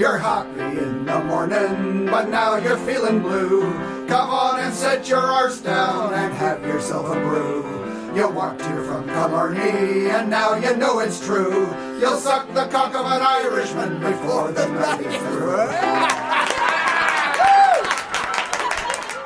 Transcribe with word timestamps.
You're 0.00 0.16
happy 0.16 0.78
in 0.78 1.04
the 1.04 1.22
morning, 1.24 2.06
but 2.06 2.30
now 2.30 2.56
you're 2.56 2.78
feeling 2.78 3.20
blue. 3.20 3.70
Come 4.08 4.30
on 4.30 4.58
and 4.60 4.72
set 4.72 5.06
your 5.06 5.20
arse 5.20 5.60
down 5.60 6.14
and 6.14 6.32
have 6.32 6.62
yourself 6.62 7.14
a 7.14 7.20
brew. 7.20 8.14
You 8.16 8.30
walked 8.30 8.62
here 8.62 8.82
from 8.82 9.04
Killarney, 9.04 10.08
and 10.08 10.30
now 10.30 10.54
you 10.54 10.74
know 10.74 11.00
it's 11.00 11.22
true. 11.22 11.68
You'll 12.00 12.16
suck 12.16 12.48
the 12.54 12.66
cock 12.68 12.94
of 12.94 13.04
an 13.04 13.20
Irishman 13.20 14.00
before 14.00 14.50
the 14.52 14.68
night 14.68 15.00
is 15.02 15.16
through. 15.16 15.68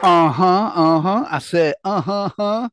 Uh 0.02 0.30
huh. 0.30 0.72
Uh 0.75 1.00
huh. 1.00 1.27
I 1.30 1.38
said, 1.38 1.77
uh 1.84 2.00
huh. 2.00 2.30
Huh. 2.36 2.68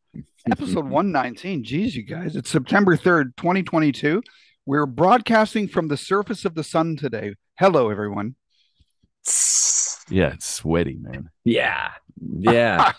Episode 0.49 0.89
119. 0.89 1.63
Geez, 1.63 1.96
you 1.96 2.02
guys. 2.02 2.36
It's 2.36 2.49
September 2.49 2.97
3rd, 2.97 3.38
2022. 3.38 4.24
We're 4.65 4.86
broadcasting 4.86 5.68
from 5.68 5.88
the 5.88 5.97
surface 5.97 6.46
of 6.46 6.55
the 6.55 6.63
sun 6.63 6.97
today. 6.97 7.36
Hello, 7.57 7.89
everyone. 7.89 8.36
Yeah, 10.10 10.33
it's 10.33 10.46
sweaty, 10.46 10.97
man. 11.00 11.29
Yeah. 11.46 11.91
Yeah. 12.19 12.91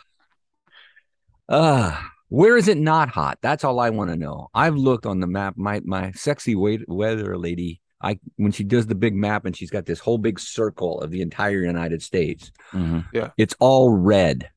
uh 1.49 2.01
where 2.31 2.57
is 2.57 2.69
it 2.69 2.79
not 2.79 3.11
hot? 3.11 3.37
That's 3.43 3.65
all 3.65 3.79
I 3.81 3.91
want 3.91 4.09
to 4.09 4.17
know. 4.17 4.49
I've 4.55 4.77
looked 4.77 5.05
on 5.05 5.21
the 5.21 5.27
map. 5.27 5.59
My 5.59 5.83
my 5.85 6.13
sexy 6.13 6.55
wait- 6.55 6.89
weather 6.89 7.37
lady, 7.37 7.83
I 8.01 8.19
when 8.37 8.51
she 8.53 8.65
does 8.65 8.87
the 8.87 8.95
big 8.95 9.15
map 9.15 9.45
and 9.45 9.55
she's 9.55 9.71
got 9.71 9.85
this 9.85 9.99
whole 9.99 10.17
big 10.17 10.41
circle 10.41 11.03
of 11.03 11.11
the 11.11 11.21
entire 11.21 11.63
United 11.63 12.03
States. 12.03 12.51
Mm-hmm. 12.73 13.27
It's 13.37 13.55
all 13.61 13.91
red, 13.91 14.49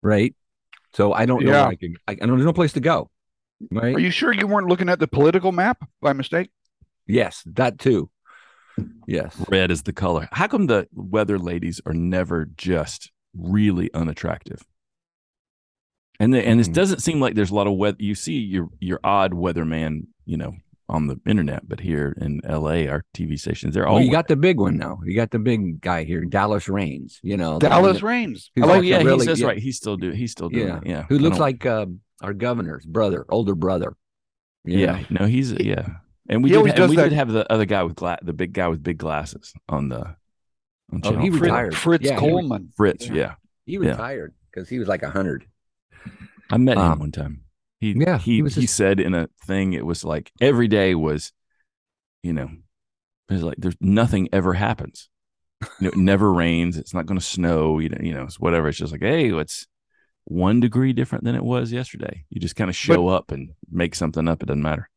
right? 0.00 0.36
So 0.92 1.12
I 1.12 1.26
don't 1.26 1.42
know. 1.42 1.50
Yeah. 1.50 1.62
where 1.62 1.72
I, 1.72 1.74
can, 1.74 1.96
I, 2.06 2.12
I 2.12 2.14
don't. 2.14 2.36
There's 2.36 2.44
no 2.44 2.52
place 2.52 2.74
to 2.74 2.80
go. 2.80 3.10
Right? 3.72 3.96
Are 3.96 4.00
you 4.00 4.10
sure 4.10 4.32
you 4.32 4.46
weren't 4.46 4.68
looking 4.68 4.88
at 4.88 5.00
the 5.00 5.08
political 5.08 5.50
map 5.50 5.82
by 6.00 6.12
mistake? 6.12 6.50
yes, 7.08 7.42
that 7.46 7.80
too. 7.80 8.08
Yes. 9.06 9.36
Red 9.48 9.70
is 9.70 9.82
the 9.82 9.92
color. 9.92 10.28
How 10.32 10.46
come 10.46 10.66
the 10.66 10.88
weather 10.94 11.38
ladies 11.38 11.80
are 11.86 11.92
never 11.94 12.46
just 12.56 13.12
really 13.36 13.92
unattractive? 13.94 14.64
And 16.20 16.32
the, 16.32 16.46
and 16.46 16.60
it 16.60 16.66
Hmm. 16.66 16.72
doesn't 16.72 17.00
seem 17.02 17.20
like 17.20 17.34
there's 17.34 17.50
a 17.50 17.54
lot 17.54 17.66
of 17.66 17.74
weather. 17.74 17.96
You 18.00 18.14
see 18.14 18.34
your 18.38 18.68
your 18.80 19.00
odd 19.02 19.32
weatherman, 19.32 20.06
you 20.24 20.36
know, 20.36 20.54
on 20.88 21.06
the 21.08 21.18
internet, 21.26 21.68
but 21.68 21.80
here 21.80 22.14
in 22.20 22.40
L.A., 22.44 22.86
our 22.88 23.04
TV 23.14 23.38
stations, 23.38 23.74
they're 23.74 23.86
all. 23.86 23.96
Well, 23.96 24.04
you 24.04 24.12
got 24.12 24.28
the 24.28 24.36
big 24.36 24.60
one 24.60 24.76
now. 24.76 25.00
You 25.04 25.16
got 25.16 25.30
the 25.32 25.38
big 25.40 25.80
guy 25.80 26.04
here, 26.04 26.24
Dallas 26.24 26.68
Raines. 26.68 27.18
You 27.22 27.36
know, 27.36 27.58
Dallas 27.58 27.98
that- 28.00 28.06
Raines. 28.06 28.50
oh 28.56 28.60
like 28.60 28.68
like 28.70 28.84
yeah, 28.84 28.98
really- 28.98 29.16
he's 29.18 29.26
that's 29.26 29.40
yeah. 29.40 29.46
right. 29.48 29.58
He's 29.58 29.76
still 29.76 29.96
doing. 29.96 30.16
He's 30.16 30.30
still 30.30 30.48
doing 30.48 30.68
Yeah. 30.68 30.76
it. 30.78 30.86
Yeah, 30.86 31.02
who 31.08 31.18
looks 31.18 31.38
like 31.38 31.66
uh, 31.66 31.86
our 32.22 32.32
governor's 32.32 32.86
brother, 32.86 33.24
older 33.28 33.54
brother. 33.56 33.96
you 34.64 34.78
Yeah, 34.78 35.00
know? 35.10 35.20
no, 35.20 35.26
he's 35.26 35.52
yeah. 35.52 35.86
And 36.28 36.42
we 36.42 36.50
He 36.50 36.56
did, 36.56 36.78
and 36.78 36.90
we 36.90 36.96
that- 36.96 37.04
did 37.10 37.12
have 37.12 37.30
the 37.30 37.50
other 37.52 37.66
guy 37.66 37.82
with 37.82 37.96
gla- 37.96 38.18
the 38.22 38.32
big 38.32 38.52
guy 38.52 38.68
with 38.68 38.82
big 38.82 38.98
glasses 38.98 39.52
on 39.68 39.88
the. 39.88 40.16
On 40.92 41.00
Oh, 41.02 41.18
he 41.18 41.30
retired. 41.30 41.74
Fritz 41.76 42.04
Yeah, 42.04 42.14
he- 42.14 42.20
Coleman. 42.20 42.72
Fritz, 42.76 43.08
Yeah. 43.08 43.14
yeah. 43.14 43.34
He 43.66 43.78
retired 43.78 44.34
because 44.50 44.68
he 44.68 44.78
was 44.78 44.86
like 44.88 45.02
a 45.02 45.10
hundred. 45.10 45.46
I 46.50 46.56
met 46.58 46.76
him 46.76 46.82
Um, 46.84 46.98
one 46.98 47.12
time. 47.12 47.40
He 47.80 47.92
yeah, 47.92 48.18
he 48.18 48.36
he 48.36 48.42
was 48.42 48.54
he 48.54 48.62
just- 48.62 48.76
said 48.76 49.00
in 49.00 49.14
a 49.14 49.28
thing 49.46 49.72
it 49.72 49.84
was 49.86 50.04
like 50.04 50.30
every 50.40 50.68
day 50.68 50.94
was, 50.94 51.32
you 52.22 52.32
know, 52.32 52.50
it 53.28 53.34
was 53.34 53.42
like 53.42 53.56
there's 53.58 53.76
nothing 53.80 54.28
ever 54.32 54.54
happens. 54.54 55.08
You 55.62 55.68
know, 55.80 55.88
it 55.88 55.96
never 55.96 56.32
rains. 56.44 56.76
It's 56.76 56.92
not 56.94 57.06
going 57.06 57.18
to 57.18 57.24
snow. 57.24 57.78
You 57.78 57.88
know, 57.90 57.98
you 58.00 58.12
know, 58.14 58.24
it's 58.24 58.38
whatever. 58.40 58.68
It's 58.68 58.78
just 58.78 58.92
like, 58.92 59.02
hey, 59.02 59.30
it's 59.32 59.66
one 60.24 60.60
degree 60.60 60.92
different 60.92 61.24
than 61.24 61.34
it 61.34 61.44
was 61.44 61.72
yesterday. 61.72 62.24
You 62.30 62.40
just 62.40 62.56
kind 62.56 62.68
of 62.70 62.76
show 62.76 63.08
up 63.08 63.30
and 63.30 63.50
make 63.70 63.94
something 63.94 64.28
up. 64.28 64.42
It 64.42 64.46
doesn't 64.46 64.62
matter. 64.62 64.88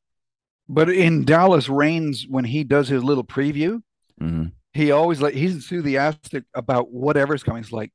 But 0.69 0.89
in 0.89 1.23
Dallas 1.25 1.69
Raines, 1.69 2.25
when 2.29 2.43
he 2.45 2.63
does 2.63 2.87
his 2.89 3.03
little 3.03 3.23
preview, 3.23 3.81
hmm 4.19 4.45
he 4.73 4.91
always 4.91 5.19
like 5.21 5.33
he's 5.33 5.55
enthusiastic 5.55 6.43
about 6.53 6.91
whatever's 6.91 7.41
coming. 7.41 7.63
It's 7.63 7.71
like 7.71 7.91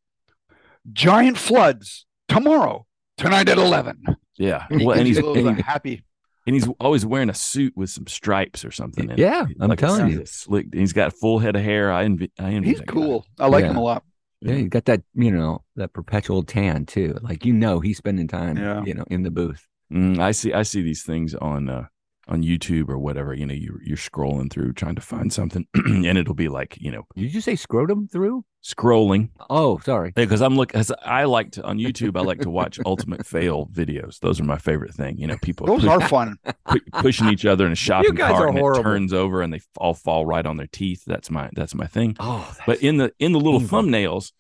giant 0.93 1.38
floods 1.38 2.06
tomorrow, 2.28 2.87
tonight 3.16 3.49
at 3.49 3.59
eleven. 3.59 4.03
Yeah. 4.37 4.66
Well, 4.71 4.93
and 4.99 5.06
he's 5.06 5.19
He's 5.19 5.27
and, 5.27 5.56
he- 5.56 5.62
happy. 5.62 6.03
and 6.47 6.55
he's 6.55 6.66
always 6.81 7.06
wearing 7.06 7.31
a 7.31 7.34
suit 7.34 7.75
with 7.77 7.91
some 7.91 8.06
stripes 8.06 8.65
or 8.65 8.72
something. 8.72 9.05
in 9.05 9.11
it. 9.12 9.19
Yeah, 9.19 9.47
I'm 9.61 9.69
Like 9.69 9.81
a 9.82 9.87
telling 9.87 10.09
you. 10.11 10.27
Slick. 10.27 10.66
He's 10.75 10.93
got 10.93 11.09
a 11.09 11.11
full 11.12 11.38
head 11.38 11.55
of 11.55 11.62
hair. 11.62 11.93
I 11.93 12.05
envy. 12.05 12.32
I 12.38 12.50
envy. 12.53 12.71
He's 12.71 12.78
that 12.78 12.87
guy. 12.87 12.93
cool. 12.94 13.27
I 13.38 13.47
like 13.47 13.65
Yeah. 13.65 13.71
him 13.71 13.77
a 13.77 13.82
lot. 13.82 14.03
Yeah, 14.41 14.55
you 14.55 14.69
got 14.69 14.87
that, 14.87 15.03
you 15.15 15.31
know, 15.31 15.62
that 15.77 15.93
perpetual 15.93 16.43
tan 16.43 16.84
too. 16.87 17.16
Like 17.22 17.44
you 17.44 17.53
know, 17.53 17.78
he's 17.78 17.99
spending 17.99 18.27
time, 18.27 18.56
Yeah. 18.56 18.82
you 18.84 18.94
know, 18.94 19.05
in 19.09 19.22
the 19.22 19.31
booth. 19.31 19.69
Mm, 19.93 20.19
I 20.19 20.32
see. 20.32 20.53
I 20.53 20.62
see 20.65 20.82
these 20.82 21.05
things 21.05 21.34
on 21.37 21.69
uh, 21.69 21.87
on 22.28 22.43
YouTube 22.43 22.88
or 22.88 22.99
whatever. 22.99 23.34
You 23.34 23.47
know, 23.47 23.55
you 23.55 23.78
you're 23.84 23.97
scrolling 23.97 24.50
through 24.50 24.72
trying 24.75 24.94
to 24.94 25.00
find 25.03 25.33
something, 25.33 25.66
and 25.75 26.06
it'll 26.19 26.34
be 26.34 26.49
like 26.49 26.77
you 26.81 26.91
know 26.93 27.05
Did 27.16 27.34
you 27.34 27.41
say 27.41 27.56
scrotum 27.56 28.09
through? 28.09 28.44
scrolling 28.65 29.28
Oh, 29.50 29.81
sorry. 29.81 30.12
because 30.15 30.41
I'm 30.41 30.55
looking. 30.56 30.78
As 30.78 30.93
I 31.05 31.25
like 31.25 31.50
to 31.53 31.65
on 31.65 31.78
YouTube, 31.78 32.16
I 32.16 32.21
like 32.22 32.38
to 32.43 32.50
watch 32.50 32.78
ultimate 32.87 33.27
fail 33.27 33.66
videos. 33.66 34.21
Those 34.21 34.38
are 34.41 34.44
my 34.44 34.56
favorite 34.59 34.94
thing. 34.94 35.19
You 35.19 35.27
know, 35.27 35.37
people 35.43 35.66
Those 35.66 35.81
push- 35.81 35.91
are 35.91 36.00
fun. 36.09 36.37
pu- 36.69 36.78
pushing 37.00 37.28
each 37.28 37.44
other 37.44 37.66
in 37.66 37.72
a 37.72 37.75
shopping 37.75 38.15
guys 38.15 38.31
cart 38.31 38.43
are 38.44 38.49
and 38.50 38.59
horrible. 38.59 38.81
it 38.81 38.84
turns 38.84 39.12
over 39.12 39.43
and 39.43 39.53
they 39.53 39.61
all 39.77 39.94
fall 39.94 40.25
right 40.27 40.47
on 40.47 40.59
their 40.59 40.69
teeth. 40.69 41.03
That's 41.06 41.28
my 41.28 41.50
that's 41.55 41.75
my 41.75 41.87
thing. 41.88 42.16
Oh, 42.21 42.55
But 42.65 42.81
in 42.82 42.99
the 42.99 43.12
in 43.19 43.32
the 43.32 43.41
little 43.41 43.59
painful. 43.59 43.82
thumbnails 43.82 44.31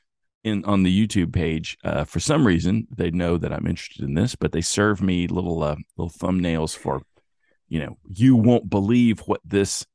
in 0.44 0.64
on 0.66 0.84
the 0.84 1.06
YouTube 1.06 1.32
page, 1.32 1.76
uh, 1.82 2.04
for 2.04 2.20
some 2.20 2.46
reason 2.46 2.86
they 2.96 3.10
know 3.10 3.36
that 3.38 3.52
I'm 3.52 3.66
interested 3.66 4.04
in 4.04 4.14
this, 4.14 4.36
but 4.36 4.52
they 4.52 4.60
serve 4.60 5.02
me 5.02 5.26
little 5.26 5.64
uh, 5.64 5.74
little 5.96 6.10
thumbnails 6.16 6.76
for, 6.76 7.02
you 7.72 7.78
know, 7.80 7.96
you 8.06 8.36
won't 8.36 8.68
believe 8.68 9.20
what 9.20 9.40
this 9.46 9.86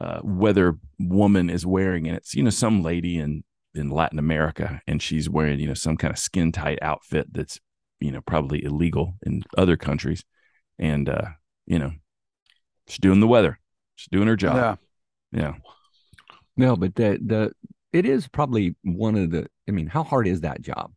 uh, 0.00 0.20
weather 0.22 0.76
woman 1.00 1.50
is 1.50 1.66
wearing, 1.66 2.06
and 2.06 2.16
it's 2.16 2.32
you 2.36 2.44
know 2.44 2.50
some 2.50 2.80
lady 2.80 3.18
in 3.18 3.42
in 3.74 3.90
Latin 3.90 4.20
America, 4.20 4.80
and 4.86 5.02
she's 5.02 5.28
wearing 5.28 5.58
you 5.58 5.66
know 5.66 5.74
some 5.74 5.96
kind 5.96 6.12
of 6.12 6.18
skin 6.18 6.52
tight 6.52 6.78
outfit 6.80 7.26
that's 7.32 7.58
you 7.98 8.12
know 8.12 8.20
probably 8.20 8.62
illegal 8.62 9.14
in 9.26 9.42
other 9.56 9.76
countries, 9.76 10.22
and 10.78 11.08
uh, 11.08 11.30
you 11.66 11.80
know, 11.80 11.90
she's 12.86 12.98
doing 13.00 13.18
the 13.18 13.26
weather, 13.26 13.58
she's 13.96 14.08
doing 14.12 14.28
her 14.28 14.36
job, 14.36 14.78
Yeah. 15.32 15.40
yeah. 15.40 15.54
no, 16.56 16.76
but 16.76 16.94
the 16.94 17.18
the 17.20 17.50
it 17.92 18.06
is 18.06 18.28
probably 18.28 18.76
one 18.84 19.16
of 19.16 19.30
the. 19.32 19.48
I 19.68 19.72
mean, 19.72 19.88
how 19.88 20.04
hard 20.04 20.28
is 20.28 20.42
that 20.42 20.62
job? 20.62 20.92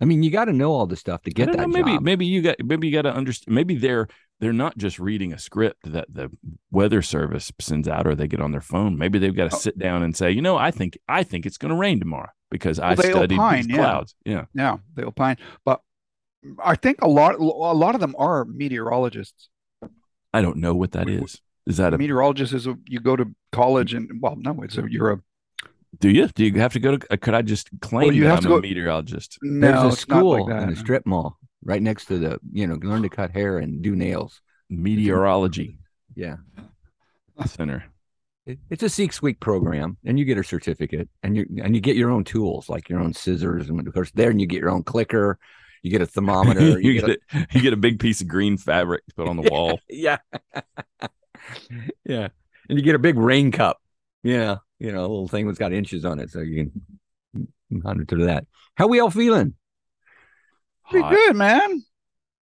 I 0.00 0.04
mean, 0.04 0.24
you 0.24 0.32
got 0.32 0.46
to 0.46 0.52
know 0.52 0.72
all 0.72 0.86
the 0.88 0.96
stuff 0.96 1.22
to 1.22 1.30
get 1.30 1.52
that 1.52 1.58
know, 1.60 1.66
maybe 1.68 1.92
job. 1.92 2.02
maybe 2.02 2.26
you 2.26 2.42
got 2.42 2.56
maybe 2.64 2.88
you 2.88 2.92
got 2.92 3.02
to 3.02 3.14
understand 3.14 3.54
maybe 3.54 3.76
they're 3.76 4.08
they're 4.40 4.52
not 4.52 4.76
just 4.78 4.98
reading 4.98 5.32
a 5.32 5.38
script 5.38 5.92
that 5.92 6.06
the 6.12 6.30
weather 6.70 7.02
service 7.02 7.52
sends 7.60 7.86
out 7.86 8.06
or 8.06 8.14
they 8.14 8.26
get 8.26 8.40
on 8.40 8.52
their 8.52 8.60
phone 8.60 8.96
maybe 8.98 9.18
they've 9.18 9.36
got 9.36 9.50
to 9.50 9.56
Oh. 9.56 9.58
sit 9.58 9.78
down 9.78 10.02
and 10.02 10.16
say 10.16 10.30
you 10.30 10.42
know 10.42 10.56
i 10.56 10.70
think 10.70 10.98
i 11.08 11.22
think 11.22 11.46
it's 11.46 11.58
going 11.58 11.70
to 11.70 11.76
rain 11.76 11.98
tomorrow 12.00 12.30
because 12.50 12.78
i 12.78 12.88
Well, 12.88 12.96
they 12.96 13.10
studied 13.10 13.38
opine, 13.38 13.56
these 13.58 13.66
yeah. 13.68 13.76
clouds 13.76 14.14
yeah 14.24 14.44
Yeah, 14.54 14.78
they 14.94 15.04
opine. 15.04 15.36
But 15.64 15.80
I 16.64 16.74
think 16.74 17.02
a 17.02 17.08
lot 17.08 17.34
a 17.38 17.42
lot 17.44 17.94
of 17.94 18.00
them 18.00 18.14
are 18.18 18.44
meteorologists. 18.46 19.48
i 20.32 20.40
don't 20.40 20.56
know 20.56 20.74
what 20.74 20.92
that 20.92 21.06
We- 21.06 21.16
is 21.16 21.40
is 21.66 21.76
that 21.76 21.92
A 21.94 21.98
meteorologist 21.98 22.52
is 22.54 22.66
a, 22.66 22.76
you 22.88 22.98
go 23.00 23.14
to 23.16 23.26
college 23.52 23.92
and 23.94 24.10
well, 24.22 24.34
no, 24.38 24.62
it's 24.62 24.78
a 24.78 24.84
you're 24.88 25.10
a 25.12 25.20
do 25.98 26.08
you 26.08 26.28
do 26.28 26.44
you 26.46 26.58
have 26.60 26.72
to 26.72 26.80
go 26.80 26.96
to 26.96 27.16
could 27.18 27.34
i 27.34 27.42
just 27.42 27.68
claim 27.82 28.12
you 28.14 28.22
that 28.22 28.28
have 28.30 28.38
i'm 28.38 28.44
to 28.44 28.54
a 28.56 28.60
meteorologist 28.62 29.38
no, 29.42 29.66
There's 29.82 29.94
a 29.94 29.96
school 29.96 30.30
like 30.40 30.46
that. 30.48 30.62
in 30.62 30.68
a 30.70 30.76
strip 30.76 31.04
mall 31.04 31.36
right 31.64 31.82
next 31.82 32.06
to 32.06 32.18
the, 32.18 32.38
you 32.52 32.66
know, 32.66 32.74
learn 32.82 33.02
to 33.02 33.08
cut 33.08 33.30
hair 33.32 33.58
and 33.58 33.82
do 33.82 33.94
nails. 33.96 34.40
meteorology 34.70 35.78
Yeah. 36.14 36.36
center 37.46 37.84
It- 38.46 38.58
It's 38.70 38.82
a 38.82 38.88
six 38.88 39.20
week 39.20 39.38
program, 39.40 39.96
and 40.04 40.18
you 40.18 40.24
get 40.24 40.38
a 40.38 40.44
certificate, 40.44 41.08
and 41.22 41.36
you 41.36 41.44
and 41.62 41.74
you 41.74 41.80
get 41.80 41.96
your 41.96 42.10
own 42.10 42.24
tools, 42.24 42.68
like 42.68 42.88
your 42.88 43.00
own 43.00 43.12
scissors, 43.12 43.68
and 43.68 43.86
of 43.86 43.92
course 43.92 44.10
there, 44.12 44.30
and 44.30 44.40
you 44.40 44.46
get 44.46 44.60
your 44.60 44.70
own 44.70 44.82
clicker, 44.82 45.38
you 45.82 45.90
get 45.90 46.00
a 46.02 46.06
thermometer, 46.06 46.60
you, 46.80 46.92
you, 46.92 47.00
get 47.00 47.10
a- 47.32 47.46
you 47.52 47.60
get 47.60 47.72
a 47.74 47.76
big 47.76 47.98
piece 48.00 48.20
of 48.22 48.28
green 48.28 48.56
fabric 48.56 49.04
to 49.08 49.14
put 49.14 49.28
on 49.28 49.36
the 49.36 49.42
wall 49.50 49.78
yeah, 49.88 50.18
yeah, 52.04 52.28
and 52.68 52.78
you 52.78 52.82
get 52.82 52.94
a 52.94 52.98
big 52.98 53.16
rain 53.18 53.50
cup, 53.52 53.78
yeah, 54.22 54.56
you 54.78 54.92
know, 54.92 55.00
a 55.00 55.02
little 55.02 55.28
thing 55.28 55.46
that's 55.46 55.58
got 55.58 55.72
inches 55.72 56.04
on 56.04 56.18
it, 56.18 56.30
so 56.30 56.40
you 56.40 56.70
can 57.34 57.48
monitor 57.70 58.24
that. 58.24 58.46
How 58.74 58.86
we 58.88 59.00
all 59.00 59.10
feeling? 59.10 59.54
Pretty 60.90 61.04
Hot. 61.04 61.12
good, 61.14 61.36
man. 61.36 61.84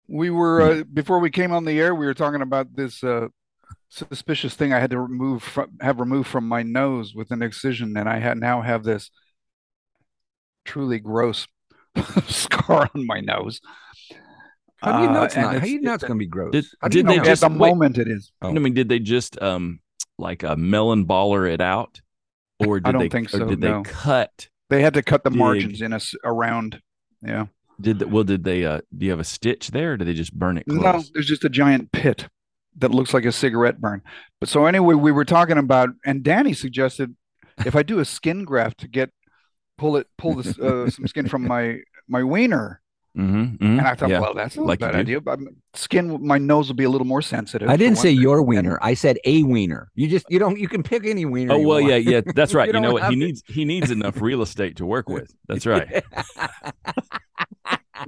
We 0.08 0.30
were 0.30 0.62
uh, 0.62 0.84
before 0.84 1.20
we 1.20 1.30
came 1.30 1.52
on 1.52 1.66
the 1.66 1.80
air. 1.80 1.94
We 1.94 2.06
were 2.06 2.14
talking 2.14 2.42
about 2.42 2.76
this 2.76 3.04
uh, 3.04 3.28
suspicious 3.90 4.54
thing 4.56 4.72
I 4.74 4.80
had 4.80 4.92
to 4.92 5.00
remove 5.00 5.44
from 5.44 5.72
have 5.82 6.00
removed 6.00 6.30
from 6.30 6.48
my 6.48 6.64
nose 6.64 7.14
with 7.14 7.32
an 7.32 7.42
excision, 7.42 7.96
and 7.98 8.08
I 8.08 8.20
had 8.20 8.38
now 8.38 8.62
have 8.62 8.84
this 8.84 9.12
truly 10.66 11.00
gross 11.00 11.48
scar 12.28 12.90
on 12.96 13.06
my 13.06 13.20
nose. 13.20 13.60
How 14.78 14.98
do 15.00 15.04
you 15.06 15.10
know 15.12 15.22
Uh, 15.22 15.26
it's 15.26 15.36
and 15.36 15.44
not? 15.46 15.54
How 15.56 15.60
do 15.60 15.70
you 15.72 15.82
know 15.82 15.94
it's 15.94 16.04
going 16.04 16.18
to 16.20 16.24
be 16.24 16.28
gross? 16.28 16.52
Did- 16.52 16.66
How 16.82 16.88
do 16.88 16.98
you 16.98 17.04
did 17.04 17.08
know 17.10 17.14
they 17.16 17.20
at 17.20 17.26
just- 17.26 17.42
the 17.42 17.50
wait. 17.50 17.58
moment 17.58 17.98
it 17.98 18.08
is. 18.08 18.32
Oh. 18.42 18.50
I 18.50 18.54
mean, 18.54 18.74
did 18.74 18.88
they 18.90 19.00
just 19.00 19.42
um 19.42 19.80
like 20.18 20.44
a 20.44 20.56
melon 20.56 21.06
baller 21.06 21.52
it 21.52 21.62
out, 21.62 22.00
or 22.66 22.80
did 22.80 22.88
I 22.88 22.92
don't 22.94 23.02
they 23.02 23.10
think 23.10 23.30
so, 23.30 23.46
did 23.46 23.60
no. 23.60 23.84
they 23.84 23.90
cut? 23.90 24.50
They 24.70 24.82
had 24.82 24.94
to 24.96 25.04
cut 25.04 25.24
the 25.24 25.30
Dig. 25.32 25.40
margins 25.40 25.82
in 25.82 25.94
us 25.94 26.14
around. 26.24 26.82
Yeah. 27.22 27.48
Did 27.80 28.00
the, 28.00 28.08
well? 28.08 28.24
Did 28.24 28.44
they? 28.44 28.66
Uh, 28.66 28.82
do 28.98 29.06
you 29.06 29.12
have 29.12 29.20
a 29.20 29.24
stitch 29.26 29.70
there? 29.72 29.94
Or 29.94 29.98
did 29.98 30.08
they 30.08 30.14
just 30.14 30.34
burn 30.34 30.58
it 30.58 30.66
close? 30.68 30.82
No, 30.82 31.04
there's 31.14 31.28
just 31.28 31.44
a 31.44 31.50
giant 31.50 31.92
pit 31.92 32.28
that 32.78 32.92
looks 32.92 33.14
like 33.14 33.26
a 33.26 33.32
cigarette 33.32 33.80
burn. 33.80 34.02
But 34.40 34.50
so 34.50 34.66
anyway, 34.66 34.96
we 34.96 35.12
were 35.12 35.26
talking 35.26 35.58
about, 35.58 35.90
and 36.06 36.24
Danny 36.24 36.54
suggested 36.54 37.16
if 37.66 37.76
I 37.76 37.84
do 37.84 38.00
a 38.00 38.06
skin 38.06 38.46
graft 38.46 38.80
to 38.80 38.88
get 38.88 39.12
pull 39.78 39.98
it 39.98 40.08
pull 40.18 40.34
this 40.36 40.58
uh, 40.60 40.90
some 40.90 41.08
skin 41.08 41.28
from 41.28 41.48
my 41.48 41.80
my 42.08 42.24
wiener, 42.24 42.82
Mm-hmm, 43.18 43.66
and 43.66 43.82
I 43.82 43.96
thought, 43.96 44.10
yeah. 44.10 44.20
well, 44.20 44.36
that's 44.36 44.56
not 44.58 44.68
like 44.68 44.80
a 44.80 44.86
you 44.86 44.92
bad 44.92 45.00
idea. 45.00 45.22
But 45.22 45.40
skin, 45.74 46.24
my 46.24 46.38
nose 46.38 46.68
will 46.68 46.76
be 46.76 46.84
a 46.84 46.90
little 46.90 47.08
more 47.08 47.24
sensitive. 47.24 47.68
I 47.68 47.76
didn't 47.76 47.98
say 47.98 48.14
thing. 48.14 48.22
your 48.22 48.44
wiener. 48.44 48.78
I 48.80 48.94
said 48.94 49.18
a 49.26 49.42
wiener. 49.42 49.90
You 49.96 50.08
just 50.08 50.28
you 50.30 50.38
don't 50.38 50.60
you 50.60 50.68
can 50.68 50.84
pick 50.84 51.04
any 51.04 51.26
wiener. 51.26 51.54
Oh 51.54 51.58
you 51.58 51.68
well, 51.68 51.82
want. 51.82 51.92
yeah, 51.92 51.96
yeah, 52.18 52.22
that's 52.36 52.54
right. 52.54 52.68
You 52.68 52.76
you 52.76 52.80
know 52.80 52.94
what? 52.94 53.06
He 53.06 53.16
to- 53.16 53.26
needs 53.26 53.42
he 53.48 53.66
needs 53.66 53.90
enough 53.90 54.22
real 54.22 54.44
estate 54.44 54.78
to 54.78 54.86
work 54.86 55.10
with. 55.10 55.34
That's 55.48 55.66
right. 55.66 56.04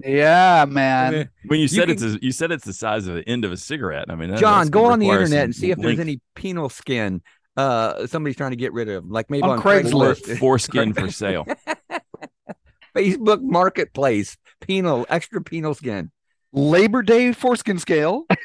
Yeah, 0.10 0.66
man. 0.68 1.30
When 1.46 1.60
you 1.60 1.68
said 1.68 1.84
can- 1.88 1.92
it's 1.92 2.04
a, 2.04 2.18
you 2.22 2.32
said 2.32 2.52
it's 2.52 2.66
the 2.66 2.74
size 2.74 3.08
of 3.08 3.16
the 3.16 3.28
end 3.30 3.46
of 3.46 3.52
a 3.52 3.58
cigarette. 3.58 4.06
I 4.10 4.16
mean, 4.16 4.30
that, 4.32 4.40
John, 4.40 4.68
go 4.70 4.86
on 4.86 5.00
the 5.00 5.10
internet 5.10 5.44
and 5.46 5.56
see 5.56 5.72
if 5.72 5.78
there's 5.78 6.00
any 6.00 6.22
penal 6.36 6.70
skin 6.70 7.22
uh 7.58 8.08
somebody's 8.08 8.38
trying 8.38 8.52
to 8.52 8.56
get 8.58 8.72
rid 8.74 8.88
of, 8.90 9.06
like 9.10 9.30
maybe 9.30 9.44
On 9.44 9.52
on, 9.52 9.62
Craigslist. 9.62 10.22
Craigslist, 10.24 10.38
foreskin 10.40 10.94
for 10.94 11.12
sale. 11.12 11.46
Facebook 12.96 13.42
Marketplace, 13.42 14.38
penal, 14.62 15.06
extra 15.10 15.42
penal 15.42 15.74
skin. 15.74 16.12
Labor 16.52 17.02
Day 17.04 17.32
foreskin 17.34 17.78
scale. 17.80 18.26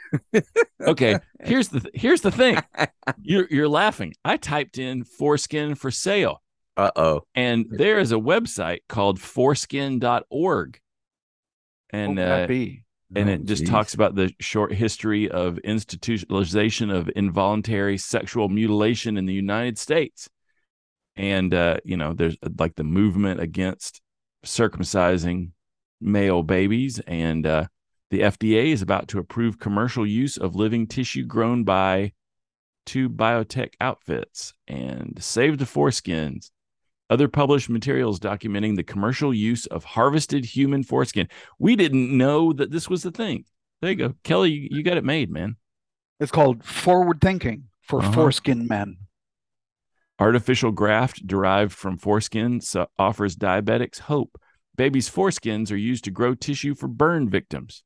Okay, 0.86 1.18
here's 1.42 1.68
the 1.68 1.80
th- 1.80 1.94
here's 1.94 2.20
the 2.20 2.30
thing. 2.30 2.58
You're 3.22 3.46
you're 3.50 3.68
laughing. 3.68 4.12
I 4.22 4.36
typed 4.36 4.76
in 4.76 5.04
foreskin 5.04 5.76
for 5.76 5.90
sale, 5.90 6.42
Uh 6.76 6.90
oh. 6.94 7.20
and 7.34 7.64
there 7.70 7.98
is 7.98 8.12
a 8.12 8.16
website 8.16 8.80
called 8.86 9.18
foreskin.org, 9.18 10.78
and 11.94 12.18
uh, 12.18 12.46
and 13.16 13.28
Oh, 13.28 13.32
it 13.32 13.44
just 13.44 13.62
geez. 13.62 13.70
talks 13.70 13.94
about 13.94 14.14
the 14.14 14.32
short 14.40 14.72
history 14.72 15.30
of 15.30 15.58
institutionalization 15.64 16.92
of 16.94 17.10
involuntary 17.14 17.96
sexual 17.98 18.48
mutilation 18.48 19.16
in 19.16 19.26
the 19.26 19.34
United 19.34 19.78
States. 19.78 20.28
And 21.16 21.54
uh, 21.54 21.76
you 21.84 21.96
know, 21.96 22.12
there's 22.12 22.36
uh, 22.42 22.48
like 22.58 22.74
the 22.74 22.84
movement 22.84 23.40
against 23.40 24.00
circumcising 24.44 25.50
male 26.00 26.42
babies, 26.42 27.00
and 27.06 27.46
uh, 27.46 27.66
the 28.10 28.20
FDA 28.20 28.72
is 28.72 28.82
about 28.82 29.08
to 29.08 29.18
approve 29.18 29.58
commercial 29.58 30.06
use 30.06 30.36
of 30.36 30.56
living 30.56 30.86
tissue 30.86 31.24
grown 31.24 31.64
by 31.64 32.12
two 32.84 33.08
biotech 33.08 33.74
outfits 33.80 34.52
and 34.66 35.16
save 35.20 35.58
the 35.58 35.64
foreskins. 35.64 36.50
Other 37.10 37.28
published 37.28 37.68
materials 37.68 38.18
documenting 38.18 38.76
the 38.76 38.82
commercial 38.82 39.34
use 39.34 39.66
of 39.66 39.84
harvested 39.84 40.44
human 40.46 40.82
foreskin. 40.82 41.28
We 41.58 41.76
didn't 41.76 42.16
know 42.16 42.52
that 42.54 42.70
this 42.70 42.88
was 42.88 43.02
the 43.02 43.10
thing. 43.10 43.44
There 43.82 43.90
you 43.90 43.96
go. 43.96 44.14
Kelly, 44.24 44.50
you, 44.52 44.68
you 44.70 44.82
got 44.82 44.96
it 44.96 45.04
made, 45.04 45.30
man. 45.30 45.56
It's 46.18 46.32
called 46.32 46.64
forward 46.64 47.20
thinking 47.20 47.64
for 47.82 48.00
Uh-huh. 48.00 48.12
foreskin 48.12 48.66
men. 48.66 48.96
Artificial 50.18 50.70
graft 50.70 51.26
derived 51.26 51.72
from 51.72 51.98
foreskin 51.98 52.60
so- 52.60 52.86
offers 52.98 53.36
diabetics 53.36 53.98
hope. 54.00 54.40
Babies' 54.76 55.10
foreskins 55.10 55.70
are 55.70 55.76
used 55.76 56.04
to 56.04 56.10
grow 56.10 56.34
tissue 56.34 56.74
for 56.74 56.88
burn 56.88 57.28
victims. 57.28 57.82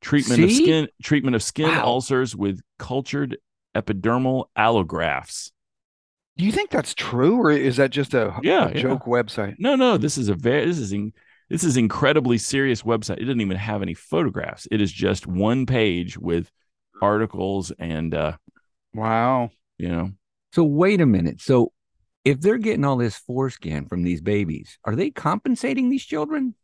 Treatment 0.00 0.42
of 0.42 0.52
skin 0.52 0.88
treatment 1.02 1.34
of 1.36 1.42
skin 1.42 1.68
Wow. 1.68 1.84
ulcers 1.86 2.34
with 2.36 2.60
cultured 2.78 3.38
epidermal 3.74 4.46
allografts. 4.56 5.52
Do 6.38 6.44
you 6.44 6.52
think 6.52 6.70
that's 6.70 6.94
true, 6.94 7.36
or 7.36 7.50
is 7.50 7.76
that 7.76 7.90
just 7.90 8.14
a, 8.14 8.34
Yeah, 8.42 8.68
a 8.68 8.74
yeah. 8.74 8.80
joke 8.82 9.04
website? 9.04 9.56
No, 9.58 9.76
no, 9.76 9.98
this 9.98 10.16
is 10.16 10.28
a 10.28 10.34
very 10.34 10.64
this 10.64 10.78
is 10.78 10.92
in, 10.92 11.12
this 11.50 11.62
is 11.62 11.76
incredibly 11.76 12.38
serious 12.38 12.82
website. 12.82 13.18
It 13.18 13.24
doesn't 13.26 13.40
even 13.40 13.56
have 13.58 13.82
any 13.82 13.94
photographs. 13.94 14.66
It 14.70 14.80
is 14.80 14.90
just 14.90 15.26
one 15.26 15.66
page 15.66 16.16
with 16.16 16.50
articles 17.02 17.70
and 17.78 18.14
uh, 18.14 18.36
Wow. 18.94 19.50
you 19.78 19.88
know, 19.88 20.10
So 20.52 20.64
wait 20.64 21.00
a 21.00 21.06
minute. 21.06 21.40
So 21.40 21.72
if 22.24 22.40
they're 22.40 22.58
getting 22.58 22.84
all 22.84 22.96
this 22.96 23.16
foreskin 23.16 23.86
from 23.86 24.02
these 24.02 24.20
babies, 24.20 24.78
are 24.84 24.96
they 24.96 25.10
compensating 25.10 25.90
these 25.90 26.04
children? 26.04 26.54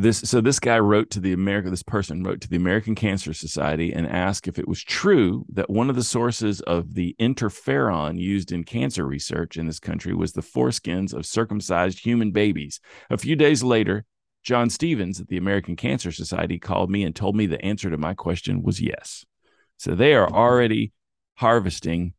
This 0.00 0.18
so 0.18 0.40
this 0.40 0.58
guy 0.58 0.78
wrote 0.78 1.10
to 1.10 1.20
the 1.20 1.32
America 1.32 1.70
this 1.70 1.82
person 1.82 2.22
wrote 2.22 2.40
to 2.40 2.48
the 2.48 2.56
American 2.56 2.94
Cancer 2.94 3.32
Society 3.32 3.92
and 3.92 4.06
asked 4.06 4.48
if 4.48 4.58
it 4.58 4.68
was 4.68 4.82
true 4.82 5.44
that 5.52 5.70
one 5.70 5.90
of 5.90 5.96
the 5.96 6.04
sources 6.04 6.60
of 6.62 6.94
the 6.94 7.14
interferon 7.20 8.18
used 8.18 8.52
in 8.52 8.64
cancer 8.64 9.06
research 9.06 9.56
in 9.56 9.66
this 9.66 9.80
country 9.80 10.14
was 10.14 10.32
the 10.32 10.42
foreskins 10.42 11.12
of 11.12 11.26
circumcised 11.26 12.00
human 12.04 12.30
babies. 12.30 12.80
A 13.10 13.18
few 13.18 13.36
days 13.36 13.62
later, 13.62 14.04
John 14.42 14.70
Stevens 14.70 15.20
at 15.20 15.28
the 15.28 15.36
American 15.36 15.76
Cancer 15.76 16.12
Society 16.12 16.58
called 16.58 16.90
me 16.90 17.04
and 17.04 17.14
told 17.14 17.36
me 17.36 17.46
the 17.46 17.62
answer 17.64 17.90
to 17.90 17.98
my 17.98 18.14
question 18.14 18.62
was 18.62 18.80
yes. 18.80 19.24
So 19.76 19.94
they 19.94 20.14
are 20.14 20.26
mm-hmm. 20.26 20.36
already 20.36 20.92
harvesting 21.34 22.14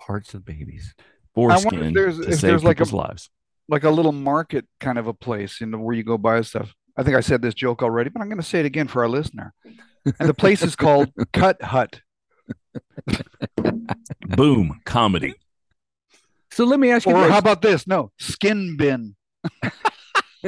Parts 0.00 0.34
of 0.34 0.44
babies. 0.44 0.94
foreskin 1.34 1.92
there's- 1.92 2.16
to 2.16 2.22
if 2.28 2.40
save 2.40 2.40
there's 2.42 2.64
like 2.64 2.76
a- 2.80 2.84
people's 2.84 2.92
lives. 2.92 3.30
Like 3.68 3.84
a 3.84 3.90
little 3.90 4.12
market 4.12 4.66
kind 4.80 4.98
of 4.98 5.06
a 5.06 5.12
place, 5.14 5.60
you 5.60 5.66
know, 5.66 5.78
where 5.78 5.94
you 5.94 6.02
go 6.04 6.16
buy 6.18 6.40
stuff. 6.42 6.72
I 6.96 7.02
think 7.02 7.16
I 7.16 7.20
said 7.20 7.42
this 7.42 7.54
joke 7.54 7.82
already, 7.82 8.10
but 8.10 8.22
I'm 8.22 8.28
going 8.28 8.40
to 8.40 8.46
say 8.46 8.60
it 8.60 8.66
again 8.66 8.88
for 8.88 9.02
our 9.02 9.08
listener. 9.08 9.52
And 10.18 10.28
the 10.28 10.34
place 10.34 10.62
is 10.62 10.76
called 10.76 11.10
Cut 11.32 11.60
Hut. 11.62 12.00
Boom, 14.36 14.80
comedy. 14.84 15.34
So 16.52 16.64
let 16.64 16.78
me 16.80 16.90
ask 16.90 17.06
you 17.06 17.12
Or 17.14 17.22
this. 17.24 17.32
how 17.32 17.38
about 17.38 17.60
this? 17.60 17.86
No, 17.86 18.12
Skin 18.18 18.76
Bin. 18.76 19.16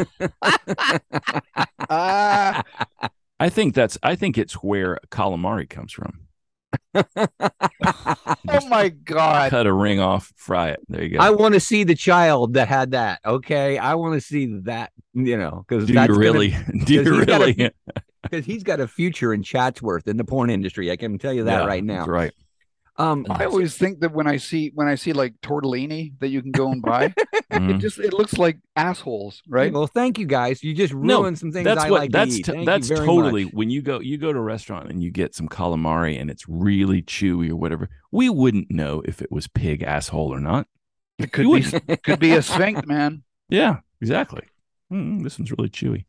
Ah, 1.91 2.63
I 3.41 3.49
think 3.49 3.75
that's 3.75 3.99
I 4.03 4.15
think 4.15 4.37
it's 4.39 4.55
where 4.55 4.99
calamari 5.11 5.69
comes 5.69 5.93
from. 5.93 6.28
oh 6.95 8.67
my 8.69 8.89
God. 8.89 9.51
cut 9.51 9.67
a 9.67 9.73
ring 9.73 10.01
off, 10.01 10.33
fry 10.37 10.69
it. 10.71 10.81
There 10.89 11.03
you 11.03 11.17
go. 11.17 11.19
I 11.25 11.31
want 11.31 11.55
to 11.55 11.61
see 11.61 11.85
the 11.85 11.95
child 11.95 12.55
that 12.55 12.69
had 12.69 12.93
that. 12.93 13.21
Okay, 13.25 13.79
I 13.79 13.95
want 13.95 14.15
to 14.15 14.21
see 14.21 14.47
that. 14.65 14.93
You 15.15 15.37
know, 15.37 15.65
because 15.67 15.87
do 15.87 15.93
you 15.95 16.15
really? 16.15 16.55
do 16.85 16.95
you 16.95 17.03
really? 17.25 17.71
Because 18.23 18.45
he's 18.45 18.63
got 18.63 18.81
a 18.81 18.89
future 18.89 19.33
in 19.33 19.43
Chatsworth 19.43 20.07
in 20.07 20.17
the 20.17 20.25
porn 20.25 20.51
industry. 20.51 20.91
I 20.91 20.97
can 20.97 21.19
tell 21.19 21.33
you 21.33 21.45
that 21.45 21.61
Yeah, 21.63 21.67
right 21.67 21.85
now. 21.85 21.99
that's 21.99 22.09
right. 22.09 22.33
Um, 23.01 23.27
I 23.31 23.45
always 23.45 23.77
think 23.77 24.01
that 24.01 24.13
when 24.13 24.27
I 24.27 24.39
see 24.39 24.73
when 24.75 24.89
I 24.89 24.97
see 24.97 25.13
like 25.13 25.35
tortellini 25.41 26.15
that 26.19 26.29
you 26.31 26.43
can 26.43 26.51
go 26.51 26.73
and 26.73 26.83
buy, 26.83 27.05
it 27.33 27.45
Mhm. 27.53 27.79
just 27.81 27.99
it 28.01 28.13
looks 28.13 28.37
like 28.39 28.59
assholes, 28.75 29.41
right? 29.49 29.73
Well, 29.73 29.87
thank 29.87 30.19
you 30.19 30.27
guys. 30.27 30.65
You 30.65 30.75
just 30.75 30.93
No, 30.93 31.21
ruined 31.21 31.39
some 31.39 31.53
things 31.53 31.65
That's 31.65 31.85
I 31.85 31.91
what. 31.91 32.01
like 32.01 32.11
that's 32.11 32.41
to 32.43 32.53
t- 32.53 32.65
that's 32.65 32.89
totally 32.89 33.45
much. 33.45 33.55
when 33.55 33.71
you 33.71 33.83
go 33.83 34.01
you 34.01 34.19
go 34.19 34.33
to 34.33 34.39
a 34.39 34.43
restaurant 34.43 34.91
and 34.91 35.01
you 35.01 35.13
get 35.13 35.35
some 35.35 35.49
calamari 35.49 36.21
and 36.21 36.29
it's 36.29 36.49
really 36.49 37.01
chewy 37.03 37.51
or 37.51 37.57
whatever. 37.57 37.89
We 38.11 38.31
wouldn't 38.31 38.69
know 38.71 39.03
if 39.05 39.23
it 39.23 39.31
was 39.31 39.47
pig 39.47 39.83
asshole 39.85 40.35
or 40.35 40.41
not. 40.41 40.67
It 41.19 41.31
could 41.33 41.45
You 41.47 41.61
be 41.87 41.97
could 41.99 42.19
be 42.19 42.33
a 42.33 42.43
sphinx, 42.43 42.85
man. 42.87 43.23
Yeah, 43.49 43.77
exactly. 44.01 44.43
Mm, 44.93 45.23
this 45.23 45.39
one's 45.39 45.53
really 45.53 45.69
chewy. 45.69 46.05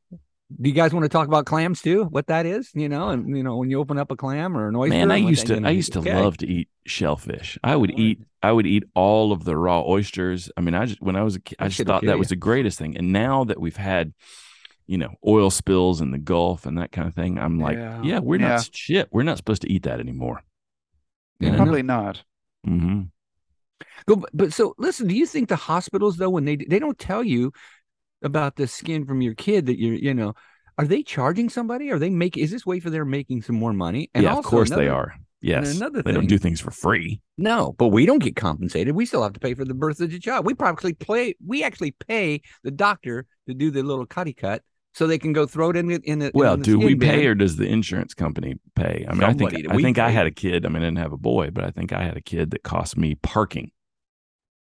Do 0.50 0.68
you 0.68 0.76
guys 0.76 0.94
want 0.94 1.04
to 1.04 1.10
talk 1.10 1.28
about 1.28 1.46
clams 1.46 1.82
too? 1.82 2.06
What 2.06 2.28
that 2.28 2.48
is, 2.48 2.72
you 2.74 2.90
know, 2.90 3.10
and 3.10 3.38
you 3.38 3.44
know 3.44 3.58
when 3.58 3.70
you 3.70 3.80
open 3.80 4.00
up 4.00 4.10
a 4.10 4.16
clam 4.16 4.58
or 4.58 4.68
an 4.68 4.76
oyster. 4.76 4.98
Man, 4.98 5.12
I 5.12 5.18
used 5.18 5.46
to 5.48 5.62
I 5.64 5.70
used 5.70 5.94
to 5.94 6.00
okay. 6.00 6.16
love 6.16 6.38
to 6.38 6.48
eat 6.48 6.70
shellfish. 6.86 7.60
I 7.64 7.76
would 7.76 7.92
eat 7.92 8.24
I 8.42 8.52
would 8.52 8.66
eat 8.66 8.84
all 8.96 9.32
of 9.32 9.44
the 9.44 9.56
raw 9.56 9.84
oysters. 9.84 10.50
I 10.58 10.62
mean, 10.62 10.74
I 10.74 10.88
just 10.88 11.02
when 11.02 11.16
I 11.16 11.22
was 11.22 11.36
a 11.36 11.40
kid, 11.40 11.58
I 11.60 11.68
just 11.68 11.86
thought 11.86 12.04
that 12.04 12.14
you. 12.14 12.18
was 12.18 12.30
the 12.30 12.36
greatest 12.36 12.80
thing. 12.80 12.98
And 12.98 13.14
now 13.14 13.44
that 13.44 13.60
we've 13.62 13.78
had, 13.78 14.12
you 14.88 14.98
know, 14.98 15.14
oil 15.26 15.52
spills 15.52 16.02
in 16.02 16.10
the 16.10 16.18
Gulf 16.18 16.66
and 16.66 16.80
that 16.80 16.92
kind 16.92 17.08
of 17.08 17.14
thing, 17.14 17.38
I'm 17.38 17.60
like, 17.60 17.78
Yeah. 17.78 18.02
yeah, 18.02 18.20
we're 18.20 18.40
Yeah. 18.40 18.48
not 18.56 18.70
shit. 18.74 19.08
We're 19.12 19.24
not 19.24 19.38
supposed 19.38 19.62
to 19.62 19.72
eat 19.72 19.84
that 19.84 20.00
anymore. 20.00 20.42
Yeah. 21.40 21.56
Probably 21.58 21.84
not. 21.84 22.24
Mm-hmm. 22.68 23.02
Go, 24.08 24.16
but, 24.16 24.30
but 24.34 24.54
so 24.54 24.74
listen. 24.80 25.08
Do 25.08 25.16
you 25.16 25.28
think 25.28 25.48
the 25.48 25.56
hospitals 25.56 26.18
though, 26.18 26.32
when 26.32 26.46
they 26.46 26.56
they 26.56 26.80
don't 26.80 26.98
tell 26.98 27.24
you 27.24 27.54
about 28.22 28.56
the 28.56 28.68
skin 28.68 29.06
from 29.06 29.22
your 29.22 29.34
kid 29.34 29.68
that 29.68 29.80
you're, 29.80 29.96
you 29.96 30.14
know, 30.14 30.34
are 30.78 30.86
they 30.86 31.04
charging 31.04 31.50
somebody? 31.50 31.92
Are 31.92 32.00
they 32.00 32.10
make? 32.10 32.38
Is 32.38 32.52
this 32.52 32.66
way 32.66 32.80
for 32.80 32.90
they're 32.90 33.06
making 33.06 33.42
some 33.42 33.56
more 33.58 33.74
money? 33.74 34.10
Yeah, 34.16 34.32
of 34.32 34.38
also 34.38 34.50
course 34.50 34.70
they 34.70 34.88
are. 34.88 35.14
Yes, 35.42 35.76
another 35.76 36.02
they 36.02 36.12
don't 36.12 36.28
do 36.28 36.38
things 36.38 36.60
for 36.60 36.72
free. 36.72 37.22
No, 37.38 37.74
but 37.78 37.88
we 37.88 38.06
don't 38.06 38.22
get 38.22 38.36
compensated. 38.36 38.94
We 38.96 39.06
still 39.06 39.24
have 39.24 39.34
to 39.34 39.40
pay 39.40 39.54
for 39.54 39.64
the 39.64 39.74
birth 39.74 40.02
of 40.02 40.12
the 40.12 40.20
child. 40.20 40.46
We 40.46 40.54
probably 40.54 40.94
play. 40.94 41.36
We 41.46 41.64
actually 41.64 41.92
pay 41.92 42.42
the 42.64 42.72
doctor 42.72 43.26
to 43.48 43.54
do 43.54 43.72
the 43.72 43.84
little 43.84 44.06
cutty 44.06 44.34
cut 44.34 44.64
so 44.94 45.08
they 45.08 45.18
can 45.18 45.32
go 45.32 45.46
throw 45.46 45.70
it 45.70 45.78
in 45.78 45.88
the 45.88 46.02
in 46.04 46.20
the. 46.20 46.32
Well, 46.34 46.56
in 46.56 46.60
the 46.60 46.66
do 46.66 46.80
we 46.80 46.94
bin. 46.94 47.10
pay 47.10 47.26
or 47.26 47.36
does 47.36 47.56
the 47.56 47.68
insurance 47.68 48.14
company 48.14 48.56
pay? 48.76 49.06
I 49.08 49.14
mean, 49.14 49.24
I 49.24 49.34
think 49.34 49.54
I 49.70 49.78
think 49.78 49.98
I 49.98 50.10
had 50.10 50.28
a 50.28 50.32
kid. 50.32 50.66
I 50.66 50.70
mean, 50.70 50.84
I 50.84 50.88
didn't 50.88 50.98
have 50.98 51.14
a 51.14 51.18
boy, 51.18 51.52
but 51.52 51.64
I 51.64 51.72
think 51.72 51.94
I 51.94 52.04
had 52.04 52.18
a 52.18 52.22
kid 52.22 52.52
that 52.52 52.64
cost 52.64 52.98
me 52.98 53.16
parking. 53.16 53.72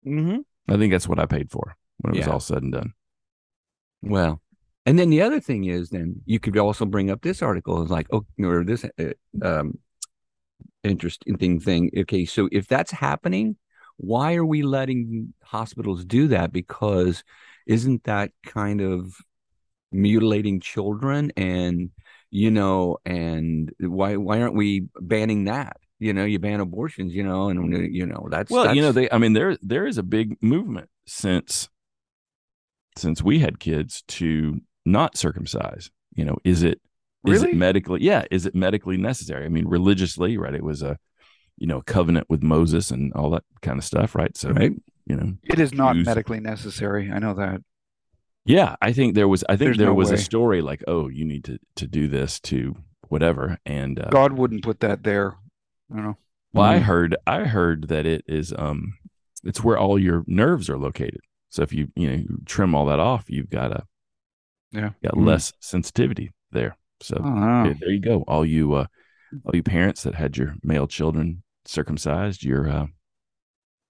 Mhm. 0.06 0.40
I 0.68 0.78
think 0.78 0.92
that's 0.92 1.08
what 1.08 1.20
I 1.20 1.26
paid 1.26 1.50
for 1.50 1.78
when 2.00 2.14
it 2.14 2.18
was 2.20 2.28
all 2.28 2.40
said 2.40 2.64
and 2.64 2.74
done. 2.74 2.94
Well, 4.02 4.42
and 4.86 4.98
then 4.98 5.10
the 5.10 5.22
other 5.22 5.40
thing 5.40 5.66
is, 5.66 5.90
then 5.90 6.22
you 6.26 6.40
could 6.40 6.58
also 6.58 6.86
bring 6.86 7.12
up 7.12 7.22
this 7.22 7.42
article 7.42 7.84
is 7.84 7.90
like, 7.90 8.08
oh, 8.12 8.26
or 8.40 8.64
this 8.64 8.86
uh, 8.86 9.14
um, 9.42 9.80
interesting 10.84 11.60
thing. 11.60 11.92
Okay, 11.98 12.26
so 12.26 12.48
if 12.52 12.68
that's 12.68 12.92
happening, 12.92 13.58
why 13.98 14.36
are 14.36 14.46
we 14.46 14.62
letting 14.64 15.34
hospitals 15.44 16.06
do 16.06 16.30
that? 16.30 16.54
Because 16.54 17.24
isn't 17.66 18.04
that 18.06 18.32
kind 18.46 18.80
of 18.82 19.18
mutilating 19.92 20.60
children 20.60 21.32
and 21.38 21.90
you 22.30 22.52
know 22.52 22.98
and 23.06 23.74
why 23.80 24.18
why 24.18 24.42
aren't 24.42 24.54
we 24.54 24.86
banning 25.00 25.46
that 25.46 25.78
You 26.00 26.14
know, 26.14 26.26
you 26.26 26.38
ban 26.40 26.60
abortions. 26.60 27.14
You 27.14 27.24
know, 27.24 27.50
and 27.50 27.94
you 27.94 28.06
know 28.06 28.28
that's 28.30 28.52
well, 28.52 28.76
you 28.76 28.82
know, 28.82 28.92
they. 28.92 29.10
I 29.10 29.18
mean, 29.18 29.34
there 29.34 29.58
there 29.62 29.88
is 29.88 29.98
a 29.98 30.04
big 30.04 30.38
movement 30.42 30.90
since 31.08 31.70
since 32.98 33.22
we 33.24 33.40
had 33.40 33.60
kids 33.60 34.04
to 34.08 34.60
not 34.86 35.18
circumcise. 35.18 35.90
You 36.16 36.26
know, 36.26 36.38
is 36.44 36.64
it 36.64 36.82
is 37.26 37.42
Really? 37.42 37.52
it 37.52 37.58
medically? 37.58 38.04
Yeah, 38.04 38.26
is 38.32 38.46
it 38.46 38.56
medically 38.56 38.98
necessary? 38.98 39.46
I 39.46 39.50
mean, 39.50 39.68
religiously, 39.68 40.38
right? 40.38 40.54
It 40.54 40.64
was 40.64 40.82
a 40.82 40.98
you 41.58 41.68
know 41.68 41.82
covenant 41.82 42.28
with 42.30 42.44
Moses 42.44 42.92
and 42.92 43.12
all 43.14 43.30
that 43.32 43.44
kind 43.62 43.78
of 43.78 43.84
stuff, 43.86 44.16
right? 44.16 44.36
So, 44.38 44.50
right. 44.52 44.72
you 45.06 45.16
know, 45.16 45.34
It 45.44 45.60
is 45.60 45.74
not 45.74 45.96
Jews. 45.96 46.06
medically 46.06 46.40
necessary. 46.40 47.12
I 47.12 47.20
know 47.20 47.34
that. 47.34 47.62
yeah, 48.46 48.76
I 48.82 48.94
think 48.94 49.16
there 49.16 49.28
was. 49.28 49.44
I 49.50 49.54
think 49.54 49.60
There's 49.60 49.78
there 49.78 49.88
no 49.88 49.94
was 49.94 50.12
a 50.12 50.18
story 50.18 50.62
like, 50.62 50.84
oh, 50.88 51.10
you 51.10 51.26
need 51.26 51.44
to 51.46 51.60
to 51.76 51.88
do 51.88 52.08
this 52.08 52.40
to 52.42 52.76
whatever, 53.10 53.58
and 53.66 54.00
uh, 54.00 54.10
God 54.10 54.34
wouldn't 54.34 54.64
put 54.64 54.80
that 54.82 55.04
there. 55.04 55.36
You 55.94 56.02
know. 56.02 56.18
Well, 56.54 56.66
I 56.66 56.80
Mhm. 56.80 56.84
heard 56.84 57.16
I 57.28 57.44
heard 57.44 57.88
that 57.90 58.06
it 58.06 58.24
is 58.28 58.54
um 58.58 58.94
it's 59.44 59.64
where 59.64 59.78
all 59.78 60.00
your 60.00 60.24
nerves 60.28 60.70
are 60.70 60.78
located. 60.78 61.22
So 61.58 61.64
if 61.64 61.74
you 61.74 61.88
you 61.96 62.08
know 62.08 62.16
you 62.18 62.38
trim 62.46 62.76
all 62.76 62.86
that 62.86 63.00
off, 63.00 63.32
you've 63.32 63.50
got 63.50 63.72
a 63.72 63.84
Yeah. 64.72 64.92
got 65.04 65.16
Mhm. 65.16 65.26
less 65.26 65.54
sensitivity 65.60 66.32
there. 66.52 66.78
So 67.02 67.18
Oh, 67.20 67.24
wow. 67.32 67.64
there- 67.64 67.74
there 67.80 67.90
you 67.90 68.00
go. 68.00 68.22
All 68.28 68.46
you 68.46 68.74
uh 68.76 68.86
all 69.44 69.56
you 69.56 69.64
parents 69.64 70.04
that 70.04 70.14
had 70.14 70.38
your 70.38 70.54
male 70.62 70.86
children 70.88 71.42
circumcised, 71.66 72.44
you're 72.44 72.70
uh 72.70 72.86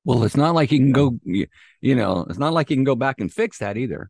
Well, 0.05 0.23
it's 0.23 0.37
not 0.37 0.55
like 0.55 0.71
you 0.71 0.79
can 0.79 0.93
go. 0.93 1.19
You, 1.25 1.47
you 1.81 1.93
know, 1.93 2.25
it's 2.29 2.39
not 2.39 2.53
like 2.53 2.69
you 2.69 2.77
can 2.77 2.85
go 2.85 2.95
back 2.95 3.19
and 3.19 3.29
fix 3.33 3.57
that 3.59 3.75
either. 3.75 4.09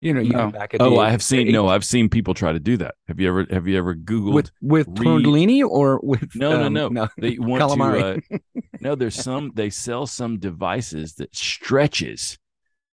You 0.00 0.14
know, 0.14 0.20
you 0.22 0.30
No. 0.32 0.46
go 0.46 0.58
back 0.58 0.72
at 0.72 0.78
the 0.80 0.86
oh 0.86 0.98
I 0.98 1.10
have 1.10 1.22
seen 1.22 1.48
eight 1.48 1.52
no 1.52 1.68
I've 1.68 1.84
seen 1.84 2.08
people 2.08 2.32
try 2.32 2.52
to 2.54 2.60
do 2.60 2.78
that. 2.78 2.94
Have 3.08 3.20
you 3.20 3.28
ever 3.28 3.46
have 3.50 3.68
you 3.68 3.76
ever 3.76 3.94
Googled 3.94 4.32
with 4.32 4.50
with 4.62 4.86
re- 4.88 4.94
tortellini 5.06 5.62
or 5.62 6.00
with 6.02 6.34
No, 6.34 6.52
no, 6.58 6.66
um, 6.68 6.72
no. 6.72 6.88
no 6.88 7.08
they 7.18 7.36
want 7.50 7.60
calamari. 7.62 8.22
to 8.30 8.34
uh, 8.36 8.38
no 8.80 8.94
there's 8.94 9.14
some 9.14 9.50
they 9.54 9.68
sell 9.68 10.06
some 10.06 10.38
devices 10.38 11.14
that 11.16 11.34
stretches 11.36 12.38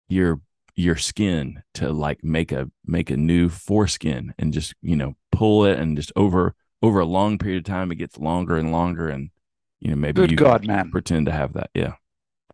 your 0.08 0.40
your 0.76 0.96
skin 0.96 1.62
to 1.75 1.92
like 1.92 2.25
make 2.25 2.50
a 2.52 2.68
make 2.84 3.11
a 3.11 3.16
new 3.16 3.49
foreskin 3.49 4.34
and 4.38 4.52
just 4.52 4.75
you 4.82 4.96
know 4.96 5.14
pull 5.30 5.64
it 5.64 5.78
and 5.78 5.96
just 5.96 6.12
over 6.16 6.54
over 6.82 7.00
a 7.00 7.04
long 7.06 7.38
period 7.38 7.58
of 7.58 7.64
time 7.64 7.92
it 7.92 7.96
gets 7.96 8.18
longer 8.18 8.56
and 8.56 8.73
longer 8.73 9.08
and 9.08 9.30
you 9.80 9.90
know 9.90 9.96
maybe 9.96 10.20
Good 10.20 10.30
you 10.32 10.37
God, 10.37 10.66
man. 10.66 10.90
pretend 10.90 11.26
to 11.26 11.32
have 11.32 11.52
that 11.54 11.70
yeah 11.75 11.94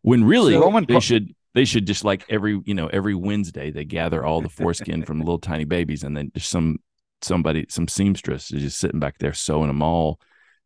when 0.02 0.24
really 0.24 0.52
So- 0.54 0.60
they 0.86 0.94
should 1.00 1.34
they 1.54 1.64
should 1.64 1.86
just 1.86 2.04
like 2.04 2.24
every 2.28 2.60
you 2.66 2.74
know 2.74 2.88
every 2.88 3.14
wednesday 3.14 3.70
they 3.70 3.84
gather 3.84 4.24
all 4.24 4.40
the 4.40 4.48
foreskin 4.48 5.02
from 5.04 5.18
little 5.20 5.38
tiny 5.38 5.64
babies 5.64 6.04
and 6.04 6.16
then 6.16 6.30
just 6.34 6.50
some 6.50 6.78
somebody 7.22 7.66
some 7.68 7.88
seamstress 7.88 8.50
is 8.52 8.62
just 8.62 8.78
sitting 8.78 9.00
back 9.00 9.18
there 9.18 9.32
sewing 9.32 9.66
them 9.68 9.82
all 9.82 10.20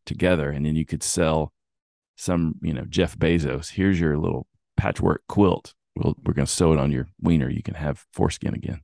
together 0.06 0.50
and 0.50 0.66
then 0.66 0.76
you 0.76 0.84
could 0.84 1.02
sell 1.02 1.52
some 2.16 2.56
you 2.62 2.72
know 2.72 2.84
jeff 2.88 3.16
bezos 3.16 3.70
here's 3.70 3.98
your 3.98 4.16
little 4.18 4.46
patchwork 4.76 5.22
quilt 5.28 5.72
we'll, 5.96 6.14
we're 6.24 6.34
going 6.34 6.46
to 6.46 6.52
sew 6.52 6.72
it 6.72 6.78
on 6.78 6.90
your 6.90 7.06
wiener 7.20 7.48
you 7.50 7.62
can 7.62 7.74
have 7.74 8.04
foreskin 8.12 8.54
again 8.54 8.80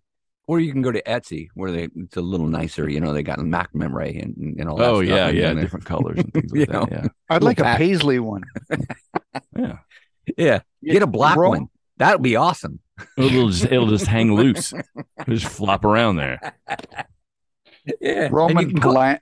Or 0.46 0.60
you 0.60 0.72
can 0.72 0.82
go 0.82 0.90
to 0.92 1.02
Etsy 1.02 1.48
where 1.54 1.70
they 1.72 1.88
it's 1.96 2.16
a 2.16 2.20
little 2.20 2.46
nicer. 2.46 2.88
You 2.88 3.00
know, 3.00 3.12
they 3.12 3.22
got 3.22 3.38
macramé 3.38 4.22
and, 4.22 4.58
and 4.58 4.68
all 4.68 4.76
that. 4.76 4.88
oh 4.88 5.02
stuff 5.04 5.08
yeah 5.08 5.28
yeah 5.28 5.54
different 5.54 5.84
colors 5.86 6.18
and 6.18 6.32
things 6.32 6.52
You 6.52 6.60
like 6.60 6.70
know. 6.70 6.88
Yeah. 6.90 7.06
I'd 7.28 7.42
like 7.42 7.58
a 7.58 7.62
Little 7.62 7.64
pack. 7.64 7.78
paisley 7.78 8.18
one. 8.18 8.42
yeah 9.56 9.78
yeah 10.36 10.60
Yeah, 10.82 10.92
get 10.92 11.02
a 11.02 11.06
black 11.06 11.36
Ro- 11.36 11.50
one. 11.50 11.68
That 11.98 12.14
would 12.14 12.22
be 12.22 12.36
awesome. 12.36 12.80
it'll 13.16 13.48
just 13.50 13.64
it'll 13.66 13.88
just 13.88 14.06
hang 14.06 14.34
loose 14.40 14.72
It'll 14.72 15.34
just 15.34 15.46
flop 15.48 15.84
around 15.84 16.16
there 16.16 16.38
Yeah, 18.00 18.28
Roman 18.30 18.68
you 18.68 18.74
can 18.74 18.80
go, 18.80 19.16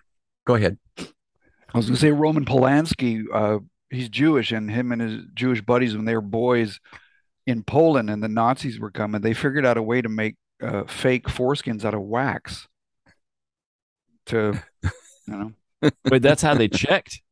go 0.46 0.54
ahead. 0.54 0.78
I 0.98 1.76
was 1.76 1.86
going 1.86 1.94
to 1.96 2.00
say 2.00 2.10
Roman 2.10 2.44
Polanski. 2.44 3.24
Uh, 3.32 3.58
he's 3.90 4.08
Jewish, 4.08 4.52
and 4.52 4.70
him 4.70 4.90
and 4.90 5.00
his 5.02 5.22
Jewish 5.34 5.60
buddies, 5.60 5.94
when 5.94 6.06
they 6.06 6.14
were 6.14 6.20
boys 6.22 6.80
in 7.48 7.62
Poland, 7.64 8.10
and 8.10 8.22
the 8.22 8.28
Nazis 8.28 8.78
were 8.78 8.90
coming, 8.90 9.20
they 9.20 9.34
figured 9.34 9.66
out 9.66 9.76
a 9.76 9.82
way 9.82 10.02
to 10.02 10.08
make 10.08 10.36
uh, 10.62 10.84
fake 10.84 11.26
foreskins 11.26 11.84
out 11.84 11.94
of 11.94 12.02
wax. 12.02 12.68
To, 14.26 14.60
you 14.82 14.90
know, 15.26 15.52
but 16.04 16.22
that's 16.22 16.42
how 16.42 16.54
they 16.54 16.68
checked 16.68 17.22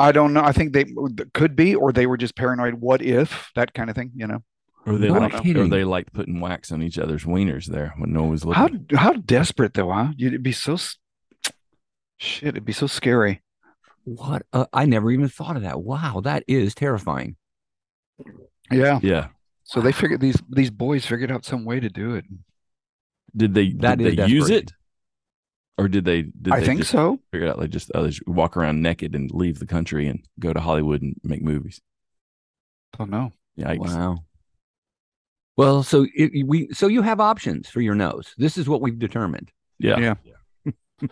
I 0.00 0.12
don't 0.12 0.32
know. 0.32 0.42
I 0.42 0.52
think 0.52 0.72
they 0.72 0.86
could 1.34 1.54
be, 1.54 1.74
or 1.74 1.92
they 1.92 2.06
were 2.06 2.16
just 2.16 2.34
paranoid. 2.34 2.74
What 2.74 3.02
if 3.02 3.50
that 3.54 3.74
kind 3.74 3.90
of 3.90 3.96
thing? 3.96 4.12
You 4.16 4.26
know, 4.26 4.42
Or 4.86 4.96
they 4.96 5.08
No 5.08 5.18
like, 5.18 5.44
or 5.44 5.68
they 5.68 5.84
liked 5.84 6.14
putting 6.14 6.40
wax 6.40 6.72
on 6.72 6.82
each 6.82 6.98
other's 6.98 7.24
wieners 7.24 7.66
there 7.66 7.92
when 7.98 8.10
no 8.10 8.22
one 8.22 8.30
was 8.30 8.42
how 8.44 8.68
looking. 8.68 8.86
how 8.96 9.12
desperate 9.12 9.74
though, 9.74 9.92
huh? 9.92 10.08
You'd 10.16 10.32
it'd 10.32 10.42
be 10.42 10.52
so 10.52 10.78
shit. 12.16 12.48
It'd 12.48 12.64
be 12.64 12.72
so 12.72 12.86
scary. 12.86 13.42
What? 14.04 14.46
Uh, 14.54 14.64
I 14.72 14.86
never 14.86 15.10
even 15.10 15.28
thought 15.28 15.56
of 15.56 15.62
that. 15.62 15.82
Wow, 15.82 16.22
that 16.24 16.44
is 16.48 16.74
terrifying. 16.74 17.36
Yeah. 18.70 19.00
Yeah. 19.02 19.28
So 19.64 19.80
they 19.80 19.92
figured 19.92 20.20
these 20.20 20.36
these 20.48 20.70
boys 20.70 21.06
figured 21.06 21.30
out 21.30 21.44
some 21.44 21.64
way 21.64 21.80
to 21.80 21.88
do 21.88 22.14
it. 22.14 22.24
Did 23.36 23.54
they 23.54 23.72
That 23.74 23.98
did 23.98 24.16
they 24.16 24.26
use 24.26 24.50
it, 24.50 24.72
or 25.78 25.86
did 25.86 26.04
they? 26.04 26.22
Did 26.22 26.52
I 26.52 26.60
they 26.60 26.66
think 26.66 26.84
so. 26.84 27.20
Figure 27.30 27.48
out 27.48 27.58
like 27.58 27.70
just 27.70 27.90
others 27.92 28.20
walk 28.26 28.56
around 28.56 28.82
naked 28.82 29.14
and 29.14 29.30
leave 29.30 29.60
the 29.60 29.66
country 29.66 30.08
and 30.08 30.24
go 30.40 30.52
to 30.52 30.60
Hollywood 30.60 31.02
and 31.02 31.14
make 31.22 31.42
movies. 31.42 31.80
Don't 32.98 33.10
know. 33.10 33.32
Yikes! 33.58 33.78
Wow. 33.78 34.24
Well, 35.56 35.82
so 35.82 36.06
it, 36.14 36.46
we 36.46 36.68
so 36.72 36.88
you 36.88 37.02
have 37.02 37.20
options 37.20 37.68
for 37.68 37.80
your 37.80 37.94
nose. 37.94 38.34
This 38.38 38.58
is 38.58 38.68
what 38.68 38.80
we've 38.80 38.98
determined. 38.98 39.52
Yeah. 39.78 40.14
Yeah. 40.24 40.72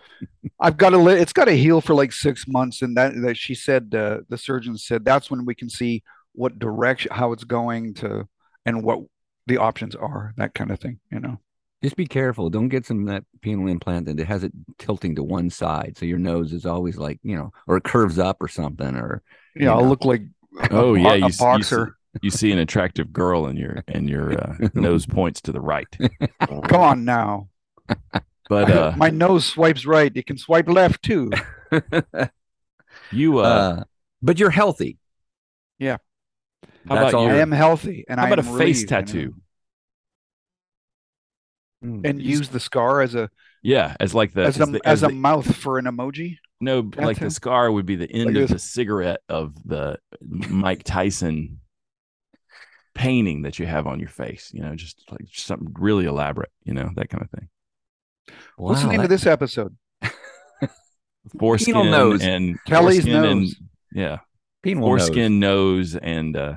I've 0.59 0.77
got 0.77 0.93
a 0.93 0.97
let 0.97 1.19
it's 1.19 1.33
got 1.33 1.45
to 1.45 1.55
heal 1.55 1.81
for 1.81 1.93
like 1.93 2.11
six 2.11 2.45
months, 2.47 2.81
and 2.81 2.97
that 2.97 3.13
that 3.21 3.37
she 3.37 3.55
said 3.55 3.93
uh, 3.95 4.19
the 4.27 4.37
surgeon 4.37 4.77
said 4.77 5.05
that's 5.05 5.31
when 5.31 5.45
we 5.45 5.55
can 5.55 5.69
see 5.69 6.03
what 6.33 6.59
direction 6.59 7.11
how 7.13 7.31
it's 7.33 7.43
going 7.43 7.93
to 7.95 8.27
and 8.65 8.83
what 8.83 8.99
the 9.47 9.57
options 9.57 9.95
are, 9.95 10.33
that 10.37 10.53
kind 10.53 10.71
of 10.71 10.79
thing. 10.79 10.99
You 11.11 11.19
know. 11.19 11.39
Just 11.81 11.95
be 11.95 12.05
careful. 12.07 12.49
Don't 12.49 12.67
get 12.67 12.85
some 12.85 13.01
of 13.01 13.07
that 13.07 13.23
penal 13.41 13.67
implant 13.67 14.05
that 14.07 14.19
has 14.19 14.43
it 14.43 14.51
tilting 14.77 15.15
to 15.15 15.23
one 15.23 15.49
side, 15.49 15.95
so 15.97 16.05
your 16.05 16.17
nose 16.19 16.51
is 16.51 16.65
always 16.65 16.97
like 16.97 17.19
you 17.23 17.35
know, 17.37 17.51
or 17.67 17.77
it 17.77 17.83
curves 17.83 18.19
up 18.19 18.37
or 18.41 18.47
something, 18.49 18.95
or 18.97 19.21
Yeah, 19.55 19.63
You 19.63 19.69
I'll 19.71 19.81
know. 19.83 19.89
look 19.89 20.03
like 20.05 20.23
a, 20.59 20.67
Oh 20.71 20.93
yeah, 20.95 21.13
a 21.13 21.17
you, 21.17 21.25
s- 21.25 21.25
you 21.25 21.31
see- 21.31 21.43
boxer. 21.43 21.95
You 22.23 22.31
see, 22.31 22.51
an 22.51 22.57
attractive 22.57 23.13
girl 23.13 23.45
and 23.45 23.57
your 23.57 23.83
and 23.87 24.09
your 24.09 24.33
uh, 24.33 24.55
nose 24.73 25.05
points 25.17 25.41
to 25.41 25.51
the 25.51 25.61
right. 25.61 25.87
Come 26.41 26.81
on 26.81 27.05
now, 27.05 27.49
But 28.49 28.71
uh, 28.75 28.93
my 28.97 29.09
nose 29.11 29.45
swipes 29.45 29.85
right. 29.85 30.11
It 30.15 30.25
can 30.25 30.37
swipe 30.39 30.67
left 30.67 31.03
too. 31.03 31.29
you 33.11 33.39
uh, 33.39 33.43
uh, 33.43 33.83
but 34.21 34.39
you're 34.39 34.49
healthy. 34.49 34.97
Yeah. 35.77 35.97
How 36.87 36.95
That's 36.95 37.09
about 37.09 37.13
all. 37.15 37.25
your- 37.27 37.35
I 37.35 37.39
am 37.39 37.51
healthy, 37.51 38.05
and 38.09 38.19
how 38.19 38.25
I 38.25 38.29
about 38.29 38.39
a 38.39 38.43
face 38.43 38.57
relieved, 38.57 38.79
you 38.79 38.83
know. 38.85 39.01
tattoo? 39.01 39.35
Mm. 41.83 42.01
and 42.09 42.21
use 42.21 42.49
the 42.49 42.59
scar 42.59 43.01
as 43.01 43.15
a 43.15 43.29
Yeah, 43.63 43.95
as 44.01 44.13
like 44.13 44.33
the 44.33 44.43
as 44.43 44.59
a 44.59 44.65
the, 44.65 44.81
as 44.85 45.01
a 45.03 45.07
the- 45.07 45.13
mouth 45.13 45.55
for 45.55 45.77
an 45.77 45.85
emoji. 45.85 46.37
no, 46.59 46.79
like 46.97 47.15
tattoo? 47.17 47.25
the 47.25 47.31
scar 47.31 47.71
would 47.71 47.85
be 47.85 47.95
the 47.95 48.11
end 48.11 48.25
Like 48.27 48.35
of 48.35 48.41
this. 48.41 48.51
the 48.51 48.59
cigarette 48.59 49.21
of 49.29 49.55
the 49.65 49.97
Mike 50.21 50.83
Tyson 50.83 51.61
painting 52.93 53.43
that 53.43 53.59
you 53.59 53.65
have 53.65 53.87
on 53.87 53.99
your 54.01 54.09
face. 54.09 54.51
You 54.53 54.61
know, 54.61 54.75
just 54.75 55.01
like 55.09 55.21
something 55.31 55.73
really 55.79 56.05
elaborate. 56.05 56.49
You 56.65 56.73
know, 56.73 56.89
that 56.95 57.09
kind 57.09 57.23
of 57.23 57.29
thing. 57.29 57.47
What's 58.57 58.81
the 58.81 58.87
Wow, 58.87 58.91
name 58.91 59.01
of 59.01 59.09
this 59.09 59.25
episode? 59.25 59.75
Foreskin 61.39 61.73
nose. 61.91 62.21
and 62.21 62.57
Kelly's 62.65 63.03
foreskin 63.05 63.23
and- 63.23 63.39
nose. 63.41 63.55
yeah, 63.93 64.17
penal 64.63 64.83
foreskin 64.83 65.39
nose 65.39 65.95
and 65.95 66.35
uh, 66.35 66.55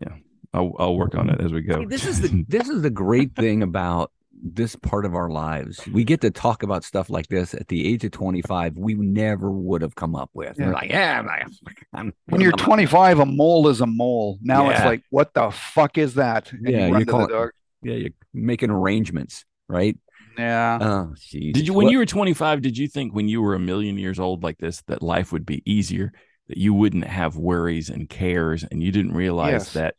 yeah. 0.00 0.14
I'll 0.52 0.72
I'll 0.78 0.96
work 0.96 1.14
on 1.14 1.30
it 1.30 1.40
as 1.40 1.52
we 1.52 1.62
go. 1.62 1.80
Hey, 1.80 1.86
this 1.86 2.06
is 2.06 2.20
the 2.20 2.44
this 2.48 2.68
is 2.68 2.82
the 2.82 2.90
great 2.90 3.34
thing 3.36 3.62
about 3.62 4.10
this 4.42 4.74
part 4.74 5.04
of 5.04 5.14
our 5.14 5.28
lives. 5.28 5.86
We 5.92 6.02
get 6.02 6.22
to 6.22 6.30
talk 6.30 6.62
about 6.62 6.82
stuff 6.82 7.10
like 7.10 7.28
this 7.28 7.52
at 7.54 7.68
the 7.68 7.86
age 7.86 8.04
of 8.04 8.10
25. 8.12 8.78
We 8.78 8.94
never 8.94 9.50
would 9.50 9.82
have 9.82 9.94
come 9.94 10.16
up 10.16 10.30
with. 10.32 10.56
Yeah. 10.58 10.68
We're 10.68 10.72
like, 10.72 10.90
yeah, 10.90 11.18
I'm, 11.20 11.50
I'm, 11.92 12.14
When 12.26 12.40
you're 12.40 12.52
I'm- 12.56 12.64
25, 12.64 13.18
a 13.18 13.26
mole 13.26 13.68
is 13.68 13.82
a 13.82 13.86
mole. 13.86 14.38
Now 14.40 14.70
it's 14.70 14.80
like, 14.80 15.02
what 15.10 15.34
the 15.34 15.50
fuck 15.50 15.98
is 15.98 16.14
that? 16.14 16.50
And 16.52 16.66
Yeah, 16.66 16.86
you 16.86 16.92
run 16.92 17.00
you 17.00 17.04
to 17.04 17.10
call 17.10 17.24
it- 17.44 17.54
yeah, 17.82 17.94
you're 17.94 18.10
making 18.32 18.70
arrangements, 18.70 19.44
right? 19.68 19.96
Yeah. 20.38 20.78
Oh, 20.80 21.14
jeez. 21.16 21.52
Did 21.52 21.66
you 21.66 21.74
when 21.74 21.88
you 21.88 21.98
were 21.98 22.06
25, 22.06 22.62
did 22.62 22.78
you 22.78 22.88
think 22.88 23.14
when 23.14 23.28
you 23.28 23.42
were 23.42 23.54
a 23.54 23.58
million 23.60 23.98
years 23.98 24.18
old 24.18 24.42
like 24.42 24.56
this 24.58 24.82
that 24.86 25.02
life 25.02 25.32
would 25.32 25.44
be 25.44 25.62
easier, 25.70 26.12
that 26.50 26.58
you 26.58 26.74
wouldn't 26.74 27.04
have 27.04 27.36
worries 27.36 27.88
and 27.88 28.08
cares 28.08 28.64
and 28.70 28.82
you 28.82 28.92
didn't 28.92 29.14
realize 29.14 29.52
Yes. 29.52 29.72
that 29.72 29.94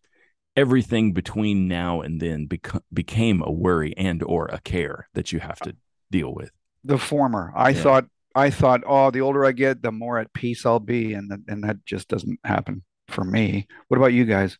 everything 0.55 1.13
between 1.13 1.67
now 1.67 2.01
and 2.01 2.21
then 2.21 2.47
beco- 2.47 2.81
became 2.93 3.41
a 3.41 3.51
worry 3.51 3.93
and 3.97 4.21
or 4.23 4.45
a 4.47 4.59
care 4.61 5.07
that 5.13 5.31
you 5.31 5.39
have 5.39 5.59
to 5.61 5.75
deal 6.11 6.33
with. 6.33 6.51
The 6.83 6.97
former. 6.97 7.51
I 7.55 7.69
Yeah. 7.69 7.81
thought 7.81 8.05
I 8.33 8.49
thought, 8.49 8.81
oh, 8.87 9.11
the 9.11 9.19
older 9.21 9.43
I 9.45 9.51
get, 9.51 9.81
the 9.81 9.91
more 9.91 10.17
at 10.17 10.31
peace 10.31 10.65
I'll 10.65 10.79
be, 10.79 11.13
and 11.13 11.29
that, 11.31 11.39
and 11.49 11.63
that 11.65 11.83
just 11.85 12.07
doesn't 12.07 12.39
happen 12.45 12.83
for 13.09 13.25
me. 13.25 13.67
What 13.89 13.97
about 13.97 14.13
you 14.13 14.23
guys? 14.23 14.57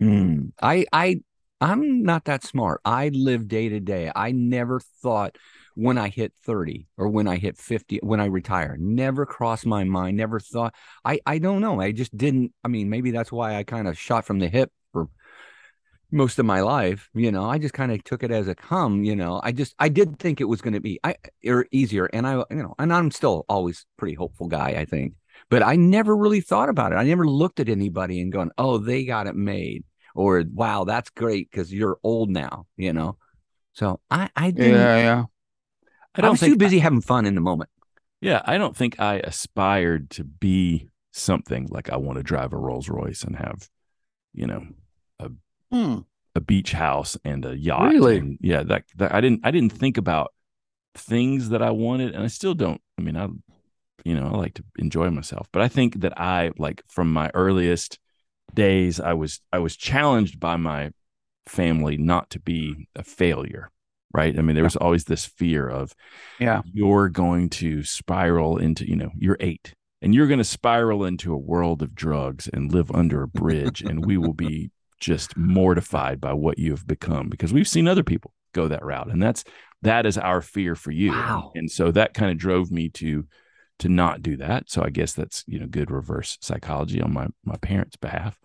Hmm. 0.00 0.46
I 0.60 0.84
I 0.92 1.20
I'm 1.60 2.02
not 2.02 2.24
that 2.26 2.44
smart. 2.44 2.80
I 2.84 3.08
live 3.08 3.48
day 3.48 3.68
to 3.70 3.80
day. 3.80 4.10
I 4.14 4.32
never 4.32 4.80
thought 5.02 5.36
when 5.76 5.98
I 5.98 6.08
hit 6.08 6.32
30 6.44 6.88
or 6.96 7.08
when 7.08 7.28
I 7.28 7.36
hit 7.36 7.58
50, 7.58 8.00
when 8.02 8.18
I 8.18 8.24
retire. 8.26 8.76
Never 8.80 9.26
crossed 9.26 9.66
my 9.66 9.84
mind, 9.84 10.16
never 10.16 10.40
thought. 10.40 10.74
I, 11.04 11.20
I 11.26 11.38
don't 11.38 11.60
know. 11.60 11.80
I 11.80 11.92
just 11.92 12.16
didn't. 12.16 12.52
I 12.64 12.68
mean, 12.68 12.88
maybe 12.88 13.10
that's 13.10 13.30
why 13.30 13.56
I 13.56 13.62
kind 13.62 13.86
of 13.86 13.98
shot 13.98 14.24
from 14.24 14.38
the 14.38 14.48
hip 14.48 14.72
for 14.92 15.08
most 16.10 16.38
of 16.38 16.46
my 16.46 16.62
life. 16.62 17.10
You 17.14 17.30
know, 17.30 17.44
I 17.44 17.58
just 17.58 17.74
kind 17.74 17.92
of 17.92 18.02
took 18.04 18.22
it 18.22 18.30
as 18.30 18.48
a 18.48 18.54
come, 18.54 19.04
you 19.04 19.14
know. 19.14 19.38
I 19.44 19.52
just, 19.52 19.74
I 19.78 19.90
did 19.90 20.18
think 20.18 20.40
it 20.40 20.44
was 20.44 20.62
going 20.62 20.72
to 20.72 20.80
be 20.80 20.98
I, 21.04 21.16
or 21.46 21.66
easier. 21.70 22.06
And 22.06 22.26
I, 22.26 22.36
you 22.50 22.62
know, 22.62 22.74
and 22.78 22.90
I'm 22.90 23.10
still 23.10 23.44
always 23.46 23.84
pretty 23.98 24.14
hopeful 24.14 24.48
guy, 24.48 24.70
I 24.70 24.86
think. 24.86 25.12
But 25.50 25.62
I 25.62 25.76
never 25.76 26.16
really 26.16 26.40
thought 26.40 26.70
about 26.70 26.92
it. 26.92 26.96
I 26.96 27.04
never 27.04 27.26
looked 27.28 27.60
at 27.60 27.68
anybody 27.68 28.22
and 28.22 28.32
going, 28.32 28.50
oh, 28.56 28.78
they 28.78 29.04
got 29.04 29.26
it 29.26 29.36
made. 29.36 29.84
Or, 30.14 30.42
wow, 30.50 30.84
that's 30.84 31.10
great 31.10 31.50
because 31.50 31.70
you're 31.70 31.98
old 32.02 32.30
now, 32.30 32.64
you 32.78 32.94
know. 32.94 33.18
So 33.74 34.00
I, 34.10 34.30
I 34.34 34.50
didn't, 34.50 34.72
Yeah, 34.72 34.96
yeah. 34.96 35.24
I 36.16 36.20
I 36.20 36.22
don't 36.22 36.30
was 36.32 36.40
think 36.40 36.52
too 36.54 36.58
busy 36.58 36.78
having 36.78 37.00
fun 37.00 37.26
in 37.26 37.34
the 37.34 37.40
moment. 37.40 37.70
Yeah, 38.20 38.42
I 38.44 38.58
don't 38.58 38.76
think 38.76 38.98
I 38.98 39.16
aspired 39.18 40.10
to 40.10 40.24
be 40.24 40.88
something 41.12 41.68
like 41.70 41.90
I 41.90 41.96
want 41.96 42.16
to 42.18 42.22
drive 42.22 42.52
a 42.52 42.56
Rolls 42.56 42.88
Royce 42.88 43.22
and 43.22 43.36
have, 43.36 43.68
you 44.34 44.46
know, 44.46 44.66
Hmm. 45.72 45.98
a 46.36 46.40
beach 46.40 46.72
house 46.72 47.18
and 47.24 47.44
a 47.44 47.56
yacht. 47.58 47.92
Really? 47.92 48.18
and 48.18 48.38
yeah, 48.40 48.62
that, 48.62 48.84
that 48.96 49.12
I 49.12 49.20
didn't 49.20 49.40
I 49.44 49.50
didn't 49.50 49.72
think 49.72 49.98
about 49.98 50.32
things 50.94 51.48
that 51.48 51.60
I 51.60 51.70
wanted, 51.70 52.14
and 52.14 52.22
I 52.22 52.28
still 52.28 52.54
don't. 52.54 52.80
I 52.98 53.02
mean, 53.02 53.16
I, 53.16 53.28
you 54.04 54.14
know, 54.14 54.28
I 54.28 54.36
like 54.36 54.54
to 54.54 54.64
enjoy 54.78 55.10
myself, 55.10 55.48
but 55.52 55.60
I 55.62 55.68
think 55.68 56.00
that 56.02 56.18
I 56.18 56.52
like 56.56 56.82
from 56.86 57.12
my 57.12 57.30
earliest 57.34 57.98
days, 58.54 59.00
I 59.00 59.12
was 59.14 59.40
I 59.52 59.58
was 59.58 59.76
challenged 59.76 60.38
by 60.38 60.56
my 60.56 60.92
family 61.46 61.96
not 61.96 62.30
to 62.30 62.40
be 62.40 62.88
a 62.94 63.02
failure. 63.02 63.70
Right. 64.16 64.38
I 64.38 64.42
mean, 64.42 64.54
there 64.54 64.64
was 64.64 64.76
always 64.76 65.04
this 65.04 65.26
fear 65.26 65.68
of 65.68 65.94
Yeah. 66.40 66.62
you're 66.72 67.08
going 67.08 67.50
to 67.50 67.82
spiral 67.82 68.56
into, 68.58 68.88
you 68.88 68.96
know, 68.96 69.10
you're 69.18 69.36
eight 69.40 69.74
and 70.02 70.14
you're 70.14 70.26
going 70.26 70.38
to 70.38 70.44
spiral 70.44 71.04
into 71.04 71.32
a 71.32 71.38
world 71.38 71.82
of 71.82 71.94
drugs 71.94 72.48
and 72.52 72.72
live 72.72 72.90
under 72.92 73.22
a 73.22 73.28
bridge. 73.28 73.82
and 73.82 74.04
we 74.06 74.16
will 74.16 74.32
be 74.34 74.70
just 75.00 75.36
mortified 75.36 76.20
by 76.20 76.32
what 76.32 76.58
you 76.58 76.70
have 76.70 76.86
become 76.86 77.28
because 77.28 77.52
we've 77.52 77.68
seen 77.68 77.86
other 77.86 78.02
people 78.02 78.32
go 78.54 78.68
that 78.68 78.84
route. 78.84 79.10
And 79.10 79.22
that's, 79.22 79.44
that 79.82 80.06
is 80.06 80.16
our 80.16 80.40
fear 80.40 80.74
for 80.74 80.90
you. 80.90 81.10
Wow. 81.12 81.52
And 81.54 81.70
so 81.70 81.90
that 81.92 82.14
kind 82.14 82.30
of 82.30 82.38
drove 82.38 82.70
me 82.70 82.88
to, 82.90 83.26
to 83.80 83.88
not 83.90 84.22
do 84.22 84.38
that. 84.38 84.70
So 84.70 84.82
I 84.82 84.88
guess 84.88 85.12
that's, 85.12 85.44
you 85.46 85.60
know, 85.60 85.66
good 85.66 85.90
reverse 85.90 86.38
psychology 86.40 87.02
on 87.02 87.12
my, 87.12 87.26
my 87.44 87.56
parents' 87.56 87.96
behalf. 87.96 88.38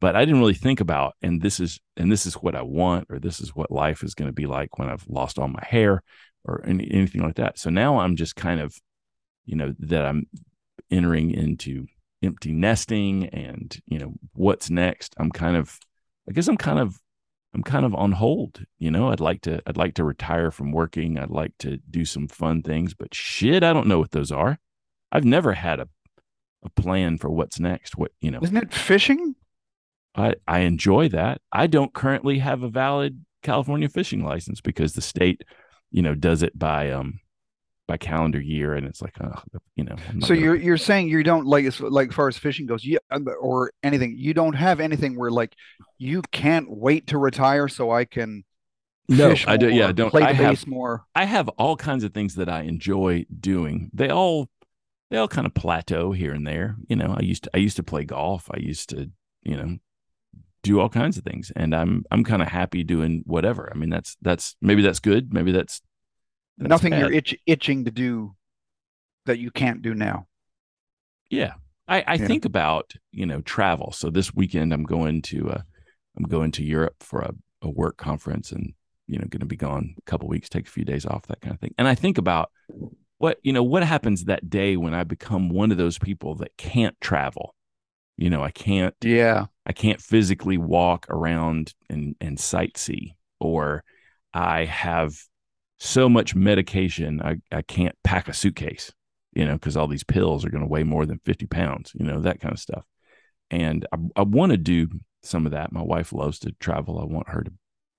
But 0.00 0.16
I 0.16 0.24
didn't 0.24 0.40
really 0.40 0.54
think 0.54 0.80
about, 0.80 1.14
and 1.20 1.42
this 1.42 1.60
is, 1.60 1.78
and 1.96 2.10
this 2.10 2.24
is 2.24 2.34
what 2.34 2.54
I 2.54 2.62
want, 2.62 3.06
or 3.10 3.18
this 3.18 3.38
is 3.38 3.54
what 3.54 3.70
life 3.70 4.02
is 4.02 4.14
going 4.14 4.28
to 4.28 4.34
be 4.34 4.46
like 4.46 4.78
when 4.78 4.88
I've 4.88 5.06
lost 5.08 5.38
all 5.38 5.48
my 5.48 5.62
hair 5.62 6.02
or 6.44 6.64
any, 6.66 6.90
anything 6.90 7.22
like 7.22 7.36
that. 7.36 7.58
So 7.58 7.68
now 7.68 7.98
I'm 7.98 8.16
just 8.16 8.34
kind 8.34 8.60
of, 8.60 8.74
you 9.44 9.56
know, 9.56 9.74
that 9.78 10.06
I'm 10.06 10.26
entering 10.90 11.30
into 11.30 11.86
empty 12.22 12.52
nesting 12.52 13.26
and, 13.26 13.78
you 13.86 13.98
know, 13.98 14.14
what's 14.32 14.70
next. 14.70 15.14
I'm 15.18 15.30
kind 15.30 15.56
of, 15.56 15.78
I 16.28 16.32
guess 16.32 16.48
I'm 16.48 16.56
kind 16.56 16.78
of, 16.78 16.98
I'm 17.52 17.62
kind 17.62 17.84
of 17.84 17.94
on 17.94 18.12
hold. 18.12 18.64
You 18.78 18.90
know, 18.90 19.10
I'd 19.10 19.20
like 19.20 19.42
to, 19.42 19.60
I'd 19.66 19.76
like 19.76 19.94
to 19.94 20.04
retire 20.04 20.50
from 20.50 20.72
working. 20.72 21.18
I'd 21.18 21.30
like 21.30 21.52
to 21.58 21.78
do 21.90 22.06
some 22.06 22.26
fun 22.26 22.62
things, 22.62 22.94
but 22.94 23.14
shit, 23.14 23.62
I 23.62 23.72
don't 23.74 23.86
know 23.86 23.98
what 23.98 24.12
those 24.12 24.32
are. 24.32 24.58
I've 25.12 25.24
never 25.24 25.52
had 25.52 25.80
a, 25.80 25.88
a 26.62 26.70
plan 26.70 27.18
for 27.18 27.28
what's 27.28 27.58
next. 27.60 27.98
What, 27.98 28.12
you 28.20 28.30
know, 28.30 28.38
Isn't 28.42 28.56
it 28.56 28.72
fishing? 28.72 29.34
I, 30.14 30.34
I 30.46 30.60
enjoy 30.60 31.08
that. 31.10 31.40
I 31.52 31.66
don't 31.66 31.92
currently 31.92 32.38
have 32.38 32.62
a 32.62 32.68
valid 32.68 33.24
California 33.42 33.88
fishing 33.88 34.24
license 34.24 34.60
because 34.60 34.92
the 34.94 35.00
state, 35.00 35.42
you 35.90 36.02
know, 36.02 36.14
does 36.14 36.42
it 36.42 36.58
by 36.58 36.90
um 36.90 37.20
by 37.86 37.96
calendar 37.96 38.40
year, 38.40 38.74
and 38.74 38.86
it's 38.86 39.02
like, 39.02 39.14
uh, 39.20 39.40
you 39.74 39.82
know. 39.82 39.96
So 40.20 40.28
gonna- 40.28 40.40
you're 40.40 40.56
you're 40.56 40.76
saying 40.76 41.08
you 41.08 41.22
don't 41.22 41.46
like 41.46 41.64
as 41.64 41.80
like 41.80 42.12
far 42.12 42.28
as 42.28 42.38
fishing 42.38 42.66
goes, 42.66 42.84
yeah, 42.84 42.98
or 43.40 43.72
anything. 43.82 44.14
You 44.16 44.34
don't 44.34 44.54
have 44.54 44.80
anything 44.80 45.18
where 45.18 45.30
like 45.30 45.54
you 45.98 46.22
can't 46.30 46.66
wait 46.70 47.08
to 47.08 47.18
retire 47.18 47.68
so 47.68 47.90
I 47.90 48.04
can 48.04 48.44
no, 49.08 49.34
I 49.46 49.56
do. 49.56 49.68
Yeah, 49.68 49.74
more, 49.74 49.88
I 49.88 49.92
don't. 49.92 50.10
play 50.10 50.22
I 50.22 50.32
have 50.32 50.66
more. 50.68 51.04
I 51.16 51.24
have 51.24 51.48
all 51.50 51.76
kinds 51.76 52.04
of 52.04 52.14
things 52.14 52.36
that 52.36 52.48
I 52.48 52.62
enjoy 52.62 53.26
doing. 53.40 53.90
They 53.92 54.08
all 54.08 54.48
they 55.10 55.16
all 55.16 55.26
kind 55.26 55.46
of 55.46 55.54
plateau 55.54 56.12
here 56.12 56.32
and 56.32 56.46
there. 56.46 56.76
You 56.88 56.94
know, 56.94 57.16
I 57.18 57.22
used 57.22 57.44
to 57.44 57.50
I 57.52 57.58
used 57.58 57.76
to 57.76 57.82
play 57.82 58.04
golf. 58.04 58.48
I 58.52 58.58
used 58.60 58.90
to 58.90 59.10
you 59.42 59.56
know 59.56 59.78
do 60.62 60.80
all 60.80 60.88
kinds 60.88 61.16
of 61.18 61.24
things, 61.24 61.52
and 61.56 61.74
I'm 61.74 62.04
I'm 62.10 62.24
kind 62.24 62.42
of 62.42 62.48
happy 62.48 62.84
doing 62.84 63.22
whatever. 63.26 63.70
I 63.74 63.78
mean, 63.78 63.90
that's 63.90 64.16
that's 64.22 64.56
maybe 64.60 64.82
that's 64.82 65.00
good. 65.00 65.32
Maybe 65.32 65.52
that's, 65.52 65.80
that's 66.58 66.68
Nothing 66.68 66.90
bad. 66.92 67.00
you're 67.00 67.12
itch, 67.12 67.36
itching 67.46 67.84
to 67.86 67.90
do 67.90 68.36
that 69.26 69.38
you 69.38 69.50
can't 69.50 69.82
do 69.82 69.94
now. 69.94 70.26
Yeah. 71.30 71.54
I, 71.88 72.04
I 72.06 72.14
Yeah. 72.14 72.26
think 72.26 72.44
about, 72.44 72.92
you 73.12 73.26
know, 73.26 73.40
travel. 73.40 73.92
So 73.92 74.10
this 74.10 74.34
weekend 74.34 74.72
I'm 74.72 74.84
going 74.84 75.22
to 75.22 75.50
uh 75.50 75.62
I'm 76.16 76.24
going 76.24 76.50
to 76.52 76.64
Europe 76.64 76.96
for 77.00 77.20
a, 77.20 77.32
a 77.62 77.70
work 77.70 77.96
conference 77.96 78.52
and, 78.52 78.74
you 79.06 79.18
know, 79.18 79.26
gonna 79.28 79.46
be 79.46 79.56
gone 79.56 79.94
a 79.98 80.02
couple 80.10 80.28
weeks, 80.28 80.48
take 80.48 80.66
a 80.66 80.70
few 80.70 80.84
days 80.84 81.06
off, 81.06 81.26
that 81.28 81.40
kind 81.40 81.54
of 81.54 81.60
thing. 81.60 81.74
And 81.78 81.88
I 81.88 81.94
think 81.94 82.18
about 82.18 82.50
what, 83.18 83.38
you 83.42 83.52
know, 83.52 83.62
what 83.62 83.84
happens 83.84 84.24
that 84.24 84.50
day 84.50 84.76
when 84.76 84.94
I 84.94 85.04
become 85.04 85.48
one 85.50 85.72
of 85.72 85.78
those 85.78 85.98
people 85.98 86.34
that 86.36 86.56
can't 86.56 87.00
travel. 87.00 87.54
You 88.16 88.30
know, 88.30 88.42
I 88.42 88.50
can't 88.50 88.94
Yeah. 89.02 89.46
I 89.70 89.72
can't 89.72 90.00
physically 90.00 90.58
walk 90.58 91.06
around 91.10 91.74
and, 91.88 92.16
and 92.20 92.36
sightsee, 92.38 93.14
or 93.38 93.84
I 94.34 94.64
have 94.64 95.14
so 95.78 96.08
much 96.08 96.34
medication, 96.34 97.22
I, 97.22 97.36
I 97.52 97.62
can't 97.62 97.94
pack 98.02 98.26
a 98.26 98.32
suitcase, 98.32 98.92
you 99.32 99.46
know, 99.46 99.52
because 99.52 99.76
all 99.76 99.86
these 99.86 100.02
pills 100.02 100.44
are 100.44 100.50
going 100.50 100.64
to 100.64 100.68
weigh 100.68 100.82
more 100.82 101.06
than 101.06 101.20
50 101.24 101.46
pounds, 101.46 101.92
you 101.94 102.04
know, 102.04 102.20
that 102.20 102.40
kind 102.40 102.52
of 102.52 102.58
stuff. 102.58 102.82
And 103.48 103.86
I, 103.92 103.98
I 104.16 104.22
want 104.22 104.50
to 104.50 104.58
do 104.58 104.88
some 105.22 105.46
of 105.46 105.52
that. 105.52 105.70
My 105.70 105.82
wife 105.82 106.12
loves 106.12 106.40
to 106.40 106.52
travel. 106.58 106.98
I 106.98 107.04
want 107.04 107.28
her 107.28 107.44
to 107.44 107.52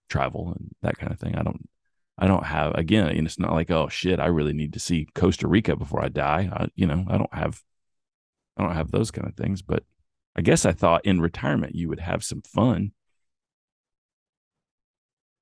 travel 0.09 0.49
and 0.53 0.71
that 0.81 0.97
kind 0.97 1.13
of 1.13 1.21
thing. 1.21 1.37
I 1.37 1.43
don't, 1.43 1.69
I 2.17 2.27
don't 2.27 2.47
have, 2.47 2.75
again, 2.75 3.07
and 3.07 3.25
it's 3.25 3.39
not 3.39 3.53
like, 3.53 3.71
oh 3.71 3.87
shit, 3.87 4.19
I 4.19 4.25
really 4.25 4.51
need 4.51 4.73
to 4.73 4.79
see 4.81 5.07
Costa 5.15 5.47
Rica 5.47 5.77
before 5.77 6.03
I 6.03 6.09
die. 6.09 6.49
I, 6.51 6.67
you 6.75 6.85
know, 6.85 7.05
I 7.07 7.17
don't 7.17 7.33
have, 7.33 7.61
I 8.57 8.63
don't 8.63 8.75
have 8.75 8.91
those 8.91 9.09
kind 9.09 9.29
of 9.29 9.35
things, 9.35 9.61
but 9.61 9.85
I 10.35 10.41
guess 10.41 10.65
I 10.65 10.71
thought 10.71 11.05
in 11.05 11.19
retirement 11.21 11.75
you 11.75 11.89
would 11.89 11.99
have 11.99 12.23
some 12.23 12.41
fun. 12.41 12.91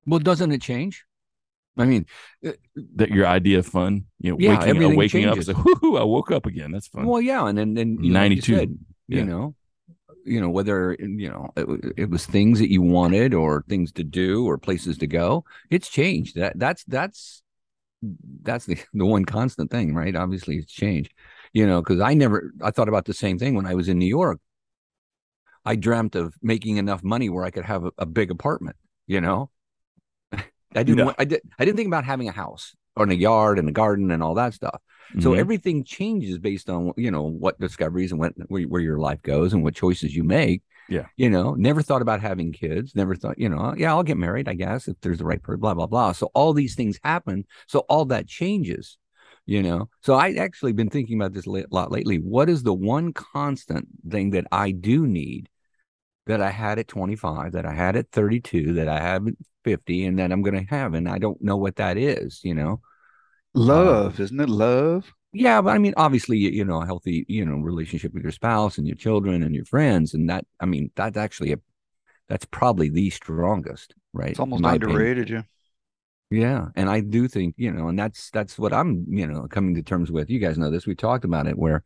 Well, 0.06 0.20
doesn't 0.20 0.50
it 0.52 0.62
change? 0.62 1.04
I 1.76 1.84
mean, 1.84 2.06
uh, 2.44 2.52
That 2.96 3.10
your 3.10 3.26
idea 3.26 3.58
of 3.60 3.66
fun, 3.66 4.06
you 4.20 4.32
know, 4.32 4.36
Yeah, 4.38 4.58
waking, 4.58 4.82
uh, 4.84 4.88
waking 4.90 5.24
up 5.26 5.34
changes. 5.36 5.48
is 5.48 5.54
like, 5.56 5.82
whoo, 5.82 5.96
I 5.96 6.02
woke 6.02 6.30
up 6.30 6.46
again. 6.46 6.72
That's 6.72 6.88
fun. 6.88 7.06
well, 7.06 7.20
yeah, 7.20 7.46
and 7.46 7.56
then 7.56 7.74
then 7.74 7.98
you 8.02 8.12
know, 8.12 8.20
like 8.20 8.30
you 8.30 8.36
92. 8.42 8.56
said, 8.56 8.78
Yeah. 9.08 9.18
you 9.18 9.24
know, 9.24 9.54
you 10.24 10.40
know 10.40 10.50
whether 10.50 10.96
you 10.98 11.30
know 11.30 11.50
it, 11.56 11.94
it 11.96 12.10
was 12.10 12.26
things 12.26 12.58
that 12.58 12.70
you 12.70 12.82
wanted 12.82 13.32
or 13.34 13.64
things 13.68 13.92
to 13.92 14.04
do 14.04 14.44
or 14.46 14.58
places 14.58 14.98
to 14.98 15.06
go. 15.06 15.44
It's 15.70 15.88
changed. 15.88 16.36
That 16.36 16.58
that's 16.58 16.84
that's 16.84 17.42
that's 18.42 18.66
the 18.66 18.76
the 18.92 19.06
one 19.06 19.24
constant 19.24 19.70
thing, 19.70 19.94
right? 19.94 20.14
Obviously, 20.16 20.56
it's 20.56 20.72
changed. 20.72 21.12
You 21.52 21.66
know, 21.66 21.80
because 21.80 22.00
I 22.00 22.14
never 22.14 22.52
I 22.62 22.70
thought 22.72 22.88
about 22.88 23.04
the 23.06 23.14
same 23.14 23.38
thing 23.38 23.54
when 23.54 23.66
I 23.66 23.74
was 23.74 23.88
in 23.88 23.98
New 23.98 24.06
York. 24.06 24.40
I 25.70 25.76
dreamt 25.76 26.14
of 26.22 26.34
making 26.42 26.76
enough 26.78 27.02
money 27.14 27.28
where 27.28 27.44
I 27.44 27.50
could 27.50 27.64
have 27.64 27.82
a, 27.84 27.92
a 27.98 28.06
big 28.06 28.30
apartment. 28.30 28.76
You 29.06 29.20
know, 29.20 29.50
I 30.32 30.82
didn't. 30.82 30.98
Yeah. 30.98 31.04
want- 31.06 31.16
I 31.18 31.24
did. 31.24 31.40
I 31.58 31.64
didn't 31.64 31.76
think 31.78 31.88
about 31.88 32.04
having 32.04 32.28
a 32.28 32.32
house 32.32 32.74
or 32.96 33.04
a 33.08 33.14
yard 33.14 33.58
and 33.58 33.68
a 33.68 33.72
garden 33.72 34.10
and 34.10 34.22
all 34.22 34.34
that 34.34 34.54
stuff. 34.54 34.80
So 35.20 35.30
Mhm. 35.32 35.38
everything 35.38 35.84
changes 35.84 36.38
based 36.38 36.70
on 36.70 36.92
you 36.96 37.10
know 37.10 37.22
what 37.44 37.58
discoveries 37.60 38.10
and 38.12 38.20
what 38.20 38.32
where, 38.48 38.62
where 38.72 38.80
your 38.80 38.98
life 38.98 39.22
goes 39.22 39.52
and 39.52 39.62
what 39.64 39.74
choices 39.74 40.14
you 40.14 40.22
make. 40.24 40.62
Yeah. 40.88 41.06
You 41.16 41.30
know, 41.30 41.54
never 41.54 41.82
thought 41.82 42.02
about 42.02 42.20
having 42.20 42.52
kids. 42.52 42.94
Never 42.96 43.14
thought, 43.14 43.38
you 43.38 43.48
know, 43.48 43.74
yeah, 43.76 43.90
I'll 43.92 44.02
get 44.10 44.16
married, 44.26 44.48
I 44.48 44.54
guess, 44.54 44.88
if 44.88 44.96
there's 45.00 45.18
the 45.18 45.24
right 45.24 45.42
person. 45.42 45.60
Blah 45.60 45.74
blah 45.74 45.86
blah. 45.86 46.12
So 46.12 46.24
all 46.34 46.52
these 46.52 46.74
things 46.74 46.98
happen. 47.02 47.44
So 47.66 47.80
all 47.90 48.04
that 48.06 48.26
changes. 48.26 48.98
You 49.46 49.62
know, 49.64 49.88
so 50.06 50.14
I 50.14 50.34
actually 50.34 50.74
been 50.74 50.90
thinking 50.90 51.16
about 51.18 51.32
this 51.32 51.46
a 51.46 51.64
lot 51.78 51.90
lately. 51.90 52.18
What 52.18 52.48
is 52.48 52.62
the 52.62 52.74
one 52.74 53.12
constant 53.12 53.88
thing 54.08 54.30
that 54.30 54.46
I 54.52 54.70
do 54.70 54.98
need 55.08 55.48
that 56.26 56.40
I 56.40 56.50
had 56.50 56.78
at 56.78 56.88
25, 56.88 57.52
that 57.52 57.66
I 57.66 57.72
had 57.72 57.96
at 57.96 58.10
32, 58.12 58.74
that 58.74 58.88
I 58.88 59.00
have 59.00 59.26
at 59.26 59.34
50, 59.64 60.06
and 60.06 60.18
that 60.18 60.32
I'm 60.32 60.42
going 60.42 60.58
to 60.58 60.70
have, 60.70 60.94
and 60.94 61.08
I 61.08 61.18
don't 61.18 61.40
know 61.42 61.56
what 61.56 61.76
that 61.76 61.96
is. 61.96 62.40
You 62.44 62.54
know, 62.54 62.80
uh, 63.54 63.58
Love, 63.60 64.20
isn't 64.20 64.40
it? 64.40 64.48
Love. 64.48 65.12
yeah, 65.32 65.60
but 65.60 65.70
I 65.70 65.78
mean, 65.78 65.94
obviously, 65.96 66.38
you, 66.38 66.50
you 66.50 66.64
know, 66.64 66.82
a 66.82 66.86
healthy, 66.86 67.24
you 67.28 67.44
know, 67.44 67.56
relationship 67.56 68.12
with 68.14 68.22
your 68.22 68.32
spouse 68.32 68.78
and 68.78 68.86
your 68.86 68.96
children 68.96 69.42
and 69.42 69.54
your 69.54 69.64
friends, 69.64 70.14
and 70.14 70.28
that, 70.30 70.44
I 70.60 70.66
mean, 70.66 70.90
that's 70.94 71.16
actually 71.16 71.52
a, 71.52 71.58
that's 72.28 72.44
probably 72.46 72.90
the 72.90 73.10
strongest, 73.10 73.94
right? 74.12 74.30
It's 74.30 74.40
almost 74.40 74.62
my 74.62 74.74
opinion. 74.74 74.90
underrated. 74.96 75.30
Yeah. 75.30 75.42
Yeah, 76.32 76.68
and 76.76 76.88
I 76.88 77.00
do 77.00 77.26
think, 77.26 77.56
you 77.58 77.72
know, 77.72 77.88
and 77.88 77.98
that's 77.98 78.30
that's 78.30 78.56
what 78.56 78.72
I'm, 78.72 79.04
you 79.08 79.26
know, 79.26 79.48
coming 79.48 79.74
to 79.74 79.82
terms 79.82 80.12
with. 80.12 80.30
You 80.30 80.38
guys 80.38 80.58
know 80.58 80.70
this. 80.70 80.86
We 80.86 80.94
talked 80.94 81.24
about 81.24 81.48
it, 81.48 81.58
where, 81.58 81.82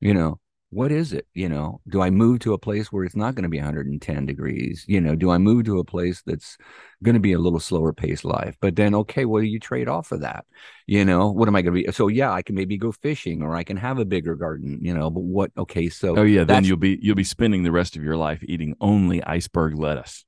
you 0.00 0.14
know, 0.14 0.40
what 0.70 0.92
is 0.92 1.12
it? 1.12 1.26
You 1.32 1.48
know, 1.48 1.80
do 1.88 2.02
I 2.02 2.10
move 2.10 2.40
to 2.40 2.52
a 2.52 2.58
place 2.58 2.92
where 2.92 3.04
it's 3.04 3.16
not 3.16 3.34
going 3.34 3.44
to 3.44 3.48
be 3.48 3.56
110 3.58 4.26
degrees? 4.26 4.84
You 4.86 5.00
know, 5.00 5.14
do 5.14 5.30
I 5.30 5.38
move 5.38 5.64
to 5.64 5.78
a 5.78 5.84
place 5.84 6.22
that's 6.26 6.58
going 7.02 7.14
to 7.14 7.20
be 7.20 7.32
a 7.32 7.38
little 7.38 7.60
slower 7.60 7.92
paced 7.92 8.24
life? 8.24 8.56
But 8.60 8.76
then, 8.76 8.94
okay, 8.94 9.24
what 9.24 9.40
do 9.40 9.46
you 9.46 9.58
trade 9.58 9.88
off 9.88 10.08
for 10.08 10.18
that? 10.18 10.44
You 10.86 11.04
know, 11.04 11.30
what 11.30 11.48
am 11.48 11.56
I 11.56 11.62
going 11.62 11.74
to 11.74 11.86
be? 11.86 11.92
So 11.92 12.08
yeah, 12.08 12.32
I 12.32 12.42
can 12.42 12.54
maybe 12.54 12.76
go 12.76 12.92
fishing 12.92 13.42
or 13.42 13.56
I 13.56 13.64
can 13.64 13.78
have 13.78 13.98
a 13.98 14.04
bigger 14.04 14.34
garden. 14.34 14.78
You 14.82 14.92
know, 14.92 15.08
but 15.08 15.22
what? 15.22 15.52
Okay, 15.56 15.88
so 15.88 16.18
Oh 16.18 16.22
yeah, 16.22 16.44
then 16.44 16.64
you'll 16.64 16.76
be 16.76 16.98
you'll 17.00 17.16
be 17.16 17.24
spending 17.24 17.62
the 17.62 17.72
rest 17.72 17.96
of 17.96 18.02
your 18.02 18.16
life 18.16 18.42
eating 18.42 18.74
only 18.80 19.22
iceberg 19.22 19.78
lettuce. 19.78 20.24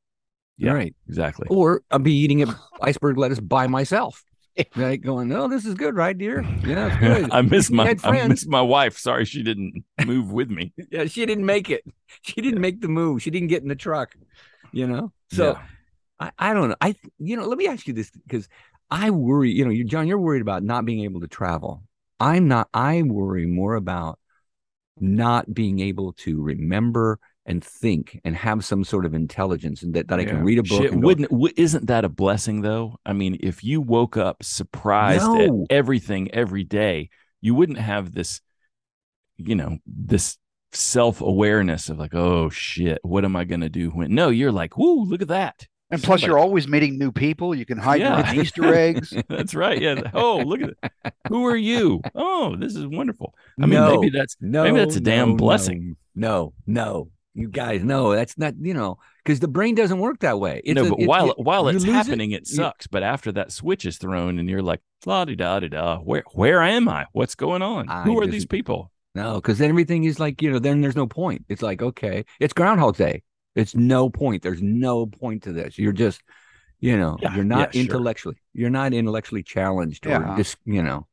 Yeah. 0.56 0.72
right. 0.72 0.94
Exactly. 1.08 1.46
Or 1.50 1.82
I'll 1.90 1.98
be 1.98 2.14
eating 2.14 2.40
it 2.40 2.48
iceberg 2.82 3.16
lettuce 3.16 3.40
by 3.40 3.66
myself. 3.66 4.22
Right, 4.76 5.00
going, 5.00 5.32
oh, 5.32 5.48
this 5.48 5.64
is 5.64 5.74
good, 5.74 5.94
right, 5.96 6.16
dear? 6.16 6.42
Yeah, 6.64 6.88
it's 6.88 6.96
good. 7.00 7.30
I 7.30 7.42
miss 7.42 7.70
my 7.70 7.96
I 8.04 8.26
miss 8.26 8.46
my 8.46 8.60
wife. 8.60 8.98
Sorry 8.98 9.24
she 9.24 9.42
didn't 9.42 9.84
move 10.04 10.32
with 10.32 10.50
me. 10.50 10.72
Yeah, 10.90 11.06
she 11.06 11.24
didn't 11.24 11.46
make 11.46 11.70
it. 11.70 11.84
She 12.22 12.40
didn't 12.40 12.60
make 12.60 12.80
the 12.80 12.88
move. 12.88 13.22
She 13.22 13.30
didn't 13.30 13.48
get 13.48 13.62
in 13.62 13.68
the 13.68 13.76
truck. 13.76 14.14
You 14.72 14.86
know, 14.86 15.12
so 15.32 15.52
Yeah. 15.52 15.62
I, 16.18 16.50
I 16.50 16.54
don't 16.54 16.68
know. 16.70 16.76
I 16.80 16.94
you 17.18 17.36
know, 17.36 17.46
let 17.46 17.58
me 17.58 17.66
ask 17.68 17.86
you 17.86 17.94
this 17.94 18.10
because 18.10 18.48
I 18.90 19.10
worry. 19.10 19.50
You 19.50 19.64
know, 19.64 19.70
you 19.70 19.84
John, 19.84 20.06
you're 20.06 20.18
worried 20.18 20.42
about 20.42 20.62
not 20.62 20.84
being 20.84 21.04
able 21.04 21.20
to 21.20 21.28
travel. 21.28 21.82
I'm 22.18 22.48
not. 22.48 22.68
I 22.74 23.02
worry 23.02 23.46
more 23.46 23.74
about 23.76 24.18
not 24.98 25.52
being 25.52 25.80
able 25.80 26.12
to 26.12 26.42
remember 26.42 27.18
and 27.50 27.64
think 27.64 28.20
and 28.24 28.36
have 28.36 28.64
some 28.64 28.84
sort 28.84 29.04
of 29.04 29.12
intelligence 29.12 29.82
and 29.82 29.92
that, 29.94 30.06
that 30.08 30.20
I 30.20 30.24
can 30.24 30.44
read 30.44 30.58
a 30.58 30.62
book. 30.62 30.82
Shit, 30.82 30.94
wouldn't 30.94 31.30
w- 31.30 31.52
isn't 31.56 31.88
that 31.88 32.04
a 32.04 32.08
blessing 32.08 32.60
though? 32.62 32.96
I 33.04 33.12
mean, 33.12 33.38
if 33.40 33.64
you 33.64 33.80
woke 33.80 34.16
up 34.16 34.42
surprised 34.44 35.24
No. 35.24 35.64
at 35.66 35.72
everything 35.74 36.30
every 36.32 36.62
day, 36.64 37.10
you 37.40 37.54
wouldn't 37.56 37.78
have 37.78 38.12
this, 38.12 38.40
you 39.36 39.56
know, 39.56 39.78
this 39.86 40.38
self 40.72 41.20
awareness 41.20 41.88
of 41.88 41.98
like, 41.98 42.14
oh 42.14 42.50
shit, 42.50 43.00
what 43.02 43.24
am 43.24 43.34
I 43.34 43.42
gonna 43.44 43.68
do 43.68 43.90
when? 43.90 44.14
No, 44.14 44.28
you're 44.28 44.52
like, 44.52 44.78
whoo, 44.78 45.04
look 45.04 45.20
at 45.22 45.28
that. 45.28 45.66
And 45.92 46.00
plus, 46.00 46.20
Somebody- 46.20 46.30
you're 46.30 46.38
always 46.38 46.68
meeting 46.68 46.98
new 46.98 47.10
people. 47.10 47.52
You 47.52 47.66
can 47.66 47.78
hide 47.78 48.00
Yeah. 48.00 48.14
behind 48.18 48.38
Easter 48.38 48.72
eggs. 48.86 49.12
That's 49.28 49.56
right. 49.56 49.82
Yeah. 49.82 50.02
Oh, 50.14 50.38
look 50.38 50.62
at 50.62 50.70
it. 50.70 51.14
Who 51.28 51.44
are 51.46 51.56
you? 51.56 52.00
Oh, 52.14 52.54
this 52.54 52.76
is 52.76 52.86
wonderful. 52.86 53.34
I 53.60 53.62
mean, 53.66 53.80
No. 53.80 54.00
maybe 54.00 54.10
that's 54.16 54.36
No, 54.40 54.62
maybe 54.62 54.78
that's 54.78 54.94
a 54.94 55.00
damn 55.00 55.30
no, 55.30 55.34
blessing. 55.34 55.96
No, 56.14 56.52
no, 56.64 57.08
you 57.34 57.48
guys, 57.48 57.82
no, 57.84 58.12
that's 58.12 58.36
not. 58.38 58.54
You 58.60 58.74
know, 58.74 58.98
because 59.24 59.40
the 59.40 59.48
brain 59.48 59.74
doesn't 59.74 59.98
work 59.98 60.20
that 60.20 60.40
way. 60.40 60.60
It's 60.64 60.74
no, 60.80 60.86
a- 60.86 60.90
but 60.90 61.00
it- 61.00 61.08
while 61.08 61.26
you- 61.28 61.34
while 61.38 61.68
it's 61.68 61.84
it, 61.84 61.90
happening, 61.92 62.32
it, 62.32 62.48
you- 62.48 62.56
sucks. 62.56 62.86
But 62.86 63.02
after 63.02 63.30
that 63.32 63.52
switch 63.52 63.84
is 63.86 63.98
thrown, 63.98 64.38
and 64.38 64.48
you're 64.48 64.62
like, 64.62 64.80
la 65.06 65.24
di 65.24 65.36
da 65.36 65.60
di 65.60 65.68
da, 65.68 65.98
where 65.98 66.24
where 66.32 66.62
am 66.62 66.88
I? 66.88 67.06
What's 67.12 67.34
going 67.34 67.62
on? 67.62 67.88
I 67.88 68.02
Who 68.02 68.18
are 68.18 68.22
just- 68.24 68.32
these 68.32 68.46
people? 68.46 68.90
No, 69.14 69.36
because 69.36 69.58
then 69.58 69.70
everything 69.70 70.04
is 70.04 70.20
like, 70.20 70.40
you 70.40 70.52
know, 70.52 70.60
then 70.60 70.80
there's 70.80 70.94
no 70.94 71.06
point. 71.06 71.44
It's 71.48 71.62
like, 71.62 71.82
okay, 71.82 72.24
it's 72.38 72.52
Groundhog 72.52 72.96
Day. 72.96 73.22
It's 73.56 73.74
no 73.74 74.08
point. 74.08 74.42
There's 74.42 74.62
no 74.62 75.06
point 75.06 75.42
to 75.42 75.52
this. 75.52 75.76
You're 75.78 75.90
just, 75.92 76.22
you 76.78 76.96
know, 76.96 77.16
Yeah, 77.20 77.34
you're 77.34 77.44
not 77.44 77.74
yeah, 77.74 77.82
sure. 77.82 77.90
intellectually, 77.90 78.36
you're 78.54 78.70
not 78.70 78.92
intellectually 78.94 79.42
challenged 79.42 80.06
or 80.06 80.34
just, 80.36 80.56
you 80.64 80.82
know. 80.82 81.08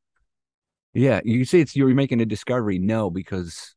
Yeah, 0.94 1.22
you 1.26 1.44
say 1.46 1.60
it's 1.60 1.76
you're 1.76 1.94
making 1.96 2.22
a 2.22 2.26
discovery. 2.26 2.78
No, 2.80 3.10
because 3.10 3.76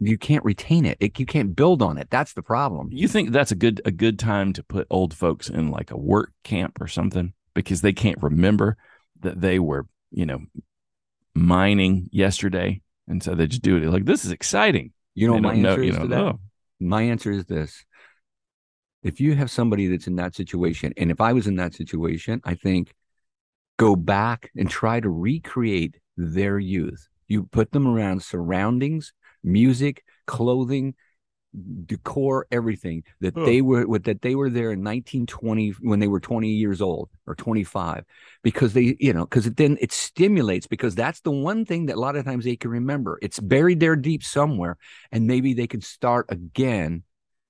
you 0.00 0.16
can't 0.18 0.44
retain 0.44 0.84
it. 0.86 0.96
it. 1.00 1.18
You 1.18 1.26
can't 1.26 1.56
build 1.56 1.82
on 1.82 1.98
it. 1.98 2.08
That's 2.10 2.32
the 2.32 2.42
problem. 2.42 2.88
You 2.92 3.08
think 3.08 3.30
that's 3.32 3.50
a 3.52 3.56
good 3.56 3.80
a 3.84 3.90
good 3.90 4.18
time 4.18 4.52
to 4.54 4.62
put 4.62 4.86
old 4.90 5.12
folks 5.14 5.48
in 5.48 5.70
like 5.70 5.90
a 5.90 5.96
work 5.98 6.32
camp 6.44 6.80
or 6.80 6.86
something 6.86 7.32
because 7.54 7.80
they 7.80 7.92
can't 7.92 8.22
remember 8.22 8.76
that 9.20 9.40
they 9.40 9.58
were, 9.58 9.86
you 10.10 10.24
know, 10.26 10.38
mining 11.34 12.08
yesterday, 12.12 12.80
and 13.06 13.22
so 13.22 13.34
they 13.34 13.46
just 13.46 13.62
do 13.62 13.76
it 13.76 13.84
like 13.90 14.04
this 14.04 14.24
is 14.24 14.30
exciting. 14.30 14.92
You 15.14 15.28
know, 15.28 15.34
They 15.34 15.40
my 15.40 15.52
don't 15.54 15.62
know- 15.62 15.74
is 15.82 15.96
to 15.96 16.00
that. 16.02 16.08
know. 16.08 16.40
My 16.80 17.02
answer 17.02 17.32
is 17.32 17.46
this. 17.46 17.84
If 19.02 19.20
you 19.20 19.34
have 19.34 19.50
somebody 19.50 19.86
that's 19.88 20.06
in 20.06 20.16
that 20.16 20.34
situation, 20.36 20.92
and 20.96 21.10
if 21.10 21.20
I 21.20 21.32
was 21.32 21.46
in 21.46 21.56
that 21.56 21.74
situation, 21.74 22.40
I 22.44 22.54
think 22.54 22.94
go 23.78 23.96
back 23.96 24.50
and 24.56 24.68
try 24.68 25.00
to 25.00 25.08
recreate 25.10 25.96
their 26.16 26.58
youth. 26.58 27.08
You 27.28 27.44
put 27.44 27.72
them 27.72 27.86
around 27.86 28.22
surroundings, 28.22 29.12
music, 29.42 30.04
clothing, 30.26 30.94
decor, 31.86 32.46
everything 32.50 33.02
that 33.20 33.34
Huh. 33.34 33.42
they 33.42 33.62
were 33.62 33.86
with 33.86 34.04
that 34.04 34.20
they 34.20 34.34
were 34.34 34.50
there 34.50 34.70
in 34.70 34.82
1920 34.82 35.70
when 35.80 35.98
they 35.98 36.06
were 36.06 36.20
20 36.20 36.50
years 36.50 36.80
old 36.82 37.08
or 37.26 37.34
25 37.34 38.04
because 38.42 38.74
they 38.74 38.96
you 39.00 39.12
know 39.12 39.24
because 39.24 39.50
then 39.52 39.78
it 39.80 39.90
stimulates 39.90 40.66
because 40.66 40.94
that's 40.94 41.20
the 41.22 41.30
one 41.30 41.64
thing 41.64 41.86
that 41.86 41.96
a 41.96 42.00
lot 42.00 42.16
of 42.16 42.24
times 42.24 42.44
they 42.44 42.56
can 42.56 42.70
remember 42.70 43.18
it's 43.22 43.40
buried 43.40 43.80
there 43.80 43.96
deep 43.96 44.22
somewhere 44.22 44.76
and 45.10 45.26
maybe 45.26 45.54
they 45.54 45.66
can 45.66 45.80
start 45.80 46.26
again 46.28 47.02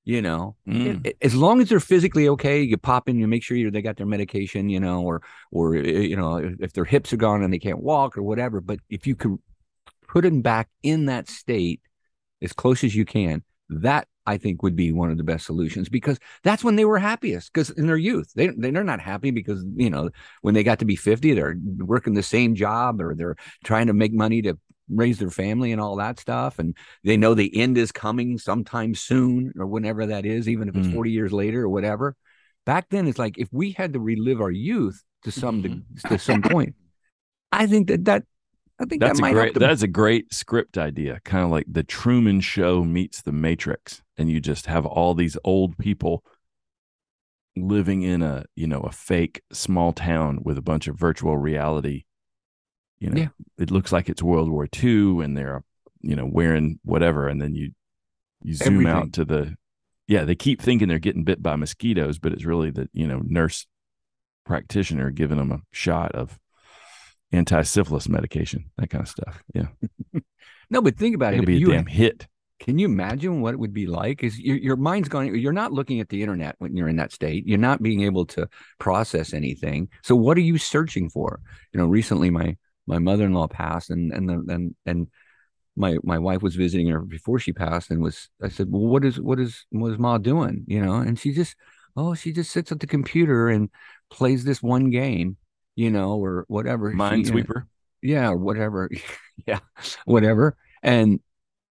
you 0.05 0.23
know 0.23 0.55
Mm. 0.67 1.05
a- 1.05 1.25
as 1.25 1.35
long 1.35 1.61
as 1.61 1.69
they're 1.69 1.81
physically 1.81 2.29
okay 2.29 2.63
you 2.63 2.77
pop 2.77 3.09
in 3.09 3.19
you 3.19 3.27
make 3.27 3.43
sure 3.43 3.57
you 3.57 3.71
they 3.71 3.83
got 3.83 3.97
their 3.97 4.07
medication 4.07 4.69
you 4.69 4.79
know 4.81 5.03
or 5.03 5.23
or 5.51 5.77
uh, 5.77 5.81
you 5.81 6.17
know 6.17 6.37
if, 6.37 6.55
if 6.61 6.73
their 6.73 6.85
hips 6.85 7.13
are 7.13 7.17
gone 7.17 7.43
and 7.43 7.53
they 7.53 7.59
can't 7.59 7.81
walk 7.83 8.17
or 8.17 8.23
whatever 8.23 8.61
but 8.61 8.79
if 8.89 9.07
you 9.07 9.17
can 9.17 9.39
put 10.09 10.23
them 10.25 10.43
back 10.43 10.69
in 10.83 11.07
that 11.07 11.29
state 11.29 11.81
as 12.43 12.53
close 12.53 12.83
as 12.85 12.95
you 12.95 13.05
can 13.05 13.43
that 13.69 14.09
i 14.27 14.37
think 14.39 14.63
would 14.63 14.77
be 14.77 14.93
one 14.93 15.11
of 15.11 15.19
the 15.19 15.25
best 15.25 15.45
solutions 15.45 15.89
because 15.89 16.19
that's 16.43 16.65
when 16.65 16.77
they 16.77 16.85
were 16.85 16.99
happiest 16.99 17.53
because 17.53 17.71
in 17.71 17.87
their 17.87 17.97
youth 17.97 18.33
they, 18.35 18.49
they 18.49 18.71
they're 18.71 18.85
not 18.85 19.01
happy 19.01 19.31
because 19.31 19.65
you 19.77 19.91
know 19.91 20.09
when 20.43 20.55
they 20.55 20.63
got 20.63 20.79
to 20.79 20.85
be 20.85 20.97
50 20.97 21.35
they're 21.35 21.57
working 21.79 22.15
the 22.15 22.23
same 22.23 22.55
job 22.55 23.01
or 23.01 23.15
they're 23.15 23.37
trying 23.65 23.87
to 23.89 23.93
make 23.93 24.13
money 24.13 24.43
to 24.43 24.59
raise 24.91 25.19
their 25.19 25.31
family 25.31 25.71
and 25.71 25.83
all 25.83 25.97
that 25.97 26.19
stuff 26.19 26.59
and 26.59 26.75
they 27.05 27.17
know 27.17 27.35
the 27.35 27.55
end 27.61 27.77
is 27.77 27.93
coming 27.93 28.39
sometime 28.39 28.95
soon 28.95 29.53
or 29.59 29.67
whenever 29.67 30.07
that 30.07 30.25
is 30.25 30.49
even 30.49 30.69
if 30.69 30.77
it's 30.77 30.89
Mm. 30.89 30.95
40 30.95 31.11
years 31.11 31.33
later 31.33 31.65
or 31.65 31.69
whatever 31.69 32.17
back 32.65 32.87
then 32.89 33.07
it's 33.07 33.19
like 33.19 33.37
if 33.37 33.49
we 33.53 33.73
had 33.73 33.93
to 33.93 34.01
relive 34.01 34.41
our 34.41 34.51
youth 34.51 35.03
to 35.25 35.31
some 35.31 35.63
to, 35.63 36.09
to 36.09 36.19
some 36.19 36.43
point 36.43 36.75
i 37.53 37.67
think 37.67 37.89
that 37.89 38.05
that 38.07 38.25
i 38.81 38.85
think 38.85 39.01
That's 39.01 39.19
that 39.19 39.19
a 39.19 39.23
might 39.23 39.33
great 39.33 39.55
them. 39.55 39.61
that's 39.63 39.83
a 39.83 39.89
great 39.89 40.33
script 40.33 40.79
idea. 40.79 41.21
Kind 41.25 41.45
of 41.45 41.51
like 41.51 41.67
the 41.69 41.83
Truman 41.83 42.41
Show 42.41 42.85
meets 42.85 43.23
the 43.23 43.33
Matrix, 43.33 44.03
and 44.17 44.31
you 44.31 44.41
just 44.41 44.67
have 44.67 44.87
all 44.87 45.15
these 45.15 45.37
old 45.45 45.77
people 45.79 46.23
living 47.57 48.03
in 48.03 48.23
a 48.23 48.45
you 48.55 48.67
know 48.67 48.81
a 48.81 48.93
fake 48.93 49.43
small 49.53 49.93
town 49.93 50.41
with 50.43 50.57
a 50.59 50.63
bunch 50.63 50.87
of 50.89 50.97
virtual 50.97 51.37
reality. 51.37 52.05
You 53.01 53.11
know, 53.11 53.21
Yeah. 53.23 53.29
it 53.59 53.71
looks 53.71 53.93
like 53.93 54.09
it's 54.09 54.23
World 54.23 54.51
War 54.51 54.69
II, 54.83 55.21
and 55.25 55.37
they're 55.37 55.63
you 56.01 56.15
know 56.17 56.27
wearing 56.27 56.79
whatever, 56.85 57.29
and 57.29 57.41
then 57.41 57.55
you 57.55 57.73
you 58.43 58.55
zoom 58.55 58.75
Everything. 58.75 58.93
out 58.95 59.13
to 59.15 59.25
the 59.25 59.57
yeah. 60.07 60.25
They 60.25 60.35
keep 60.37 60.63
thinking 60.63 60.89
they're 60.89 60.99
getting 61.01 61.25
bit 61.25 61.43
by 61.43 61.57
mosquitoes, 61.57 62.19
but 62.19 62.33
it's 62.33 62.45
really 62.45 62.71
the 62.71 62.89
you 62.93 63.07
know 63.07 63.21
nurse 63.25 63.67
practitioner 64.47 65.11
giving 65.11 65.37
them 65.39 65.53
a 65.53 65.61
shot 65.73 66.13
of 66.13 66.39
anti-syphilis 67.33 68.09
medication, 68.09 68.71
that 68.79 68.91
kind 68.91 69.03
of 69.03 69.09
stuff. 69.09 69.43
Yeah. 69.55 69.69
no 70.71 70.83
but 70.83 70.97
think 70.97 71.15
about 71.15 71.35
it 71.35 71.39
It'll 71.39 71.47
be 71.47 71.57
a 71.57 71.61
you 71.61 71.73
damn 71.73 71.87
hit. 71.87 72.27
Can 72.61 72.79
you 72.79 72.87
imagine 72.87 73.41
what 73.41 73.55
it 73.55 73.61
would 73.61 73.73
be 73.73 73.87
like? 73.87 74.25
Is 74.25 74.39
your, 74.39 74.57
your 74.57 74.77
mind's 74.77 75.09
going, 75.09 75.35
you're 75.37 75.53
not 75.53 75.73
looking 75.73 76.01
at 76.01 76.09
the 76.09 76.23
internet 76.23 76.57
when 76.59 76.77
you're 76.77 76.89
in 76.89 76.97
that 76.97 77.13
state. 77.13 77.47
You're 77.47 77.57
not 77.57 77.83
being 77.83 78.03
able 78.03 78.27
to 78.27 78.49
process 78.81 79.33
anything. 79.33 79.89
So 80.03 80.17
what 80.17 80.37
are 80.37 80.43
you 80.43 80.59
searching 80.59 81.09
for? 81.09 81.41
You 81.73 81.79
know, 81.79 81.87
recently 81.87 82.31
my 82.31 82.57
my 82.87 82.99
mother-in-law 82.99 83.49
passed 83.49 83.91
and 83.91 84.13
and 84.13 84.29
the, 84.29 84.53
and 84.53 84.75
and 84.87 85.09
my 85.77 85.99
my 86.03 86.19
wife 86.19 86.43
was 86.43 86.57
visiting 86.57 86.89
her 86.89 87.01
before 87.01 87.39
she 87.39 87.53
passed 87.53 87.91
and 87.91 88.03
was 88.03 88.29
I 88.43 88.49
said, 88.49 88.69
Well, 88.71 88.83
what 88.83 89.05
is 89.05 89.21
what 89.21 89.39
is 89.39 89.65
what 89.71 89.93
is 89.93 89.99
Ma 89.99 90.19
doing? 90.19 90.65
You 90.67 90.85
know, 90.85 90.95
and 90.95 91.19
she 91.19 91.33
just 91.33 91.55
oh, 91.97 92.15
she 92.15 92.33
just 92.33 92.51
sits 92.51 92.73
at 92.73 92.81
the 92.81 92.87
computer 92.87 93.49
and 93.49 93.71
plays 94.11 94.45
this 94.45 94.63
one 94.63 94.91
game, 94.91 95.37
you 95.79 95.91
know, 95.91 96.19
or 96.19 96.45
whatever. 96.49 96.91
She- 96.91 96.97
Minesweeper. 96.99 97.63
yeah, 98.03 98.31
or 98.31 98.37
whatever. 98.37 98.91
yeah, 99.47 99.61
whatever. 100.05 100.57
And 100.83 101.21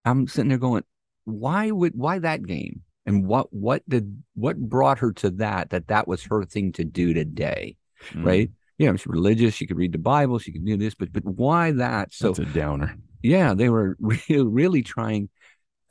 I'm 0.05 0.27
sitting 0.27 0.47
there 0.47 0.57
going, 0.57 0.83
why 1.25 1.71
would 1.71 1.93
why 1.93 2.19
that 2.19 2.45
game? 2.45 2.83
And 3.05 3.25
what 3.25 3.51
what 3.51 3.83
did 3.89 4.23
what 4.33 4.57
brought 4.57 4.99
her 4.99 5.11
to 5.13 5.29
that? 5.31 5.71
That 5.71 5.87
that 5.89 6.07
was 6.07 6.23
her 6.23 6.45
thing 6.45 6.71
to 6.73 6.85
do 6.85 7.13
today, 7.13 7.75
Mm, 8.13 8.25
right? 8.25 8.49
You 8.77 8.85
know, 8.87 8.95
she's 8.95 9.07
religious. 9.07 9.55
She 9.55 9.65
could 9.67 9.77
read 9.77 9.91
the 9.91 9.97
Bible. 9.97 10.39
She 10.39 10.51
could 10.53 10.65
do 10.65 10.77
this, 10.77 10.93
but 10.95 11.11
but 11.11 11.25
why 11.25 11.71
that? 11.71 12.13
So 12.13 12.27
That's 12.31 12.39
a 12.49 12.53
downer. 12.53 12.95
yeah, 13.21 13.53
they 13.55 13.69
were 13.69 13.97
really 13.99 14.43
really 14.43 14.83
trying. 14.83 15.29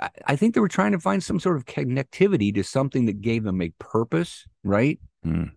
I, 0.00 0.10
I 0.26 0.36
think 0.36 0.54
they 0.54 0.60
were 0.60 0.68
trying 0.68 0.92
to 0.92 1.00
find 1.00 1.22
some 1.22 1.40
sort 1.40 1.56
of 1.56 1.64
connectivity 1.66 2.54
to 2.54 2.62
something 2.64 3.06
that 3.06 3.20
gave 3.20 3.44
them 3.44 3.60
a 3.60 3.70
purpose, 3.78 4.46
right? 4.64 5.00
Mm. 5.24 5.50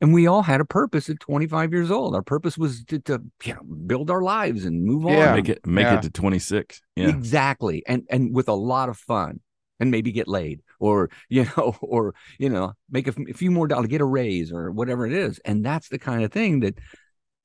And 0.00 0.14
we 0.14 0.28
all 0.28 0.42
had 0.42 0.60
a 0.60 0.64
purpose 0.64 1.10
at 1.10 1.18
25 1.18 1.72
years 1.72 1.90
old. 1.90 2.14
Our 2.14 2.22
purpose 2.22 2.56
was 2.56 2.84
to, 2.84 3.00
to 3.00 3.20
you 3.44 3.54
know, 3.54 3.62
build 3.62 4.10
our 4.10 4.22
lives 4.22 4.64
and 4.64 4.84
move 4.84 5.06
on. 5.06 5.12
Yeah. 5.12 5.34
Make 5.34 5.48
it 5.48 5.66
make 5.66 5.84
Yeah. 5.86 5.98
it 5.98 6.02
to 6.02 6.10
26. 6.10 6.80
Yeah. 6.96 7.08
Exactly. 7.08 7.82
And 7.86 8.04
and 8.08 8.34
with 8.34 8.48
a 8.48 8.54
lot 8.54 8.88
of 8.88 8.96
fun 8.96 9.40
and 9.80 9.90
maybe 9.90 10.12
get 10.12 10.28
laid 10.28 10.60
or 10.78 11.10
you 11.28 11.44
know 11.56 11.76
or 11.80 12.14
you 12.38 12.48
know 12.48 12.74
make 12.90 13.08
a 13.08 13.12
few 13.34 13.50
more 13.50 13.66
dollars 13.66 13.88
get 13.88 14.00
a 14.00 14.04
raise 14.04 14.52
or 14.52 14.70
whatever 14.70 15.06
it 15.06 15.12
is. 15.12 15.40
And 15.44 15.64
that's 15.64 15.88
the 15.88 15.98
kind 15.98 16.22
of 16.22 16.32
thing 16.32 16.60
that 16.60 16.76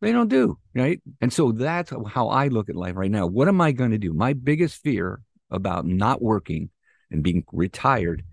they 0.02 0.12
don't 0.12 0.28
do, 0.28 0.58
right? 0.76 1.02
And 1.22 1.32
so 1.34 1.54
that's 1.54 1.92
how 2.08 2.28
I 2.28 2.50
look 2.50 2.70
at 2.70 2.76
life 2.76 2.96
right 2.98 3.10
now. 3.10 3.26
What 3.26 3.48
am 3.48 3.62
I 3.62 3.72
going 3.72 3.92
to 3.92 3.98
do? 3.98 4.14
My 4.14 4.34
biggest 4.34 4.84
fear 4.84 5.22
about 5.50 5.86
not 5.86 6.22
working 6.22 6.70
and 7.10 7.24
being 7.24 7.46
retired 7.52 8.24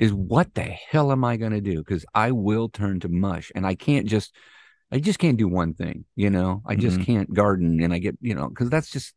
is 0.00 0.14
what 0.14 0.54
the 0.54 0.62
hell 0.62 1.12
am 1.12 1.24
I 1.24 1.36
going 1.36 1.52
to 1.52 1.60
do? 1.60 1.76
Because 1.76 2.06
I 2.14 2.30
will 2.30 2.70
turn 2.70 3.00
to 3.00 3.08
mush 3.10 3.52
and 3.54 3.66
I 3.66 3.74
can't 3.74 4.06
just, 4.06 4.34
I 4.90 4.98
just 4.98 5.18
can't 5.18 5.36
do 5.36 5.46
one 5.46 5.74
thing, 5.74 6.06
you 6.16 6.30
know, 6.30 6.62
I 6.64 6.74
just 6.74 7.00
Mhm. 7.00 7.04
can't 7.04 7.34
garden 7.34 7.82
and 7.82 7.92
I 7.92 7.98
get, 7.98 8.16
you 8.22 8.34
know, 8.34 8.48
because 8.48 8.70
that's 8.70 8.90
just, 8.90 9.14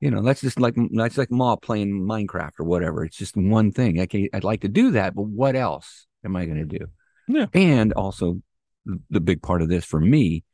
you 0.00 0.10
know, 0.10 0.20
that's 0.20 0.42
just 0.42 0.60
like, 0.60 0.74
that's 0.92 1.16
like 1.16 1.30
Ma 1.30 1.56
playing 1.56 2.06
Minecraft 2.06 2.52
or 2.60 2.66
whatever. 2.66 3.02
It's 3.02 3.16
just 3.16 3.34
one 3.34 3.72
thing. 3.72 3.98
I 3.98 4.04
can, 4.04 4.28
I'd 4.34 4.44
like 4.44 4.60
to 4.60 4.68
do 4.68 4.90
that, 4.90 5.14
but 5.14 5.22
what 5.22 5.56
else 5.56 6.06
am 6.22 6.36
I 6.36 6.44
going 6.44 6.68
to 6.68 6.78
do? 6.78 6.84
Yeah. 7.26 7.46
And 7.54 7.94
also, 7.94 8.42
the, 8.84 9.00
the 9.08 9.20
big 9.20 9.40
part 9.40 9.62
of 9.62 9.70
this 9.70 9.86
for 9.86 10.00
me 10.00 10.44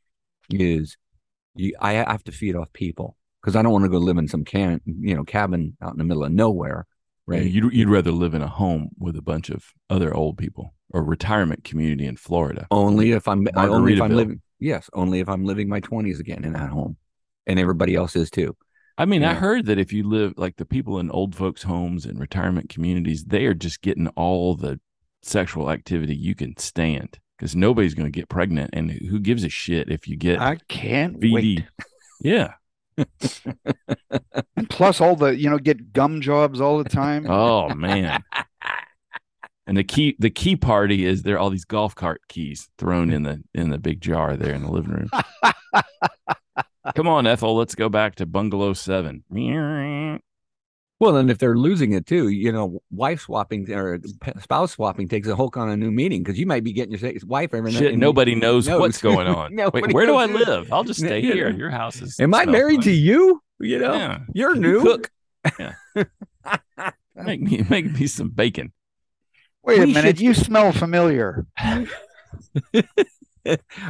is 0.49 0.95
you, 1.55 1.75
I 1.81 1.93
have 1.95 2.23
to 2.23 2.31
feed 2.31 2.55
off 2.55 2.71
people 2.71 3.17
because 3.41 3.57
I 3.57 3.61
don't 3.61 3.73
want 3.73 3.83
to 3.83 3.89
go 3.89 3.97
live 3.97 4.17
in 4.17 4.29
some 4.29 4.45
can, 4.45 4.79
you 4.85 5.13
know, 5.13 5.25
cabin 5.25 5.75
out 5.81 5.91
in 5.91 5.97
the 5.97 6.05
middle 6.05 6.23
of 6.23 6.31
nowhere. 6.31 6.87
Right. 7.31 7.43
You'd, 7.51 7.73
you'd 7.73 7.89
rather 7.89 8.11
live 8.11 8.33
in 8.33 8.41
a 8.41 8.47
home 8.47 8.89
with 8.97 9.15
a 9.15 9.21
bunch 9.21 9.49
of 9.49 9.65
other 9.89 10.13
old 10.13 10.37
people 10.37 10.73
or 10.89 11.03
retirement 11.03 11.63
community 11.63 12.05
in 12.05 12.17
Florida. 12.17 12.67
only 12.71 13.11
if 13.11 13.27
I'm 13.27 13.47
I- 13.55 13.67
only 13.67 13.93
if 13.93 14.01
I'm 14.01 14.11
living. 14.15 14.41
Yes, 14.59 14.89
only 14.93 15.19
if 15.19 15.27
I'm 15.29 15.43
living 15.45 15.67
my 15.69 15.79
twenties 15.79 16.19
again 16.19 16.43
in 16.43 16.53
that 16.53 16.69
home, 16.69 16.97
and 17.47 17.57
everybody 17.59 17.95
else 17.95 18.15
is 18.15 18.29
too. 18.29 18.55
I 18.97 19.05
mean, 19.05 19.23
I 19.23 19.33
heard 19.33 19.65
that 19.65 19.79
if 19.79 19.91
you 19.91 20.07
live 20.07 20.33
like 20.37 20.57
the 20.57 20.65
people 20.65 20.99
in 20.99 21.09
old 21.09 21.33
folks' 21.35 21.63
homes 21.63 22.05
and 22.05 22.19
retirement 22.19 22.69
communities, 22.69 23.23
they 23.23 23.45
are 23.45 23.55
just 23.55 23.81
getting 23.81 24.07
all 24.09 24.55
the 24.55 24.79
sexual 25.23 25.71
activity 25.71 26.15
you 26.15 26.35
can 26.35 26.55
stand 26.57 27.17
because 27.37 27.55
nobody's 27.55 27.95
going 27.95 28.05
to 28.11 28.11
get 28.19 28.29
pregnant. 28.29 28.69
And 28.73 28.91
who 28.91 29.19
gives 29.19 29.43
a 29.43 29.49
shit 29.49 29.89
if 29.89 30.07
you 30.07 30.17
get 30.17 30.39
I 30.39 30.57
can't 30.67 31.19
VD? 31.19 31.31
wait. 31.33 31.63
Yeah. 32.21 32.53
And 34.55 34.69
plus 34.69 35.01
all 35.01 35.15
the, 35.15 35.35
you 35.35 35.49
know, 35.49 35.57
get 35.57 35.93
gum 35.93 36.21
jobs 36.21 36.61
all 36.61 36.77
the 36.81 36.89
time. 36.89 37.25
Oh 37.31 37.73
man. 37.73 38.23
And 39.67 39.77
the 39.77 39.83
key 39.83 40.15
the 40.19 40.29
key 40.29 40.55
party 40.55 41.05
is 41.05 41.23
there 41.23 41.35
are 41.35 41.39
all 41.39 41.49
these 41.49 41.65
golf 41.65 41.95
cart 41.95 42.21
keys 42.27 42.67
thrown 42.77 43.11
in 43.11 43.23
the 43.23 43.41
in 43.53 43.69
the 43.69 43.77
big 43.77 44.01
jar 44.01 44.35
there 44.35 44.53
in 44.53 44.63
the 44.63 44.71
living 44.71 44.91
room. 44.91 45.09
Come 46.95 47.07
on, 47.07 47.27
Ethel, 47.27 47.55
let's 47.55 47.75
go 47.75 47.87
back 47.87 48.15
to 48.15 48.25
bungalow 48.25 48.73
seven. 48.73 49.23
Well, 51.01 51.17
and 51.17 51.31
if 51.31 51.39
they're 51.39 51.57
losing 51.57 51.93
it 51.93 52.05
too, 52.05 52.29
you 52.29 52.51
know, 52.51 52.79
wife 52.91 53.21
swapping 53.21 53.67
or 53.73 53.99
spouse 54.39 54.73
swapping 54.73 55.07
takes 55.07 55.27
a 55.27 55.35
whole 55.35 55.49
kind 55.49 55.71
of 55.71 55.79
new 55.79 55.89
meaning 55.89 56.21
because 56.21 56.37
you 56.39 56.45
might 56.45 56.63
be 56.63 56.73
getting 56.73 56.91
your 56.91 56.99
se- 56.99 57.25
wife 57.25 57.55
every 57.55 57.71
night. 57.71 57.79
Shit, 57.79 57.93
and- 57.93 57.99
nobody 57.99 58.35
knows, 58.35 58.67
knows. 58.67 58.79
what's 58.79 59.01
going 59.01 59.25
on. 59.39 59.55
Wait, 59.73 59.93
where 59.93 60.05
do 60.05 60.15
I 60.15 60.27
live? 60.27 60.71
I'll 60.71 60.83
just 60.83 60.99
stay 61.05 61.19
Yeah. 61.21 61.33
here. 61.33 61.49
Your 61.49 61.71
house 61.71 61.99
is. 62.03 62.19
Am 62.19 62.31
I 62.35 62.43
smells 62.43 62.53
married 62.55 62.81
to 62.83 62.91
you? 62.91 63.41
You 63.59 63.79
know, 63.79 63.93
Yeah. 63.95 64.19
you're 64.35 64.53
Can 64.53 64.61
you 64.61 64.71
new. 64.73 64.83
cook? 64.83 65.11
Make 67.15 67.41
me 67.41 67.65
make 67.67 67.91
me 67.91 68.05
some 68.07 68.29
bacon. 68.29 68.71
Wait 69.63 69.79
a 69.79 69.87
minute, 69.87 70.17
should- 70.17 70.21
you 70.21 70.33
smell 70.35 70.71
familiar. 70.71 71.47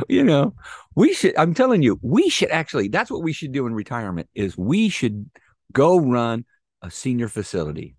you 0.07 0.23
know, 0.23 0.53
we 0.95 1.13
should. 1.13 1.35
I'm 1.37 1.53
telling 1.53 1.81
you, 1.81 1.99
we 2.01 2.29
should 2.29 2.51
actually. 2.51 2.87
That's 2.87 3.11
what 3.11 3.21
we 3.21 3.33
should 3.33 3.51
do 3.51 3.67
in 3.67 3.73
retirement. 3.73 4.29
Is 4.33 4.57
we 4.57 4.87
should 4.87 5.29
go 5.73 5.99
run 5.99 6.45
a 6.81 6.91
senior 6.91 7.27
facility. 7.27 7.95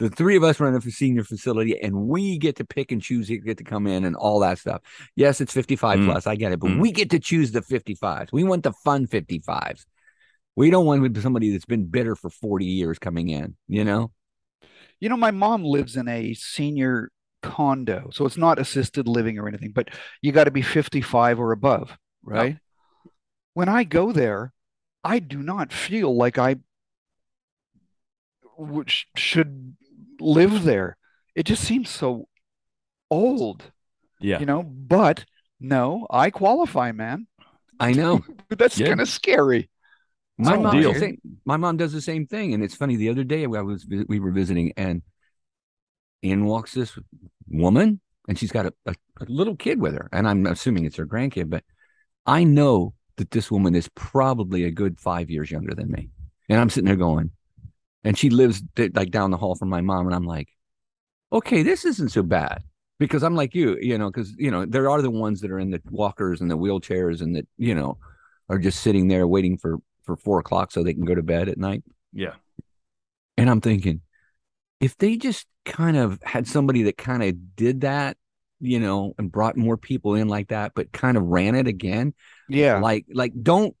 The 0.00 0.10
three 0.10 0.36
of 0.36 0.42
us 0.42 0.58
run 0.58 0.74
a 0.74 0.80
senior 0.80 1.22
facility, 1.22 1.80
and 1.80 2.08
we 2.08 2.36
get 2.36 2.56
to 2.56 2.64
pick 2.64 2.90
and 2.90 3.00
choose 3.00 3.28
who 3.28 3.38
get 3.38 3.58
to 3.58 3.64
come 3.64 3.86
in 3.86 4.04
and 4.04 4.16
all 4.16 4.40
that 4.40 4.58
stuff. 4.58 4.82
Yes, 5.14 5.40
it's 5.40 5.52
55 5.52 6.00
Mm. 6.00 6.06
plus. 6.06 6.26
I 6.26 6.34
get 6.34 6.52
it, 6.52 6.58
but 6.58 6.70
Mm. 6.70 6.80
we 6.80 6.90
get 6.90 7.10
to 7.10 7.20
choose 7.20 7.52
the 7.52 7.62
55s. 7.62 8.32
We 8.32 8.42
want 8.42 8.64
the 8.64 8.72
fun 8.72 9.06
55s. 9.06 9.86
We 10.56 10.70
don't 10.70 10.86
want 10.86 11.16
somebody 11.18 11.50
that's 11.50 11.64
been 11.64 11.86
bitter 11.86 12.16
for 12.16 12.28
40 12.28 12.66
years 12.66 12.98
coming 12.98 13.28
in. 13.28 13.56
You 13.68 13.84
know, 13.84 14.12
You 15.00 15.08
know, 15.10 15.16
my 15.16 15.32
mom 15.32 15.64
lives 15.64 15.96
in 15.96 16.08
a 16.08 16.32
senior 16.34 17.10
condo, 17.42 18.08
so 18.10 18.24
it's 18.24 18.38
not 18.38 18.58
assisted 18.58 19.06
living 19.06 19.38
or 19.38 19.46
anything, 19.46 19.72
but 19.72 19.90
you 20.22 20.32
got 20.32 20.44
to 20.44 20.50
be 20.50 20.62
55 20.62 21.38
or 21.38 21.52
above, 21.52 21.98
right? 22.22 22.58
When 23.52 23.68
I 23.68 23.84
go 23.84 24.12
there, 24.12 24.52
I 25.02 25.18
do 25.18 25.42
not 25.42 25.72
feel 25.72 26.16
like 26.16 26.38
I 26.38 26.56
would, 28.58 28.90
should 29.16 29.76
live 30.20 30.64
there. 30.64 30.96
It 31.34 31.44
just 31.44 31.64
seems 31.64 31.90
so 31.90 32.28
old, 33.10 33.62
Yeah. 34.20 34.40
you 34.40 34.46
know, 34.46 34.62
but 34.62 35.24
no, 35.60 36.06
I 36.10 36.30
qualify, 36.30 36.92
man. 36.92 37.26
I 37.80 37.92
know. 37.92 38.24
That's 38.50 38.78
Yeah. 38.78 38.88
kind 38.88 39.00
of 39.00 39.08
scary. 39.08 39.70
My 40.36 40.56
mom, 40.56 40.76
deal. 40.80 40.92
does 40.92 41.00
the 41.00 41.06
same, 41.06 41.20
my 41.44 41.56
mom 41.56 41.76
does 41.76 41.92
the 41.92 42.00
same 42.00 42.26
thing, 42.26 42.54
and 42.54 42.62
it's 42.64 42.74
funny. 42.74 42.96
The 42.96 43.08
other 43.08 43.22
day, 43.24 43.44
I 43.44 43.46
was 43.46 43.86
we 44.08 44.18
were 44.18 44.32
visiting, 44.32 44.72
and 44.76 45.02
in 46.22 46.44
walks 46.44 46.72
this 46.74 46.98
woman, 47.48 48.00
and 48.28 48.38
she's 48.38 48.50
got 48.50 48.66
a, 48.66 48.74
a, 48.86 48.94
a 49.20 49.24
little 49.28 49.54
kid 49.56 49.80
with 49.80 49.94
her, 49.94 50.08
and 50.12 50.26
I'm 50.28 50.46
assuming 50.46 50.86
it's 50.86 50.96
her 50.96 51.06
grandkid, 51.06 51.50
but 51.50 51.62
I 52.26 52.42
know 52.44 52.94
that 53.16 53.30
this 53.30 53.50
woman 53.50 53.74
is 53.76 53.88
probably 53.94 54.64
a 54.64 54.70
good 54.72 54.98
five 54.98 55.30
years 55.30 55.50
younger 55.50 55.74
than 55.74 55.90
me, 55.90 56.10
and 56.48 56.60
I'm 56.60 56.70
sitting 56.70 56.86
there 56.86 56.96
going, 56.96 57.30
and 58.04 58.16
she 58.18 58.30
lives 58.30 58.62
like 58.94 59.10
down 59.10 59.30
the 59.30 59.36
hall 59.36 59.54
from 59.54 59.68
my 59.70 59.80
mom, 59.80 60.06
and 60.06 60.14
I'm 60.14 60.26
like, 60.26 60.48
okay, 61.32 61.62
this 61.62 61.84
isn't 61.84 62.10
so 62.10 62.22
bad. 62.22 62.62
Because 63.00 63.24
I'm 63.24 63.34
like 63.34 63.54
you, 63.56 63.76
you 63.80 63.98
know, 63.98 64.08
because 64.10 64.32
you 64.38 64.50
know 64.52 64.64
there 64.64 64.88
are 64.88 65.02
the 65.02 65.10
ones 65.10 65.40
that 65.40 65.50
are 65.50 65.58
in 65.58 65.70
the 65.70 65.82
walkers 65.90 66.40
and 66.40 66.48
the 66.50 66.56
wheelchairs 66.56 67.20
and 67.20 67.34
that 67.34 67.46
you 67.58 67.74
know 67.74 67.98
are 68.48 68.58
just 68.58 68.80
sitting 68.80 69.08
there 69.08 69.26
waiting 69.26 69.58
for 69.58 69.78
for 70.04 70.16
four 70.16 70.38
o'clock 70.38 70.70
so 70.70 70.82
they 70.82 70.94
can 70.94 71.04
go 71.04 71.14
to 71.14 71.22
bed 71.22 71.48
at 71.48 71.58
night. 71.58 71.82
Yeah. 72.12 72.34
And 73.36 73.50
I'm 73.50 73.60
thinking, 73.60 74.00
if 74.80 74.96
they 74.96 75.16
just 75.16 75.46
kind 75.64 75.96
of 75.96 76.22
had 76.22 76.46
somebody 76.46 76.84
that 76.84 76.96
kind 76.96 77.22
of 77.22 77.56
did 77.56 77.80
that, 77.80 78.16
you 78.60 78.78
know, 78.78 79.14
and 79.18 79.32
brought 79.32 79.56
more 79.56 79.76
people 79.76 80.14
in 80.14 80.28
like 80.28 80.48
that, 80.48 80.72
but 80.76 80.92
kind 80.92 81.16
of 81.16 81.24
ran 81.24 81.56
it 81.56 81.66
again, 81.66 82.14
Yeah. 82.48 82.78
like 82.78 83.06
like 83.12 83.32
don't. 83.42 83.74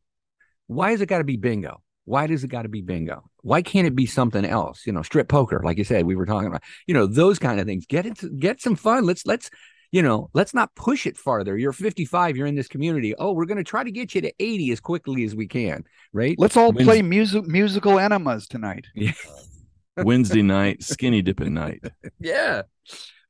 Why 0.66 0.90
has 0.90 1.00
it 1.00 1.06
got 1.06 1.18
to 1.18 1.24
be 1.24 1.36
bingo? 1.36 1.80
Why 2.04 2.26
does 2.26 2.44
it 2.44 2.48
got 2.48 2.62
to 2.62 2.68
be 2.68 2.82
bingo? 2.82 3.30
Why 3.42 3.62
can't 3.62 3.86
it 3.86 3.96
be 3.96 4.06
something 4.06 4.44
else? 4.44 4.86
You 4.86 4.92
know, 4.92 5.02
strip 5.02 5.28
poker, 5.28 5.60
like 5.64 5.78
you 5.78 5.84
said, 5.84 6.04
we 6.04 6.16
were 6.16 6.26
talking 6.26 6.48
about. 6.48 6.62
You 6.86 6.94
know, 6.94 7.06
those 7.06 7.38
kind 7.38 7.60
of 7.60 7.66
things. 7.66 7.86
Get 7.86 8.06
it, 8.06 8.38
get 8.38 8.60
some 8.60 8.76
fun. 8.76 9.04
Let's 9.06 9.24
let's 9.26 9.50
you 9.94 10.02
know, 10.02 10.28
let's 10.34 10.52
not 10.52 10.74
push 10.74 11.06
it 11.06 11.16
farther. 11.16 11.56
You're 11.56 11.72
55, 11.72 12.36
you're 12.36 12.48
in 12.48 12.56
this 12.56 12.66
community. 12.66 13.14
Oh, 13.16 13.32
we're 13.32 13.44
going 13.44 13.58
to 13.58 13.62
try 13.62 13.84
to 13.84 13.92
get 13.92 14.12
you 14.12 14.22
to 14.22 14.32
80 14.40 14.72
as 14.72 14.80
quickly 14.80 15.22
as 15.22 15.36
we 15.36 15.46
can, 15.46 15.84
right? 16.12 16.34
Let's 16.36 16.56
all 16.56 16.72
When's- 16.72 16.84
play 16.84 17.00
music 17.00 17.46
musical 17.46 18.00
enemas 18.00 18.48
tonight. 18.48 18.86
Yeah. 18.92 19.12
Wednesday 19.96 20.42
night, 20.42 20.82
skinny 20.82 21.22
dipping 21.22 21.54
night. 21.54 21.84
yeah. 22.20 22.62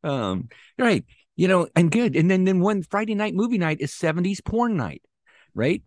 Um, 0.03 0.49
right. 0.79 1.05
You 1.37 1.49
know, 1.49 1.69
and 1.77 1.91
good. 1.91 2.17
And 2.17 2.31
then 2.31 2.45
then 2.45 2.61
one 2.61 2.83
Friday 2.83 3.15
night 3.15 3.35
movie 3.35 3.59
night 3.59 3.83
is 3.83 3.93
70s 3.93 4.43
porn 4.43 4.75
night, 4.75 5.03
right? 5.55 5.83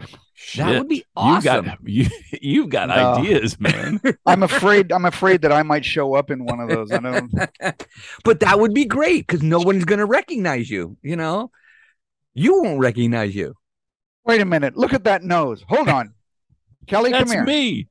That 0.56 0.78
would 0.80 0.88
be 0.90 0.98
You 0.98 1.04
awesome. 1.16 1.66
got 1.66 1.78
you 1.86 2.08
you've 2.42 2.70
got 2.70 2.90
No. 2.90 3.16
ideas, 3.16 3.60
man. 3.60 4.00
I'm 4.26 4.44
afraid 4.44 4.92
I'm 4.92 5.06
afraid 5.06 5.42
that 5.42 5.52
I 5.52 5.64
might 5.64 5.86
show 5.86 6.14
up 6.16 6.32
in 6.32 6.46
one 6.46 6.60
of 6.60 6.70
those. 6.70 6.92
I 6.92 7.00
don't 7.00 7.32
but 8.24 8.40
that 8.42 8.60
would 8.60 8.74
be 8.74 8.86
great 8.86 9.26
because 9.28 9.42
no 9.44 9.60
one's 9.60 9.86
going 9.86 10.00
to 10.00 10.06
recognize 10.06 10.70
you. 10.70 10.98
You 11.02 11.16
know, 11.16 11.52
you 12.34 12.62
won't 12.62 12.80
recognize 12.80 13.36
you. 13.36 13.56
Wait 14.26 14.42
a 14.42 14.46
minute. 14.46 14.76
Look 14.78 14.94
at 14.94 15.06
that 15.06 15.24
nose. 15.24 15.64
Hold 15.70 15.88
on. 15.90 16.14
Kelly, 16.86 17.12
That's 17.12 17.30
come 17.32 17.38
here. 17.38 17.46
me. 17.46 17.88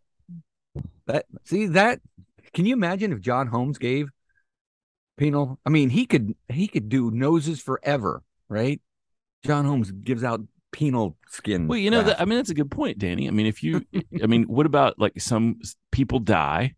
That 1.07 1.27
see 1.45 1.67
that? 1.67 2.01
Can 2.55 2.65
you 2.67 2.75
imagine 2.75 3.13
if 3.13 3.21
John 3.21 3.47
Holmes 3.49 3.79
gave 3.79 4.09
penal? 5.17 5.59
I 5.67 5.71
mean, 5.71 5.91
he 5.91 6.07
could 6.07 6.35
he 6.49 6.69
could 6.69 6.89
do 6.89 7.11
noses 7.11 7.61
forever, 7.61 8.23
right? 8.49 8.81
John 9.45 9.65
Holmes 9.65 9.91
gives 9.91 10.25
out 10.25 10.41
penal 10.77 11.17
skin. 11.29 11.67
Well, 11.69 11.79
you 11.79 11.91
know, 11.91 12.03
that, 12.03 12.21
I 12.21 12.27
mean, 12.27 12.39
that's 12.39 12.51
a 12.51 12.55
good 12.55 12.71
point, 12.71 12.99
Danny. 12.99 13.27
I 13.27 13.31
mean, 13.31 13.47
if 13.47 13.63
you, 13.63 13.83
I 14.23 14.27
mean, 14.27 14.45
what 14.45 14.67
about 14.67 14.99
like 14.99 15.19
some 15.21 15.59
people 15.91 16.19
die? 16.19 16.75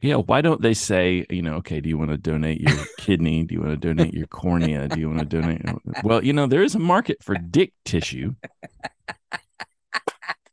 Yeah, 0.00 0.16
why 0.16 0.40
don't 0.40 0.60
they 0.60 0.74
say, 0.74 1.24
you 1.30 1.42
know, 1.42 1.54
okay, 1.58 1.80
do 1.80 1.88
you 1.88 1.96
want 1.96 2.10
to 2.10 2.18
donate 2.18 2.60
your 2.60 2.76
kidney? 2.98 3.44
Do 3.44 3.54
you 3.54 3.60
want 3.60 3.80
to 3.80 3.94
donate 3.94 4.12
your 4.12 4.26
cornea? 4.26 4.88
Do 4.88 4.98
you 4.98 5.08
want 5.08 5.20
to 5.20 5.24
donate? 5.24 5.62
Well, 6.02 6.24
you 6.24 6.32
know, 6.32 6.48
there 6.48 6.64
is 6.64 6.74
a 6.74 6.80
market 6.80 7.22
for 7.22 7.36
dick 7.36 7.72
tissue. 7.84 8.34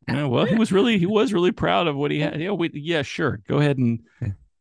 Yeah, 0.07 0.25
well, 0.25 0.45
he 0.45 0.55
was 0.55 0.71
really, 0.71 0.97
he 0.99 1.05
was 1.05 1.33
really 1.33 1.51
proud 1.51 1.87
of 1.87 1.95
what 1.95 2.11
he 2.11 2.19
had. 2.19 2.39
Yeah, 2.39 2.51
wait, 2.51 2.75
yeah, 2.75 3.01
sure, 3.03 3.41
go 3.47 3.57
ahead 3.57 3.77
and 3.79 3.99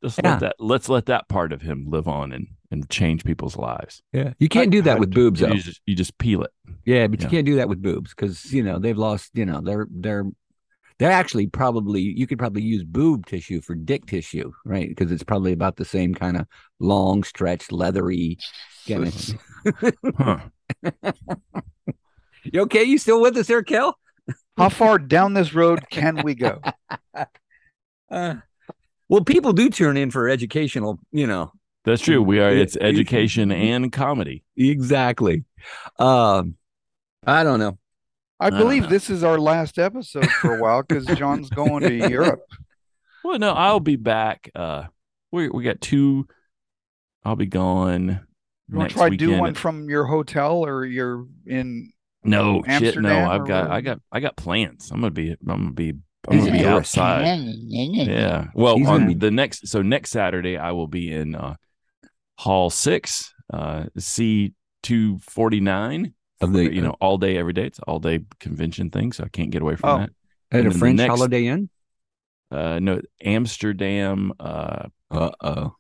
just 0.03 0.19
Yeah. 0.23 0.33
let 0.33 0.41
that, 0.41 0.57
let's 0.59 0.89
let 0.89 1.07
that 1.07 1.29
part 1.29 1.53
of 1.53 1.61
him 1.63 1.87
live 1.89 2.07
on 2.09 2.33
and 2.33 2.49
and 2.71 2.89
change 2.91 3.25
people's 3.25 3.57
lives. 3.57 4.03
yeah, 4.13 4.33
you 4.39 4.49
can't 4.49 4.71
do 4.71 4.83
that 4.83 4.99
with 4.99 5.13
boobs, 5.15 5.41
though. 5.41 5.49
You 5.49 5.63
just, 5.63 5.81
you 5.87 5.95
just 5.95 6.17
peel 6.19 6.43
it. 6.43 6.51
Yeah, 6.85 7.07
but 7.07 7.21
Yeah. 7.21 7.27
you 7.27 7.31
can't 7.31 7.47
do 7.47 7.57
that 7.57 7.69
with 7.69 7.81
boobs 7.83 8.11
because 8.15 8.53
you 8.53 8.63
know 8.63 8.79
they've 8.79 8.97
lost. 8.99 9.31
You 9.35 9.47
know 9.47 9.61
they're 9.63 9.87
they're 9.91 10.25
they're 10.99 11.11
actually 11.13 11.47
probably 11.47 12.01
you 12.03 12.27
could 12.27 12.39
probably 12.39 12.63
use 12.63 12.85
boob 12.85 13.27
tissue 13.27 13.61
for 13.61 13.75
dick 13.75 14.07
tissue, 14.07 14.53
right? 14.65 14.89
Because 14.89 15.13
it's 15.13 15.23
probably 15.25 15.53
about 15.53 15.77
the 15.77 15.85
same 15.85 16.15
kind 16.15 16.37
of 16.37 16.47
long, 16.81 17.23
stretched, 17.25 17.73
leathery. 17.73 18.39
Kind 18.87 19.07
of. 19.07 19.95
Huh. 20.17 20.39
you 22.45 22.61
okay? 22.63 22.85
You 22.85 22.99
still 22.99 23.21
with 23.21 23.37
us 23.37 23.47
there, 23.47 23.63
Kel? 23.63 23.97
How 24.57 24.69
far 24.69 24.99
down 24.99 25.35
this 25.35 25.55
road 25.55 25.81
can 25.91 26.23
we 26.23 26.35
go? 26.35 26.61
Uh, 28.11 28.37
Well, 29.11 29.23
people 29.23 29.53
do 29.53 29.69
turn 29.69 29.99
in 29.99 30.11
for 30.11 30.31
educational, 30.31 30.99
you 31.13 31.27
know. 31.27 31.53
That's 31.85 32.03
true. 32.03 32.23
We 32.23 32.41
are. 32.41 32.51
It's 32.51 32.77
education 32.81 33.51
and 33.51 33.91
comedy. 33.93 34.45
Exactly. 34.57 35.45
Um, 35.99 36.57
I 37.27 37.45
don't 37.45 37.59
know. 37.59 37.79
I 38.41 38.51
believe 38.51 38.85
know. 38.85 38.89
this 38.89 39.11
is 39.11 39.25
our 39.25 39.39
last 39.39 39.79
episode 39.79 40.31
for 40.31 40.57
a 40.57 40.63
while 40.63 40.83
because 40.83 41.07
John's 41.19 41.51
going 41.51 41.83
to 41.83 42.09
Europe. 42.09 42.41
Well, 43.25 43.39
no, 43.39 43.53
I'll 43.53 43.81
be 43.81 43.97
back. 43.97 44.49
Uh, 44.55 44.85
we 45.33 45.49
we 45.49 45.65
got 45.65 45.81
two. 45.81 46.29
I'll 47.25 47.37
be 47.37 47.47
gone. 47.47 48.27
You 48.69 48.79
want 48.79 48.85
next 48.85 48.93
to 48.95 48.99
try 48.99 49.11
to 49.11 49.17
do 49.17 49.37
one 49.37 49.55
from 49.55 49.91
your 49.91 50.05
hotel 50.05 50.65
or 50.65 50.87
you're 50.87 51.27
in? 51.45 51.93
No 52.23 52.63
shit. 52.67 52.97
No, 52.97 53.29
I've 53.29 53.43
or 53.43 53.45
got 53.45 53.71
I 53.71 53.81
got 53.81 54.01
I 54.13 54.21
got 54.21 54.37
plans. 54.37 54.91
I'm 54.91 55.01
gonna 55.01 55.11
be 55.11 55.33
I'm 55.33 55.37
gonna 55.47 55.73
be 55.73 55.95
I'm 56.29 56.39
gonna 56.39 56.53
be 56.53 56.65
outside. 56.65 57.45
Yeah. 57.67 58.47
Well, 58.55 58.79
He's 58.79 58.89
on 58.89 59.01
gonna 59.03 59.15
the 59.17 59.31
next 59.31 59.69
so 59.69 59.83
next 59.83 60.11
Saturday 60.11 60.57
I 60.57 60.73
will 60.73 60.89
be 60.89 61.13
in 61.13 61.35
uh 61.35 61.57
Hall 62.39 62.71
Six, 62.71 63.35
uh 63.53 63.85
C 63.99 64.53
two 64.83 65.19
forty 65.19 65.61
nine. 65.61 66.15
Of 66.41 66.53
the- 66.53 66.73
you 66.73 66.81
know, 66.81 66.95
all 67.01 67.19
day 67.19 67.37
every 67.37 67.53
day. 67.53 67.65
It's 67.67 67.81
all 67.81 67.99
day 67.99 68.21
convention 68.39 68.91
thing, 68.91 69.11
so 69.13 69.25
I 69.25 69.29
can't 69.29 69.51
get 69.51 69.61
away 69.63 69.75
from 69.75 69.91
Oh. 69.91 69.99
that. 69.99 70.11
At 70.53 70.61
and 70.65 70.73
a 70.73 70.79
French 70.79 70.97
next- 70.99 71.11
Holiday 71.11 71.47
Inn. 71.47 71.69
Uh 72.51 72.79
no, 72.81 73.01
Amsterdam 73.25 74.33
uh 74.39 74.87
Uh 75.11 75.31
oh. 75.41 75.75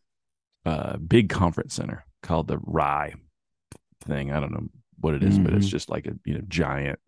uh 0.67 0.97
big 0.97 1.29
conference 1.29 1.75
center 1.75 2.05
called 2.23 2.49
the 2.49 2.59
RAI 2.59 3.15
thing. 4.05 4.33
I 4.33 4.41
don't 4.41 4.53
know 4.53 4.67
what 5.01 5.15
it 5.15 5.23
is, 5.23 5.39
but 5.39 5.55
it's 5.55 5.67
Mhm. 5.67 5.71
just 5.71 5.89
like 5.89 6.07
a 6.07 6.15
you 6.25 6.35
know 6.35 6.43
giant 6.49 6.99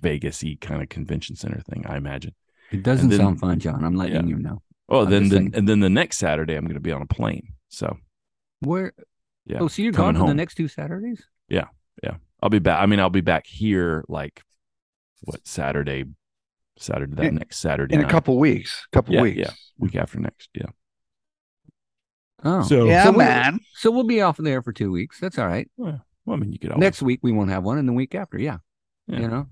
Vegas-y 0.00 0.58
kind 0.60 0.82
of 0.82 0.88
convention 0.88 1.36
center 1.36 1.60
thing, 1.60 1.84
I 1.86 1.96
imagine. 1.96 2.34
It 2.72 2.82
doesn't 2.82 3.10
then- 3.10 3.18
sound 3.20 3.38
fun, 3.40 3.60
John. 3.60 3.84
I'm 3.84 3.94
letting 3.94 4.14
Yeah. 4.16 4.36
you 4.36 4.38
know. 4.42 4.62
Oh, 4.88 5.04
I'm 5.04 5.10
then 5.10 5.22
just 5.22 5.30
the, 5.30 5.36
saying. 5.36 5.50
and 5.54 5.68
then 5.68 5.78
the 5.80 5.88
next 5.90 6.18
Saturday 6.18 6.56
I'm 6.56 6.64
going 6.64 6.74
to 6.74 6.80
be 6.80 6.92
on 6.92 7.02
a 7.02 7.06
plane. 7.06 7.52
So 7.68 7.96
Where? 8.64 8.92
Yeah, 9.46 9.58
Oh, 9.60 9.68
so 9.68 9.82
you're 9.82 9.92
coming 9.92 10.14
gone 10.14 10.22
for 10.22 10.28
the 10.28 10.34
next 10.34 10.54
two 10.54 10.68
Saturdays? 10.68 11.22
Yeah, 11.48 11.66
yeah. 12.02 12.16
I'll 12.42 12.48
be 12.50 12.58
back. 12.58 12.80
I 12.82 12.86
mean, 12.86 12.98
I'll 13.00 13.10
be 13.10 13.20
back 13.20 13.46
here 13.46 14.04
like 14.08 14.42
what 15.22 15.46
Saturday, 15.46 16.04
Saturday 16.78 17.14
that 17.16 17.24
In- 17.26 17.34
next 17.36 17.58
Saturday 17.58 17.94
In 17.94 18.04
a 18.04 18.08
couple 18.08 18.38
weeks. 18.38 18.86
Couple 18.92 19.14
Yeah, 19.14 19.22
weeks. 19.22 19.38
yeah. 19.38 19.50
week 19.78 19.96
after 19.96 20.18
next. 20.18 20.48
Yeah. 20.54 20.66
Oh, 22.42 22.62
So 22.62 22.84
Yeah, 22.86 23.04
So 23.04 23.10
we- 23.12 23.18
man. 23.18 23.60
so 23.74 23.90
we'll 23.90 24.04
be 24.04 24.20
off 24.20 24.36
there 24.38 24.62
for 24.62 24.72
two 24.72 24.90
weeks. 24.90 25.18
That's 25.20 25.38
all 25.38 25.46
right. 25.46 25.70
well, 25.76 26.00
I 26.28 26.36
mean, 26.36 26.52
you 26.52 26.58
could 26.58 26.70
always, 26.70 26.80
Next 26.80 27.02
week 27.02 27.20
we 27.22 27.32
won't 27.32 27.50
have 27.50 27.64
one, 27.64 27.78
and 27.78 27.88
the 27.88 27.92
week 27.92 28.14
after, 28.14 28.38
yeah. 28.38 28.58
Yeah. 29.06 29.20
You 29.20 29.28
know, 29.28 29.46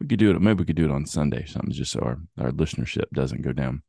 we 0.00 0.06
could 0.06 0.18
do 0.20 0.30
it. 0.30 0.40
Maybe 0.40 0.58
we 0.60 0.64
could 0.64 0.76
do 0.76 0.84
it 0.84 0.90
on 0.92 1.06
Sunday, 1.06 1.42
or 1.42 1.46
something, 1.46 1.72
just 1.72 1.90
so 1.92 2.00
our 2.00 2.18
our 2.38 2.50
listenership 2.52 3.10
doesn't 3.12 3.42
go 3.42 3.52
down. 3.52 3.82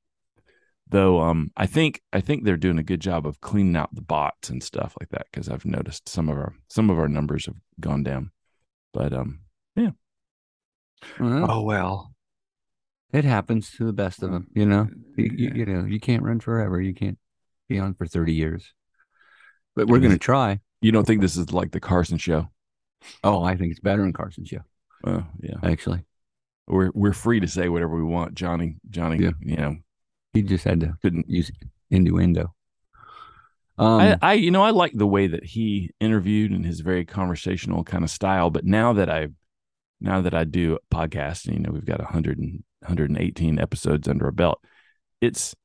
Though, 0.89 1.19
um, 1.21 1.51
I 1.57 1.65
think 1.65 2.01
I 2.13 2.21
think 2.21 2.43
they're 2.43 2.55
doing 2.57 2.79
a 2.79 2.83
good 2.83 3.01
job 3.01 3.27
of 3.27 3.41
cleaning 3.41 3.75
out 3.75 3.93
the 3.93 4.01
bots 4.01 4.49
and 4.49 4.63
stuff 4.63 4.95
like 4.99 5.09
that 5.09 5.27
because 5.31 5.49
I've 5.49 5.65
noticed 5.65 6.07
some 6.07 6.29
of 6.29 6.37
our 6.37 6.53
some 6.69 6.89
of 6.89 6.97
our 6.97 7.09
numbers 7.09 7.45
have 7.47 7.55
gone 7.79 8.03
down. 8.03 8.31
But 8.93 9.11
um, 9.13 9.39
Well, 11.19 11.45
Oh 11.51 11.61
well. 11.63 12.13
it 13.13 13.23
happens 13.23 13.71
to 13.71 13.85
the 13.85 13.93
best 13.93 14.23
of 14.23 14.31
them. 14.31 14.47
You 14.53 14.65
know, 14.65 14.87
you, 15.15 15.31
you, 15.35 15.51
you 15.55 15.65
know, 15.65 15.85
you 15.85 15.99
can't 15.99 16.23
run 16.23 16.39
forever. 16.39 16.81
You 16.81 16.93
can't 16.93 17.17
be 17.69 17.79
on 17.79 17.93
for 17.93 18.05
thirty 18.07 18.33
years. 18.33 18.73
But 19.75 19.87
we're 19.87 19.99
going 19.99 20.11
to 20.13 20.17
try. 20.17 20.59
you 20.81 20.91
don't 20.91 21.05
think 21.05 21.21
this 21.21 21.37
is 21.37 21.51
like 21.53 21.71
the 21.71 21.79
Carson 21.79 22.17
show? 22.17 22.49
Oh, 23.23 23.43
I 23.43 23.55
think 23.55 23.71
it's 23.71 23.79
better 23.79 24.01
than 24.01 24.11
Carson's 24.13 24.47
show. 24.49 24.61
Oh, 25.05 25.23
yeah. 25.39 25.55
Actually, 25.63 26.03
we're 26.67 26.89
we're 26.95 27.13
free 27.13 27.39
to 27.41 27.47
say 27.47 27.69
whatever 27.69 27.95
we 27.95 28.03
want. 28.03 28.33
Johnny, 28.33 28.77
Johnny, 28.89 29.23
Yeah. 29.23 29.31
you 29.39 29.55
know, 29.57 29.75
he 30.37 30.43
just 30.43 30.63
had 30.63 30.79
to 30.81 30.97
couldn't. 31.01 31.29
use 31.29 31.51
innuendo. 31.89 32.53
Um, 33.77 33.99
I, 33.99 34.17
I, 34.21 34.33
you 34.33 34.51
know, 34.51 34.63
I 34.63 34.71
like 34.71 34.93
the 34.95 35.07
way 35.07 35.27
that 35.27 35.43
he 35.43 35.91
interviewed 35.99 36.51
and 36.51 36.65
his 36.65 36.79
very 36.79 37.05
conversational 37.05 37.83
kind 37.83 38.03
of 38.03 38.09
style. 38.09 38.49
But 38.49 38.65
now 38.65 38.93
that 38.93 39.09
I, 39.09 39.27
now 40.01 40.21
that 40.21 40.33
I 40.33 40.43
do 40.43 40.79
podcasting, 40.91 41.53
you 41.53 41.59
know, 41.59 41.71
we've 41.71 41.85
got 41.85 41.99
100 41.99 42.39
and 42.39 42.63
118 42.81 43.59
episodes 43.59 44.07
under 44.07 44.25
our 44.25 44.31
belt. 44.31 44.63
It's, 45.21 45.55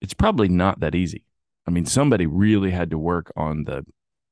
it's 0.00 0.14
probably 0.14 0.48
not 0.48 0.80
that 0.80 0.94
easy. 0.94 1.24
I 1.66 1.70
mean, 1.70 1.86
somebody 1.86 2.26
really 2.26 2.70
had 2.70 2.90
to 2.90 2.98
work 2.98 3.32
on 3.36 3.64
the, 3.64 3.86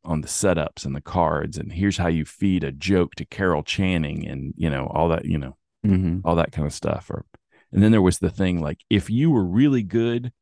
on 0.04 0.20
the 0.20 0.28
setups 0.28 0.84
and 0.84 0.94
the 0.94 1.00
cards, 1.00 1.56
and 1.56 1.72
here's 1.72 1.96
how 1.96 2.08
you 2.08 2.24
feed 2.24 2.64
a 2.64 2.72
joke 2.72 3.14
to 3.14 3.24
Carol 3.24 3.62
Channing, 3.62 4.26
and 4.26 4.52
you 4.56 4.68
know 4.68 4.90
all 4.92 5.08
that, 5.10 5.24
you 5.24 5.38
know, 5.38 5.56
mhm. 5.86 6.22
all 6.24 6.34
that 6.34 6.50
kind 6.50 6.66
of 6.66 6.74
stuff. 6.74 7.08
Or, 7.08 7.24
and 7.72 7.82
then 7.82 7.90
there 7.92 8.02
was 8.02 8.18
the 8.18 8.30
thing 8.30 8.60
like 8.60 8.78
if 8.90 9.08
you 9.10 9.30
were 9.30 9.44
really 9.44 9.82
good 9.82 10.32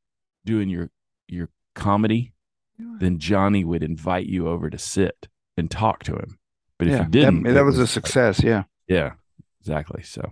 doing 0.45 0.69
your 0.69 0.90
your 1.29 1.49
comedy, 1.75 2.33
then 2.79 3.19
Johnny 3.19 3.64
would 3.64 3.83
invite 3.83 4.27
you 4.27 4.49
over 4.49 4.69
to 4.71 4.79
sit 4.79 5.29
and 5.57 5.71
talk 5.71 6.03
to 6.05 6.14
him. 6.14 6.38
But 6.79 6.88
if 6.88 6.93
yeah, 6.95 7.03
you 7.05 7.09
didn't, 7.11 7.43
that, 7.45 7.53
that 7.53 7.64
was 7.64 7.77
a 7.79 7.83
like- 7.83 7.90
success. 7.90 8.43
Yeah. 8.43 8.64
yeah, 8.88 9.12
exactly. 9.61 10.03
So 10.03 10.23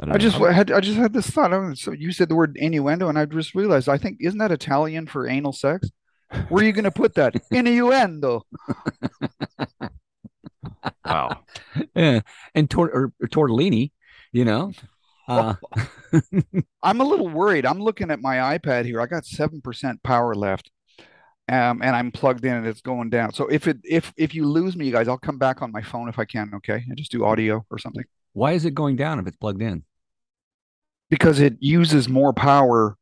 I, 0.00 0.06
don't 0.06 0.14
I 0.14 0.18
just 0.18 0.36
had 0.38 0.70
I 0.70 0.80
just 0.80 0.96
had 0.96 1.12
this 1.12 1.28
thought. 1.28 1.52
I 1.52 1.58
was- 1.58 1.80
So 1.80 1.92
you 1.92 2.12
said 2.12 2.28
the 2.28 2.34
word 2.34 2.56
innuendo, 2.56 3.08
and 3.08 3.18
I 3.18 3.26
just 3.26 3.54
realized 3.54 3.88
I 3.88 3.98
think 3.98 4.16
isn't 4.20 4.38
that 4.38 4.50
Italian 4.52 5.06
for 5.06 5.28
anal 5.28 5.52
sex? 5.52 5.90
Where 6.48 6.62
are 6.62 6.66
you 6.66 6.72
going 6.72 6.84
to 6.84 6.90
put 6.92 7.14
that 7.16 7.34
innuendo? 7.50 8.46
wow. 11.04 11.40
yeah, 11.94 12.20
and 12.54 12.70
tor- 12.70 12.90
or, 12.90 13.12
or 13.20 13.28
tortellini. 13.28 13.92
You 14.32 14.44
know, 14.44 14.72
uh, 15.30 15.54
I'm 16.82 17.00
a 17.00 17.04
little 17.04 17.28
worried. 17.28 17.64
I'm 17.66 17.80
looking 17.80 18.10
at 18.10 18.20
my 18.20 18.58
iPad 18.58 18.84
here. 18.84 19.00
I 19.00 19.06
got 19.06 19.24
seven 19.24 19.60
percent 19.60 20.02
power 20.02 20.34
left, 20.34 20.70
um, 21.48 21.82
and 21.82 21.96
I'm 21.96 22.10
plugged 22.10 22.44
in, 22.44 22.54
and 22.54 22.66
it's 22.66 22.80
going 22.80 23.10
down. 23.10 23.32
So 23.32 23.46
if 23.48 23.66
it 23.68 23.78
if 23.84 24.12
if 24.16 24.34
you 24.34 24.46
lose 24.46 24.76
me, 24.76 24.86
you 24.86 24.92
guys, 24.92 25.08
I'll 25.08 25.18
come 25.18 25.38
back 25.38 25.62
on 25.62 25.72
my 25.72 25.82
phone 25.82 26.08
if 26.08 26.18
I 26.18 26.24
can. 26.24 26.50
Okay, 26.56 26.84
and 26.88 26.96
just 26.96 27.12
do 27.12 27.24
audio 27.24 27.64
or 27.70 27.78
something 27.78 28.04
why 28.32 28.52
is 28.52 28.64
it 28.64 28.74
going 28.74 28.94
down 28.94 29.18
if 29.18 29.26
it's 29.26 29.36
plugged 29.36 29.60
in? 29.62 29.82
because 31.10 31.40
it 31.40 31.56
uses 31.58 32.08
more 32.08 32.32
power 32.32 32.96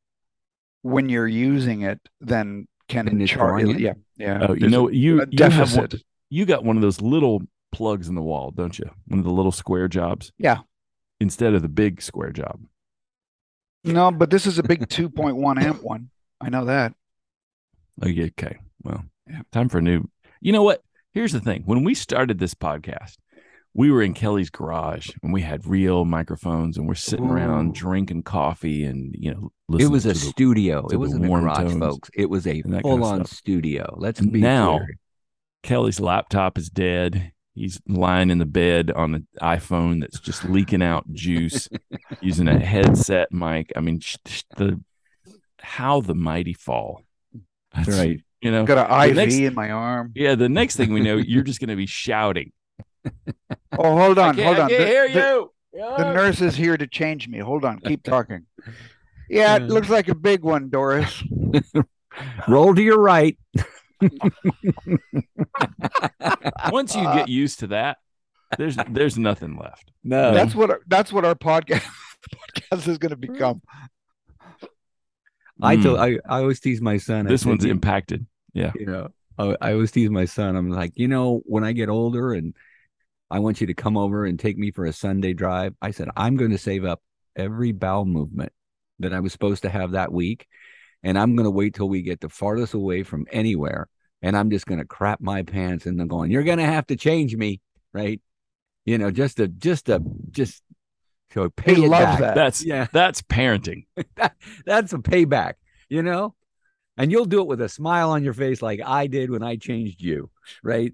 when 0.83 1.09
you're 1.09 1.29
using 1.29 1.83
it 1.83 2.01
than 2.21 2.67
can 2.89 3.05
Than 3.05 3.21
it's 3.21 3.31
charge. 3.31 3.61
drawing 3.63 3.77
in? 3.77 3.79
Yeah, 3.79 3.93
yeah. 4.17 4.47
Oh, 4.49 4.55
you 4.55 4.69
know, 4.71 4.89
you 4.89 5.21
a 5.23 5.27
you 5.31 5.45
have 5.45 5.77
one, 5.77 5.89
you 6.31 6.47
got 6.47 6.65
one 6.65 6.77
of 6.77 6.83
those 6.83 7.03
little 7.03 7.43
plugs 7.71 8.09
in 8.09 8.15
the 8.15 8.23
wall, 8.23 8.51
don't 8.51 8.79
you? 8.79 8.89
One 9.09 9.19
of 9.19 9.27
the 9.27 9.31
little 9.31 9.53
square 9.53 9.89
jobs. 9.89 10.33
Yeah. 10.39 10.61
Instead 11.21 11.55
of 11.55 11.63
the 11.63 11.69
big 11.69 12.01
square 12.01 12.31
job. 12.31 12.61
No, 13.85 14.11
but 14.13 14.31
this 14.31 14.47
is 14.47 14.59
a 14.59 14.63
big 14.63 14.81
2.1 14.89 15.63
amp 15.63 15.83
one. 15.83 16.11
I 16.41 16.49
know 16.51 16.65
that. 16.67 16.95
Okay. 18.05 18.59
Well, 18.83 19.05
Yeah. 19.29 19.41
time 19.53 19.69
for 19.69 19.79
a 19.79 19.83
new. 19.83 20.05
You 20.41 20.53
know 20.53 20.63
what? 20.63 20.83
Here's 21.13 21.33
the 21.33 21.41
thing. 21.41 21.63
When 21.65 21.83
we 21.85 21.95
started 21.95 22.39
this 22.39 22.55
podcast, 22.55 23.17
we 23.75 23.91
were 23.91 24.03
in 24.03 24.15
Kelly's 24.15 24.51
garage 24.51 25.11
and 25.23 25.33
we 25.33 25.43
had 25.43 25.67
real 25.67 26.05
microphones 26.05 26.77
and 26.79 26.87
we're 26.87 26.95
sitting 26.95 27.29
around 27.29 27.75
drinking 27.75 28.23
coffee 28.23 28.85
and 28.85 29.15
you 29.19 29.33
know 29.33 29.53
It 29.79 29.89
was 29.91 30.05
to 30.05 30.11
a 30.11 30.13
the- 30.13 30.19
studio. 30.19 30.83
to 30.87 30.95
It 30.95 30.99
wasn't 30.99 31.25
a 31.25 31.29
warm 31.29 31.43
garage, 31.45 31.59
tones 31.59 31.79
folks. 31.79 32.11
It 32.15 32.31
was 32.31 32.47
a 32.47 32.61
and 32.61 32.73
that 32.75 32.83
kind 32.83 32.95
of 32.95 33.01
full-on 33.01 33.25
stuff. 33.27 33.37
studio. 33.39 33.95
Let's 33.99 34.21
And 34.21 34.33
be 34.33 34.41
now- 34.41 34.79
clear. 34.79 34.99
Kelly's 35.65 35.99
laptop 36.01 36.57
is 36.57 36.69
dead. 36.71 37.33
He's 37.59 37.81
lying 37.89 38.31
in 38.31 38.39
the 38.39 38.47
bed 38.47 38.91
on 38.93 39.15
an 39.15 39.27
iPhone 39.43 40.01
that's 40.01 40.21
just 40.21 40.45
leaking 40.45 40.83
out 40.83 41.13
juice 41.13 41.69
using 42.21 42.49
a 42.49 42.59
headset 42.59 43.33
mic. 43.33 43.73
I 43.75 43.81
mean, 43.81 44.01
sh- 44.01 44.17
sh- 44.27 44.43
the 44.57 44.81
how 45.61 46.01
the 46.01 46.15
mighty 46.15 46.55
fall. 46.55 47.03
That's 47.75 47.89
right. 47.89 48.21
You 48.41 48.53
know, 48.53 48.65
Got 48.65 48.89
an 48.91 49.11
IV 49.11 49.17
next- 49.17 49.35
in 49.35 49.55
my 49.55 49.71
arm. 49.71 50.13
yeah. 50.15 50.35
The 50.37 50.49
next 50.49 50.77
thing 50.77 50.93
we 50.93 51.01
know, 51.01 51.17
you're 51.19 51.43
just 51.43 51.59
going 51.61 51.71
to 51.71 51.77
be 51.77 51.87
shouting. 51.87 52.53
Oh, 53.77 53.97
hold 53.97 54.19
on, 54.19 54.31
I 54.31 54.35
can't, 54.35 54.45
hold 54.47 54.59
I 54.59 54.63
on. 54.63 54.69
can't 54.69 54.81
The- 54.81 54.87
hear 54.87 55.09
the- 55.09 55.19
you. 55.19 55.51
The 55.75 56.13
nurse 56.13 56.41
is 56.41 56.57
here 56.57 56.77
to 56.77 56.87
change 56.87 57.29
me. 57.29 57.39
Hold 57.39 57.65
on, 57.65 57.79
keep 57.81 58.03
talking. 58.05 58.47
Yeah, 59.29 59.57
it 59.57 59.65
looks 59.65 59.89
like 59.91 60.09
a 60.09 60.15
big 60.15 60.43
one, 60.43 60.71
Doris. 60.71 61.23
Roll 62.49 62.75
to 62.75 62.83
your 62.83 62.99
right. 63.01 63.37
Once 66.71 66.95
you 66.95 67.03
get 67.03 67.29
used 67.29 67.61
to 67.61 67.69
that, 67.69 67.99
there's 68.57 68.77
there's 68.91 69.19
nothing 69.19 69.57
left. 69.57 69.91
No. 70.05 70.33
That's 70.35 70.55
what 70.55 70.71
our, 70.71 70.81
that's 70.87 71.13
what 71.13 71.25
our 71.25 71.35
podcast 71.35 71.85
podcast 72.73 72.89
is 72.89 72.99
going 72.99 73.11
to 73.11 73.17
become. 73.17 73.63
I 75.61 75.77
Mm. 75.77 75.83
told 75.83 75.99
I, 75.99 76.19
I 76.29 76.41
always 76.41 76.61
tease 76.61 76.81
my 76.81 76.99
son. 76.99 77.27
This 77.27 77.43
said, 77.43 77.49
one's 77.49 77.65
you, 77.65 77.71
impacted. 77.71 78.27
Yeah. 78.55 78.73
you 78.75 78.87
know, 78.87 79.09
I, 79.39 79.57
I 79.61 79.73
always 79.73 79.91
tease 79.91 80.11
my 80.11 80.25
son. 80.25 80.57
I'm 80.57 80.71
like, 80.71 80.93
you 80.97 81.09
know, 81.09 81.41
when 81.45 81.65
I 81.65 81.73
get 81.73 81.89
older 81.89 82.33
and 82.33 82.55
I 83.31 83.41
want 83.41 83.61
you 83.61 83.67
to 83.67 83.75
come 83.75 83.97
over 83.97 84.25
and 84.25 84.39
take 84.39 84.57
me 84.57 84.71
for 84.71 84.85
a 84.87 84.93
Sunday 84.93 85.35
drive, 85.35 85.75
I 85.83 85.91
said, 85.91 86.09
I'm 86.17 86.37
going 86.37 86.53
to 86.53 86.59
save 86.59 86.85
up 86.85 87.03
every 87.37 87.73
bowel 87.73 88.05
movement 88.05 88.53
that 89.01 89.13
I 89.13 89.21
was 89.21 89.33
supposed 89.33 89.63
to 89.63 89.69
have 89.69 89.93
that 89.93 90.13
week. 90.13 90.47
And 91.03 91.19
I'm 91.19 91.37
going 91.37 91.45
to 91.45 91.51
wait 91.51 91.75
till 91.75 91.89
we 91.89 92.03
get 92.03 92.21
the 92.21 92.29
farthest 92.29 92.75
away 92.75 93.03
from 93.03 93.27
anywhere. 93.31 93.89
And 94.23 94.37
I'm 94.37 94.51
just 94.51 94.67
going 94.67 94.81
to 94.81 94.85
crap 94.85 95.21
my 95.21 95.43
pants 95.43 95.87
and 95.87 95.99
then 95.99 96.09
going, 96.09 96.31
you're 96.31 96.43
going 96.43 96.59
to 96.59 96.65
have 96.67 96.87
to 96.89 96.97
change 96.97 97.37
me. 97.37 97.61
Right. 97.93 98.21
You 98.85 98.99
know, 98.99 99.11
just 99.11 99.37
to, 99.37 99.49
just 99.49 99.87
to, 99.87 100.03
just 100.31 100.63
so 101.33 101.51
pay 101.51 101.75
They 101.75 101.85
it 101.85 101.89
love 101.89 102.01
back. 102.01 102.21
that. 102.21 102.35
That's 102.35 102.65
Yeah. 102.65 102.87
that's 102.93 103.23
parenting. 103.23 103.87
That's 104.67 104.93
a 104.93 104.99
payback. 104.99 105.55
you 105.89 106.03
know? 106.03 106.35
And 106.97 107.13
you'll 107.13 107.27
do 107.27 107.41
it 107.41 107.47
with 107.47 107.61
a 107.61 107.69
smile 107.69 108.11
on 108.11 108.25
your 108.25 108.33
face, 108.35 108.61
like 108.61 108.81
I 108.85 109.07
did 109.07 109.31
when 109.31 109.43
I 109.45 109.55
changed 109.57 110.03
you, 110.03 110.31
right? 110.65 110.93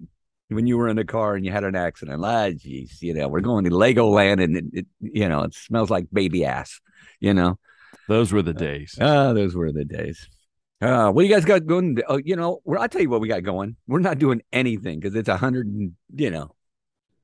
When 0.49 0.67
you 0.67 0.77
were 0.77 0.87
in 0.87 0.97
the 0.97 1.03
car 1.05 1.33
and 1.35 1.43
you 1.43 1.51
had 1.51 1.63
an 1.63 1.75
accident. 1.75 2.23
Ah, 2.23 2.51
geez, 2.51 3.01
you 3.01 3.15
know, 3.15 3.27
we're 3.27 3.39
going 3.41 3.63
to 3.63 3.71
Legoland 3.71 4.43
and 4.43 4.55
it, 4.57 4.65
it 4.73 4.85
you 5.01 5.27
know, 5.27 5.41
it 5.43 5.55
smells 5.55 5.89
like 5.89 6.05
baby 6.13 6.45
ass, 6.45 6.79
you 7.19 7.33
know? 7.33 7.57
Those 8.07 8.31
were 8.31 8.43
the 8.43 8.53
days. 8.53 8.95
Ah, 9.01 9.33
those 9.33 9.55
were 9.55 9.71
the 9.71 9.83
days. 9.85 10.29
Uh, 10.85 11.11
what 11.11 11.23
do 11.23 11.27
you 11.27 11.33
guys 11.33 11.45
got 11.45 11.65
going? 11.65 11.97
Oh, 12.07 12.17
you 12.17 12.35
know, 12.35 12.61
we're, 12.63 12.77
I'll 12.77 12.87
tell 12.87 13.01
you 13.01 13.09
what 13.09 13.19
we 13.19 13.27
got 13.27 13.41
going. 13.43 13.75
We're 13.87 13.99
not 13.99 14.19
doing 14.19 14.43
anything 14.53 14.99
because 14.99 15.15
it's 15.15 15.29
a 15.29 15.37
hundred, 15.37 15.65
and 15.65 15.93
you 16.13 16.29
know, 16.29 16.53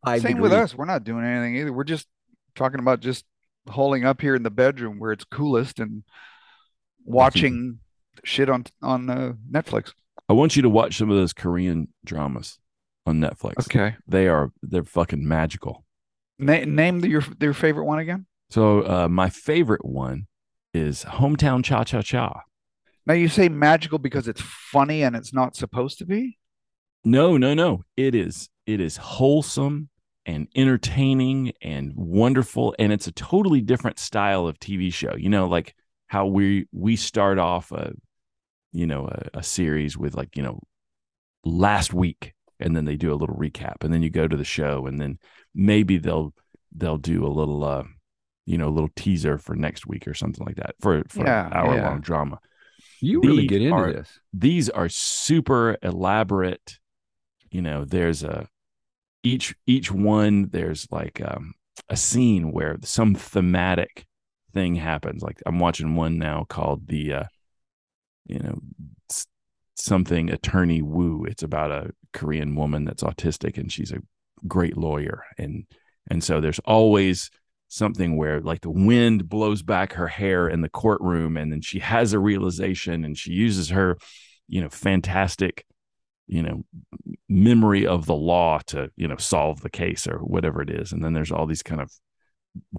five 0.04 0.22
Same 0.24 0.40
with 0.40 0.52
us. 0.52 0.74
We're 0.74 0.86
not 0.86 1.04
doing 1.04 1.24
anything 1.24 1.58
either. 1.58 1.72
We're 1.72 1.84
just 1.84 2.08
talking 2.56 2.80
about 2.80 3.02
just 3.02 3.24
holding 3.70 4.04
up 4.04 4.20
here 4.20 4.36
in 4.36 4.42
the 4.42 4.50
bedroom 4.50 5.00
where 5.00 5.12
it's 5.12 5.24
coolest 5.24 5.80
and 5.80 6.04
watching 7.06 7.80
shit 8.24 8.50
on 8.50 8.66
on 8.82 9.10
uh, 9.10 9.34
Netflix. 9.50 9.94
I 10.28 10.34
want 10.34 10.56
you 10.56 10.64
to 10.64 10.70
watch 10.70 10.98
some 10.98 11.12
of 11.12 11.18
those 11.18 11.34
Korean 11.34 11.90
dramas 12.04 12.58
on 13.06 13.20
Netflix. 13.20 13.60
Okay. 13.60 13.96
They 14.08 14.28
are 14.28 14.52
they're 14.64 14.84
fucking 14.84 15.28
magical. 15.28 15.86
Na- 16.40 16.66
name 16.66 17.02
the, 17.02 17.10
your 17.10 17.24
your 17.40 17.54
favorite 17.54 17.86
one 17.86 18.00
again. 18.00 18.26
So 18.50 18.82
uh, 18.88 19.08
my 19.08 19.30
favorite 19.30 19.86
one 19.86 20.26
is 20.74 21.04
Hometown 21.04 21.64
Cha 21.64 21.84
Cha 21.84 22.02
Cha. 22.02 22.42
Now 23.12 23.18
you 23.18 23.28
say 23.28 23.50
magical 23.50 24.00
because 24.00 24.30
it's 24.30 24.40
funny 24.40 25.04
and 25.04 25.18
it's 25.18 25.34
not 25.34 25.58
supposed 25.58 25.98
to 25.98 26.06
be. 26.06 26.38
No, 27.04 27.36
no, 27.36 27.54
no. 27.54 27.84
It 27.98 28.16
is 28.16 28.48
it 28.66 28.80
is 28.80 28.96
wholesome 28.96 29.90
and 30.26 30.48
entertaining 30.56 31.52
and 31.62 31.92
wonderful 31.94 32.74
and 32.80 32.94
it's 32.94 33.08
a 33.08 33.12
totally 33.12 33.60
different 33.60 34.00
style 34.00 34.48
of 34.48 34.58
TV 34.60 34.94
show. 34.94 35.14
You 35.18 35.28
know, 35.28 35.50
like 35.50 35.76
how 36.08 36.26
we 36.26 36.68
we 36.72 36.96
start 36.96 37.38
off 37.38 37.74
a 37.74 37.92
you 38.72 38.88
know 38.88 39.10
a, 39.10 39.40
a 39.40 39.44
series 39.44 39.98
with 39.98 40.16
like, 40.16 40.38
you 40.38 40.44
know, 40.44 40.62
last 41.44 41.94
week 41.94 42.34
and 42.62 42.78
then 42.78 42.86
they 42.86 42.96
do 42.96 43.12
a 43.12 43.20
little 43.20 43.36
recap 43.36 43.84
and 43.84 43.94
then 43.94 44.02
you 44.04 44.10
go 44.10 44.26
to 44.26 44.38
the 44.38 44.46
show 44.46 44.86
and 44.88 45.02
then 45.02 45.20
maybe 45.54 45.98
they'll 45.98 46.34
they'll 46.74 46.98
do 46.98 47.26
a 47.26 47.28
little 47.28 47.66
uh 47.66 47.84
you 48.46 48.58
know, 48.58 48.70
a 48.70 48.72
little 48.72 48.90
teaser 48.96 49.38
for 49.38 49.54
next 49.54 49.86
week 49.86 50.08
or 50.08 50.14
something 50.14 50.46
like 50.46 50.56
that 50.56 50.76
for 50.80 51.04
for 51.10 51.26
Yeah, 51.26 51.48
an 51.48 51.54
hour 51.54 51.76
yeah. 51.76 51.90
long 51.90 52.00
drama. 52.00 52.40
You 53.02 53.22
really 53.22 53.48
get 53.48 53.62
into 53.62 53.76
are- 53.76 53.94
this. 53.94 54.20
these 54.34 54.70
are 54.70 54.90
super 54.90 55.78
elaborate 55.82 56.78
you 57.50 57.62
know 57.62 57.84
there's 57.84 58.24
a 58.24 58.48
each 59.24 59.56
each 59.68 59.92
one 59.92 60.50
there's 60.52 60.88
like 60.92 61.22
um, 61.24 61.54
a 61.90 61.98
scene 61.98 62.52
where 62.52 62.78
some 62.84 63.14
thematic 63.16 64.06
thing 64.54 64.76
happens. 64.76 65.22
Like 65.22 65.42
i'm 65.46 65.60
watching 65.60 65.96
one 65.96 66.18
now 66.18 66.46
called 66.48 66.88
the 66.88 67.14
uh 67.14 67.24
you 68.26 68.40
know 68.40 68.60
something 69.76 70.30
attorney 70.30 70.82
woo. 70.82 71.26
It's 71.26 71.44
about 71.44 71.72
a 71.72 71.92
korean 72.14 72.56
woman 72.56 72.86
that's 72.86 73.04
autistic 73.04 73.58
and 73.58 73.72
she's 73.72 73.92
a 73.92 74.02
great 74.48 74.78
lawyer. 74.78 75.24
And 75.38 75.66
and 76.10 76.24
so 76.24 76.40
there's 76.42 76.60
always 76.60 77.30
something 77.72 78.18
where 78.18 78.42
like 78.42 78.60
the 78.62 78.70
wind 78.70 79.30
blows 79.30 79.64
back 79.64 79.94
her 79.94 80.08
hair 80.08 80.50
in 80.50 80.60
the 80.60 80.68
courtroom 80.70 81.38
and 81.38 81.54
then 81.54 81.62
she 81.62 81.80
has 81.80 82.12
a 82.12 82.20
realization 82.20 83.06
and 83.06 83.18
she 83.18 83.32
uses 83.32 83.70
her 83.70 83.98
you 84.50 84.60
know 84.60 84.68
fantastic 84.68 85.66
you 86.28 86.44
know 86.44 86.66
memory 87.30 87.88
of 87.88 88.06
the 88.08 88.14
law 88.14 88.60
to 88.68 88.92
you 88.98 89.08
know 89.08 89.16
solve 89.16 89.62
the 89.62 89.70
case 89.70 90.06
or 90.06 90.18
whatever 90.20 90.62
it 90.62 90.70
is 90.70 90.92
and 90.92 91.02
then 91.04 91.14
there's 91.14 91.32
all 91.32 91.46
these 91.46 91.64
kind 91.64 91.80
of 91.80 91.90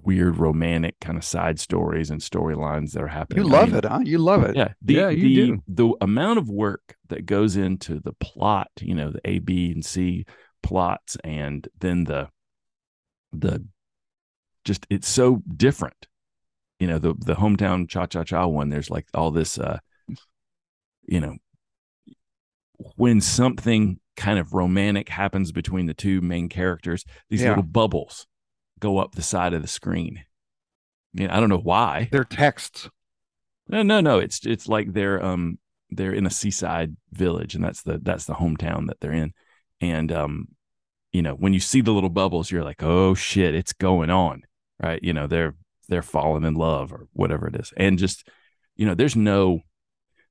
weird 0.03 0.37
romantic 0.37 0.99
kind 1.01 1.17
of 1.17 1.23
side 1.23 1.59
stories 1.59 2.11
and 2.11 2.21
storylines 2.21 2.91
that 2.91 3.01
are 3.01 3.07
happening 3.07 3.43
You 3.45 3.49
I 3.49 3.59
love 3.59 3.69
mean, 3.69 3.77
it, 3.79 3.85
huh? 3.85 4.01
You 4.03 4.19
love 4.19 4.43
it. 4.43 4.55
yeah 4.55 4.73
the, 4.83 4.93
Yeah, 4.93 5.09
you 5.09 5.59
the, 5.67 5.85
the 5.87 5.93
amount 6.01 6.37
of 6.37 6.47
work 6.49 6.95
that 7.09 7.25
goes 7.25 7.57
into 7.57 7.99
the 7.99 8.13
plot 8.13 8.69
you 8.79 8.93
know 8.93 9.09
the 9.09 9.21
a 9.25 9.39
b 9.39 9.71
and 9.71 9.83
c 9.83 10.25
plots 10.61 11.17
and 11.23 11.67
then 11.79 12.03
the 12.03 12.29
the 13.31 13.65
just 14.65 14.85
it's 14.89 15.07
so 15.07 15.41
different 15.55 16.07
you 16.79 16.87
know 16.87 16.97
the 16.99 17.13
the 17.19 17.35
hometown 17.35 17.87
cha 17.87 18.05
cha 18.05 18.23
cha 18.23 18.45
one 18.47 18.69
there's 18.69 18.89
like 18.89 19.05
all 19.13 19.31
this 19.31 19.57
uh 19.57 19.77
you 21.05 21.19
know 21.19 21.35
when 22.95 23.21
something 23.21 23.99
kind 24.15 24.39
of 24.39 24.53
romantic 24.53 25.09
happens 25.09 25.51
between 25.51 25.85
the 25.85 25.93
two 25.93 26.21
main 26.21 26.49
characters 26.49 27.05
these 27.29 27.41
Yeah. 27.41 27.49
little 27.49 27.63
bubbles 27.63 28.27
go 28.79 28.97
up 28.97 29.15
the 29.15 29.21
side 29.21 29.53
of 29.53 29.61
the 29.61 29.67
screen 29.67 30.23
you 31.13 31.27
know, 31.27 31.33
i 31.33 31.39
don't 31.39 31.49
know 31.49 31.57
why 31.57 32.09
They're 32.11 32.23
texts. 32.23 32.89
no, 33.67 33.81
no, 33.83 34.01
no. 34.01 34.19
It's 34.19 34.45
it's 34.45 34.67
like 34.67 34.93
they're 34.93 35.23
um 35.23 35.57
they're 35.89 36.13
in 36.13 36.25
a 36.25 36.29
seaside 36.31 36.95
village, 37.11 37.53
and 37.55 37.63
that's 37.63 37.83
the 37.83 37.99
that's 38.01 38.25
the 38.25 38.33
hometown 38.33 38.87
that 38.87 38.99
they're 38.99 39.11
in. 39.13 39.31
And 39.79 40.11
um, 40.11 40.47
you 41.11 41.21
know, 41.21 41.35
when 41.35 41.53
you 41.53 41.59
see 41.59 41.81
the 41.81 41.91
little 41.91 42.09
bubbles, 42.09 42.49
you're 42.49 42.63
like, 42.63 42.81
oh 42.81 43.13
shit, 43.13 43.53
it's 43.53 43.73
going 43.73 44.09
on, 44.09 44.41
right? 44.83 45.01
You 45.03 45.13
know, 45.13 45.27
they're 45.27 45.55
they're 45.89 46.01
falling 46.01 46.43
in 46.43 46.55
love 46.55 46.93
or 46.93 47.07
whatever 47.13 47.47
it 47.47 47.55
is, 47.55 47.73
and 47.77 47.97
just 47.97 48.27
you 48.75 48.85
know, 48.85 48.95
there's 48.95 49.15
no 49.15 49.61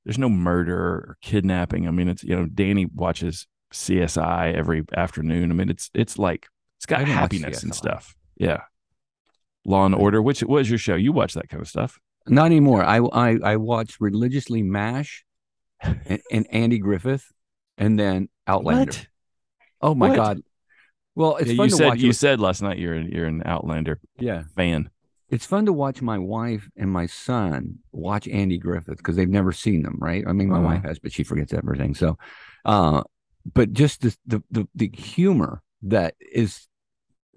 there's 0.05 0.17
no 0.17 0.29
murder 0.29 0.77
or 0.77 1.17
kidnapping. 1.21 1.87
I 1.87 1.91
mean, 1.91 2.09
it's 2.09 2.23
you 2.23 2.35
know, 2.35 2.45
Danny 2.45 2.85
watches 2.85 3.47
CSI 3.73 4.53
every 4.53 4.83
afternoon. 4.95 5.51
I 5.51 5.53
mean, 5.53 5.69
it's 5.69 5.89
it's 5.93 6.17
like 6.17 6.47
it's 6.77 6.85
got 6.85 7.07
happiness 7.07 7.63
and 7.63 7.73
stuff. 7.73 8.15
Yeah. 8.37 8.61
Law 9.65 9.85
and 9.85 9.95
Order. 9.95 10.21
Which 10.21 10.41
what 10.41 10.61
is 10.61 10.69
your 10.69 10.77
show? 10.79 10.95
You 10.95 11.13
watch 11.13 11.33
that 11.35 11.49
kind 11.49 11.61
of 11.61 11.69
stuff? 11.69 11.99
Not 12.27 12.47
anymore. 12.47 12.83
I 12.83 12.97
I 12.97 13.37
I 13.43 13.55
watch 13.57 13.97
religiously 13.99 14.61
Mash 14.61 15.25
and, 15.81 16.21
and 16.31 16.47
Andy 16.51 16.79
Griffith, 16.79 17.31
and 17.77 17.97
then 17.97 18.29
Outlander. 18.47 18.91
What? 18.91 19.07
Oh 19.81 19.95
my 19.95 20.09
What? 20.09 20.15
god! 20.15 20.41
Well, 21.15 21.35
it's 21.37 21.51
Yeah, 21.51 21.57
fun 21.57 21.65
you 21.65 21.69
to 21.71 21.75
said 21.77 21.87
watch. 21.89 21.99
you 21.99 22.07
with- 22.09 22.17
said 22.17 22.39
last 22.39 22.61
night 22.61 22.79
you're 22.79 22.93
an, 22.95 23.07
you're 23.11 23.27
an 23.27 23.43
Outlander 23.45 23.99
yeah, 24.19 24.43
fan. 24.55 24.89
it's 25.29 25.45
fun 25.45 25.65
to 25.67 25.73
watch 25.73 26.01
my 26.01 26.17
wife 26.17 26.69
and 26.75 26.89
my 26.91 27.05
son 27.05 27.79
watch 27.91 28.27
Andy 28.27 28.57
Griffith 28.57 28.97
because 28.97 29.15
they've 29.15 29.29
never 29.29 29.51
seen 29.51 29.83
them. 29.83 29.97
Right? 29.99 30.23
I 30.27 30.33
mean, 30.33 30.49
my 30.49 30.57
Uh-huh. 30.57 30.65
wife 30.65 30.83
has, 30.83 30.99
but 30.99 31.11
she 31.11 31.23
forgets 31.23 31.53
everything. 31.53 31.93
So, 31.95 32.17
uh, 32.65 33.03
but 33.53 33.73
just 33.73 34.01
the 34.01 34.15
the 34.25 34.43
the, 34.51 34.67
the 34.75 34.91
humor 34.95 35.61
that 35.83 36.15
is 36.19 36.67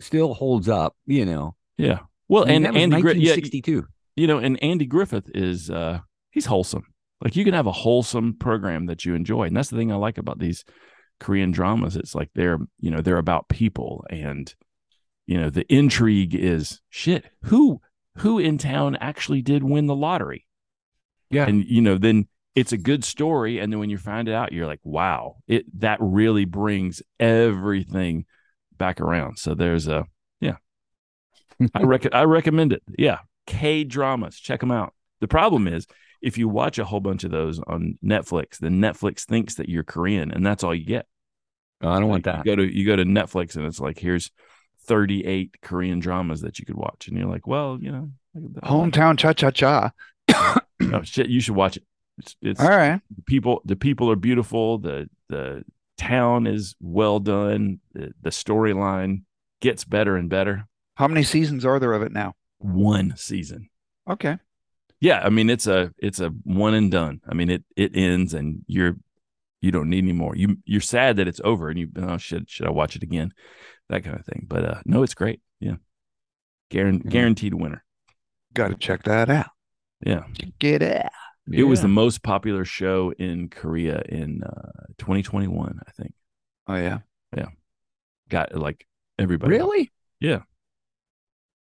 still 0.00 0.34
holds 0.34 0.68
up. 0.68 0.96
You 1.06 1.24
know. 1.26 1.54
Yeah. 1.78 2.00
Well, 2.28 2.44
I 2.44 2.48
mean, 2.48 2.66
and 2.66 2.76
Andy 2.76 3.00
Griffith, 3.02 3.22
yeah, 3.22 3.32
1962. 3.32 3.86
you 4.16 4.26
know, 4.26 4.38
and 4.38 4.60
Andy 4.62 4.86
Griffith 4.86 5.30
is 5.34 5.70
uh 5.70 6.00
he's 6.30 6.46
wholesome. 6.46 6.84
Like 7.22 7.34
you 7.36 7.44
can 7.44 7.54
have 7.54 7.66
a 7.66 7.72
wholesome 7.72 8.34
program 8.34 8.86
that 8.86 9.04
you 9.04 9.14
enjoy, 9.14 9.44
and 9.44 9.56
that's 9.56 9.68
the 9.70 9.76
thing 9.76 9.90
I 9.92 9.96
like 9.96 10.18
about 10.18 10.38
these 10.38 10.64
Korean 11.20 11.50
dramas. 11.50 11.96
It's 11.96 12.14
like 12.14 12.30
they're 12.34 12.58
you 12.80 12.90
know 12.90 13.00
they're 13.00 13.18
about 13.18 13.48
people, 13.48 14.04
and 14.10 14.54
you 15.26 15.40
know 15.40 15.50
the 15.50 15.66
intrigue 15.72 16.34
is 16.34 16.80
shit. 16.88 17.24
Who 17.44 17.80
who 18.18 18.38
in 18.38 18.58
town 18.58 18.96
actually 18.96 19.42
did 19.42 19.62
win 19.62 19.86
the 19.86 19.96
lottery? 19.96 20.46
Yeah. 21.28 21.46
and 21.46 21.64
you 21.64 21.82
know 21.82 21.98
then 21.98 22.28
it's 22.54 22.72
a 22.72 22.78
good 22.78 23.04
story, 23.04 23.58
and 23.58 23.72
then 23.72 23.78
when 23.78 23.90
you 23.90 23.98
find 23.98 24.28
it 24.28 24.34
out, 24.34 24.52
you're 24.52 24.66
like, 24.66 24.80
wow, 24.82 25.36
it 25.46 25.66
that 25.80 25.98
really 26.00 26.44
brings 26.46 27.02
everything 27.20 28.24
back 28.78 29.00
around. 29.00 29.38
So 29.38 29.54
there's 29.54 29.88
a 29.88 30.06
yeah, 30.40 30.56
I 31.74 31.82
rec- 31.82 32.14
I 32.14 32.24
recommend 32.24 32.72
it. 32.72 32.82
Yeah, 32.98 33.18
K 33.46 33.84
dramas, 33.84 34.38
check 34.38 34.60
them 34.60 34.70
out. 34.70 34.94
The 35.20 35.28
problem 35.28 35.68
is 35.68 35.86
if 36.26 36.36
you 36.36 36.48
watch 36.48 36.78
a 36.78 36.84
whole 36.84 37.00
bunch 37.00 37.24
of 37.24 37.30
those 37.30 37.60
on 37.66 37.98
Netflix, 38.04 38.58
then 38.58 38.80
Netflix 38.80 39.24
thinks 39.24 39.54
that 39.54 39.68
you're 39.68 39.84
Korean, 39.84 40.32
and 40.32 40.44
that's 40.44 40.64
all 40.64 40.74
you 40.74 40.84
get. 40.84 41.06
Oh, 41.80 41.88
I 41.90 42.00
don't 42.00 42.08
want 42.08 42.24
that. 42.24 42.38
You 42.38 42.52
go 42.52 42.56
to 42.56 42.76
you 42.78 42.84
go 42.86 42.96
to 42.96 43.04
Netflix, 43.04 43.56
and 43.56 43.64
it's 43.64 43.80
like 43.80 43.98
here's 43.98 44.30
38 44.86 45.56
Korean 45.62 45.98
dramas 46.00 46.40
that 46.42 46.58
you 46.58 46.66
could 46.66 46.76
watch, 46.76 47.08
and 47.08 47.16
you're 47.16 47.28
like, 47.28 47.46
well, 47.46 47.78
you 47.80 47.92
know, 47.92 48.10
Hometown 48.62 49.16
cha 49.18 49.32
cha 49.32 49.50
cha. 49.50 49.90
Oh 50.92 51.02
shit, 51.02 51.28
you 51.28 51.40
should 51.40 51.54
watch 51.54 51.76
it. 51.78 51.84
It's, 52.18 52.36
it's 52.42 52.60
All 52.60 52.68
right. 52.68 53.00
the 53.14 53.22
people 53.22 53.60
the 53.64 53.76
people 53.76 54.10
are 54.10 54.16
beautiful 54.16 54.78
the 54.78 55.08
the 55.28 55.64
town 55.98 56.46
is 56.46 56.74
well 56.80 57.18
done 57.20 57.80
the, 57.92 58.12
the 58.22 58.30
storyline 58.30 59.22
gets 59.60 59.84
better 59.84 60.16
and 60.16 60.28
better 60.30 60.66
How 60.94 61.08
many 61.08 61.22
seasons 61.22 61.64
are 61.66 61.78
there 61.78 61.92
of 61.92 62.02
it 62.02 62.12
now? 62.12 62.34
one 62.58 63.14
season 63.16 63.68
Okay. 64.08 64.38
Yeah 65.08 65.20
i 65.26 65.30
mean 65.36 65.48
it's 65.54 65.66
a 65.76 65.80
it's 66.06 66.20
a 66.26 66.28
one 66.64 66.74
and 66.80 66.90
done 66.90 67.16
i 67.30 67.34
mean 67.38 67.50
it 67.56 67.62
it 67.76 67.90
ends 68.08 68.34
and 68.38 68.46
you're 68.66 68.94
you 69.64 69.70
don't 69.76 69.90
need 69.90 70.04
any 70.08 70.12
more 70.22 70.34
you 70.42 70.48
you're 70.72 70.80
sad 70.96 71.16
that 71.16 71.28
it's 71.30 71.40
over 71.50 71.64
and 71.70 71.78
you 71.80 71.86
oh 72.06 72.18
should 72.26 72.44
should 72.52 72.66
i 72.66 72.70
watch 72.80 72.96
it 72.96 73.02
again 73.02 73.28
that 73.90 74.02
kind 74.04 74.16
of 74.18 74.24
thing 74.30 74.42
but 74.52 74.62
uh 74.70 74.80
no 74.84 75.02
it's 75.04 75.14
great 75.22 75.40
yeah 75.60 75.76
Guaran- 76.72 77.02
Mhm. 77.02 77.10
guaranteed 77.10 77.54
winner 77.54 77.82
Got 78.54 78.68
to 78.68 78.76
check 78.86 79.02
that 79.04 79.28
out. 79.28 79.50
yeah 80.04 80.24
Get 80.58 80.82
it. 80.82 81.06
it 81.52 81.64
was 81.72 81.80
the 81.82 81.94
most 82.02 82.22
popular 82.22 82.64
show 82.64 83.12
in 83.28 83.48
korea 83.48 84.02
in 84.20 84.42
uh 84.42 84.72
2021 84.98 85.78
i 85.86 85.90
think 85.98 86.12
Oh 86.68 86.74
yeah. 86.88 86.98
yeah. 87.36 87.50
got 88.28 88.46
like 88.66 88.86
everybody 89.18 89.52
really. 89.56 89.92
Yeah. 90.20 90.40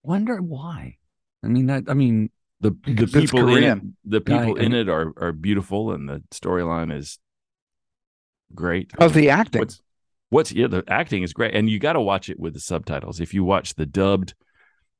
Wonder 0.02 0.38
why. 0.38 0.96
I 1.44 1.46
mean 1.48 1.66
that. 1.66 1.84
I 1.88 1.94
mean, 1.94 2.30
the 2.60 2.70
the 2.70 2.76
Because 2.94 3.14
it's 3.14 3.30
people 3.32 3.54
in 3.56 3.64
it, 3.64 3.82
the 4.04 4.20
people 4.20 4.58
I- 4.58 4.62
in 4.62 4.72
it 4.74 4.88
are 4.88 5.12
are 5.16 5.32
beautiful, 5.32 5.92
and 5.92 6.08
the 6.08 6.22
storyline 6.30 6.92
is 6.96 7.18
great. 8.54 8.90
How's 8.98 9.12
the 9.12 9.30
acting? 9.30 9.60
What's 9.60 9.82
what's 10.30 10.52
yeah, 10.52 10.66
the 10.66 10.84
acting 10.88 11.22
is 11.22 11.32
great, 11.32 11.54
and 11.54 11.68
you 11.70 11.78
got 11.78 11.94
to 11.94 12.00
watch 12.00 12.28
it 12.28 12.38
with 12.38 12.54
the 12.54 12.60
subtitles. 12.60 13.20
If 13.20 13.32
you 13.34 13.44
watch 13.44 13.74
the 13.74 13.86
dubbed 13.86 14.34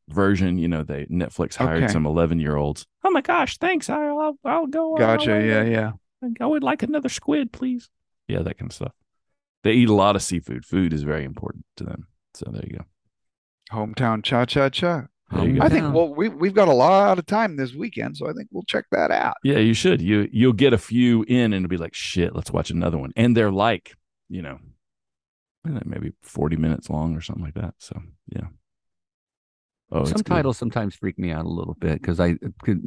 version, 0.08 0.58
you 0.58 0.68
know 0.68 0.82
they 0.84 1.06
Netflix 1.06 1.56
hired 1.56 1.84
Okay. 1.84 1.92
some 1.92 2.06
eleven 2.06 2.38
year 2.38 2.56
olds. 2.56 2.86
Oh 3.04 3.10
my 3.10 3.20
gosh, 3.20 3.58
thanks. 3.58 3.90
I'll 3.90 4.18
I'll, 4.20 4.38
I'll 4.44 4.66
go. 4.66 4.94
on 4.94 5.00
my 5.00 5.16
Gotcha. 5.16 5.44
Yeah, 5.44 5.62
yeah. 5.64 5.92
I 6.40 6.46
would 6.46 6.62
like 6.64 6.82
another 6.82 7.08
squid, 7.08 7.52
please. 7.52 7.90
Yeah, 8.26 8.42
that 8.42 8.58
kind 8.58 8.70
of 8.70 8.74
stuff. 8.74 8.92
They 9.64 9.72
eat 9.72 9.88
a 9.88 9.94
lot 9.94 10.16
of 10.16 10.22
seafood. 10.22 10.64
Food 10.64 10.92
is 10.92 11.02
very 11.02 11.24
important 11.24 11.64
to 11.76 11.84
them. 11.84 12.06
So 12.34 12.50
there 12.52 12.64
you 12.66 12.78
go. 12.78 12.84
Hometown 13.72 14.22
cha 14.24 14.44
cha 14.44 14.68
cha. 14.68 15.06
There. 15.30 15.40
Um, 15.40 15.60
I 15.60 15.68
think 15.68 15.92
well 15.94 16.14
we 16.14 16.28
we've 16.28 16.54
got 16.54 16.68
a 16.68 16.72
lot 16.72 17.18
of 17.18 17.26
time 17.26 17.56
this 17.56 17.74
weekend, 17.74 18.16
so 18.16 18.28
I 18.28 18.32
think 18.32 18.48
we'll 18.50 18.62
check 18.64 18.86
that 18.92 19.10
out. 19.10 19.34
Yeah, 19.42 19.58
you 19.58 19.74
should. 19.74 20.00
You 20.00 20.28
you'll 20.32 20.52
get 20.54 20.72
a 20.72 20.78
few 20.78 21.22
in 21.28 21.52
and 21.52 21.64
it'll 21.64 21.68
be 21.68 21.76
like, 21.76 21.94
shit, 21.94 22.34
let's 22.34 22.50
watch 22.50 22.70
another 22.70 22.98
one. 22.98 23.12
And 23.16 23.36
they're 23.36 23.52
like, 23.52 23.94
you 24.28 24.42
know, 24.42 24.58
I 25.64 25.68
don't 25.68 25.74
know, 25.74 25.82
maybe 25.84 26.12
40 26.22 26.56
minutes 26.56 26.88
long 26.88 27.14
or 27.14 27.20
something 27.20 27.44
like 27.44 27.54
that. 27.54 27.74
So 27.78 28.00
yeah. 28.34 28.46
Oh, 29.90 30.00
it's 30.00 30.10
Some 30.10 30.18
good. 30.18 30.26
titles 30.26 30.58
sometimes 30.58 30.94
freak 30.94 31.18
me 31.18 31.30
out 31.30 31.46
a 31.46 31.48
little 31.48 31.74
bit 31.74 32.00
because 32.00 32.20
I 32.20 32.36
could 32.62 32.82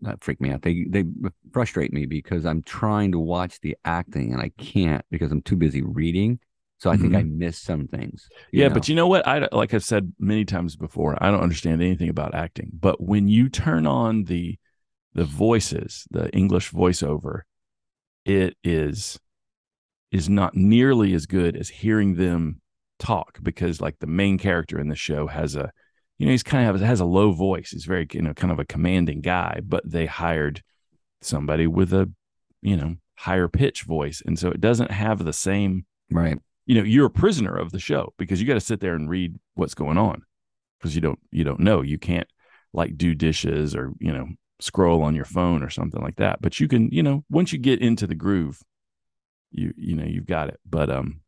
not 0.00 0.20
freak 0.22 0.40
me 0.40 0.50
out. 0.50 0.62
They 0.62 0.84
they 0.88 1.04
frustrate 1.52 1.92
me 1.92 2.06
because 2.06 2.44
I'm 2.44 2.62
trying 2.62 3.12
to 3.12 3.20
watch 3.20 3.60
the 3.60 3.76
acting 3.84 4.32
and 4.32 4.42
I 4.42 4.50
can't 4.58 5.04
because 5.10 5.30
I'm 5.30 5.42
too 5.42 5.56
busy 5.56 5.82
reading. 5.82 6.40
So 6.80 6.90
I 6.90 6.96
think 6.96 7.14
I 7.14 7.20
mm-hmm. 7.22 7.38
missed 7.38 7.62
some 7.62 7.86
things. 7.88 8.26
Yeah, 8.52 8.68
know? 8.68 8.74
but 8.74 8.88
you 8.88 8.94
know 8.94 9.06
what? 9.06 9.28
I 9.28 9.46
like 9.52 9.74
I've 9.74 9.84
said 9.84 10.14
many 10.18 10.46
times 10.46 10.76
before, 10.76 11.22
I 11.22 11.30
don't 11.30 11.42
understand 11.42 11.82
anything 11.82 12.08
about 12.08 12.34
acting. 12.34 12.70
But 12.72 13.02
when 13.02 13.28
you 13.28 13.50
turn 13.50 13.86
on 13.86 14.24
the 14.24 14.58
the 15.12 15.24
voices, 15.24 16.06
the 16.10 16.30
English 16.30 16.72
voiceover, 16.72 17.42
it 18.24 18.56
is 18.64 19.20
is 20.10 20.30
not 20.30 20.54
nearly 20.56 21.12
as 21.12 21.26
good 21.26 21.54
as 21.54 21.68
hearing 21.68 22.14
them 22.14 22.62
talk 22.98 23.38
because 23.42 23.82
like 23.82 23.98
the 23.98 24.06
main 24.06 24.38
character 24.38 24.78
in 24.78 24.88
the 24.88 24.96
show 24.96 25.26
has 25.26 25.56
a 25.56 25.70
you 26.18 26.26
know 26.26 26.32
he's 26.32 26.42
kind 26.42 26.68
of 26.68 26.80
has 26.80 27.00
a 27.00 27.04
low 27.04 27.32
voice 27.32 27.70
he's 27.70 27.84
very 27.84 28.06
you 28.12 28.20
know 28.20 28.34
kind 28.34 28.52
of 28.52 28.58
a 28.58 28.64
commanding 28.64 29.22
guy 29.22 29.58
but 29.64 29.88
they 29.90 30.04
hired 30.04 30.62
somebody 31.22 31.66
with 31.66 31.94
a 31.94 32.10
you 32.60 32.76
know 32.76 32.96
higher 33.16 33.48
pitch 33.48 33.84
voice 33.84 34.22
and 34.26 34.38
so 34.38 34.50
it 34.50 34.60
doesn't 34.60 34.90
have 34.90 35.24
the 35.24 35.32
same 35.32 35.86
right. 36.10 36.38
You 36.70 36.76
know 36.76 36.84
you're 36.84 37.06
a 37.06 37.10
prisoner 37.10 37.56
of 37.56 37.72
the 37.72 37.80
show 37.80 38.14
because 38.16 38.40
you 38.40 38.46
got 38.46 38.54
to 38.54 38.60
sit 38.60 38.78
there 38.78 38.94
and 38.94 39.10
read 39.10 39.34
what's 39.54 39.74
going 39.74 39.98
on 39.98 40.22
because 40.78 40.94
you 40.94 41.00
don't 41.00 41.18
you 41.32 41.42
don't 41.42 41.58
know. 41.58 41.82
You 41.82 41.98
can't 41.98 42.28
like 42.72 42.96
do 42.96 43.12
dishes 43.12 43.74
or 43.74 43.90
you 43.98 44.12
know 44.12 44.28
scroll 44.60 45.02
on 45.02 45.16
your 45.16 45.24
phone 45.24 45.64
or 45.64 45.68
something 45.68 46.00
like 46.00 46.14
that. 46.16 46.40
But 46.40 46.60
you 46.60 46.68
can 46.68 46.88
you 46.92 47.02
know 47.02 47.24
once 47.28 47.52
you 47.52 47.58
get 47.58 47.80
into 47.80 48.06
the 48.06 48.14
groove 48.14 48.62
you 49.50 49.74
you 49.76 49.96
know 49.96 50.04
you've 50.04 50.28
got 50.28 50.46
it. 50.46 50.60
But 50.64 50.90
um 50.90 51.22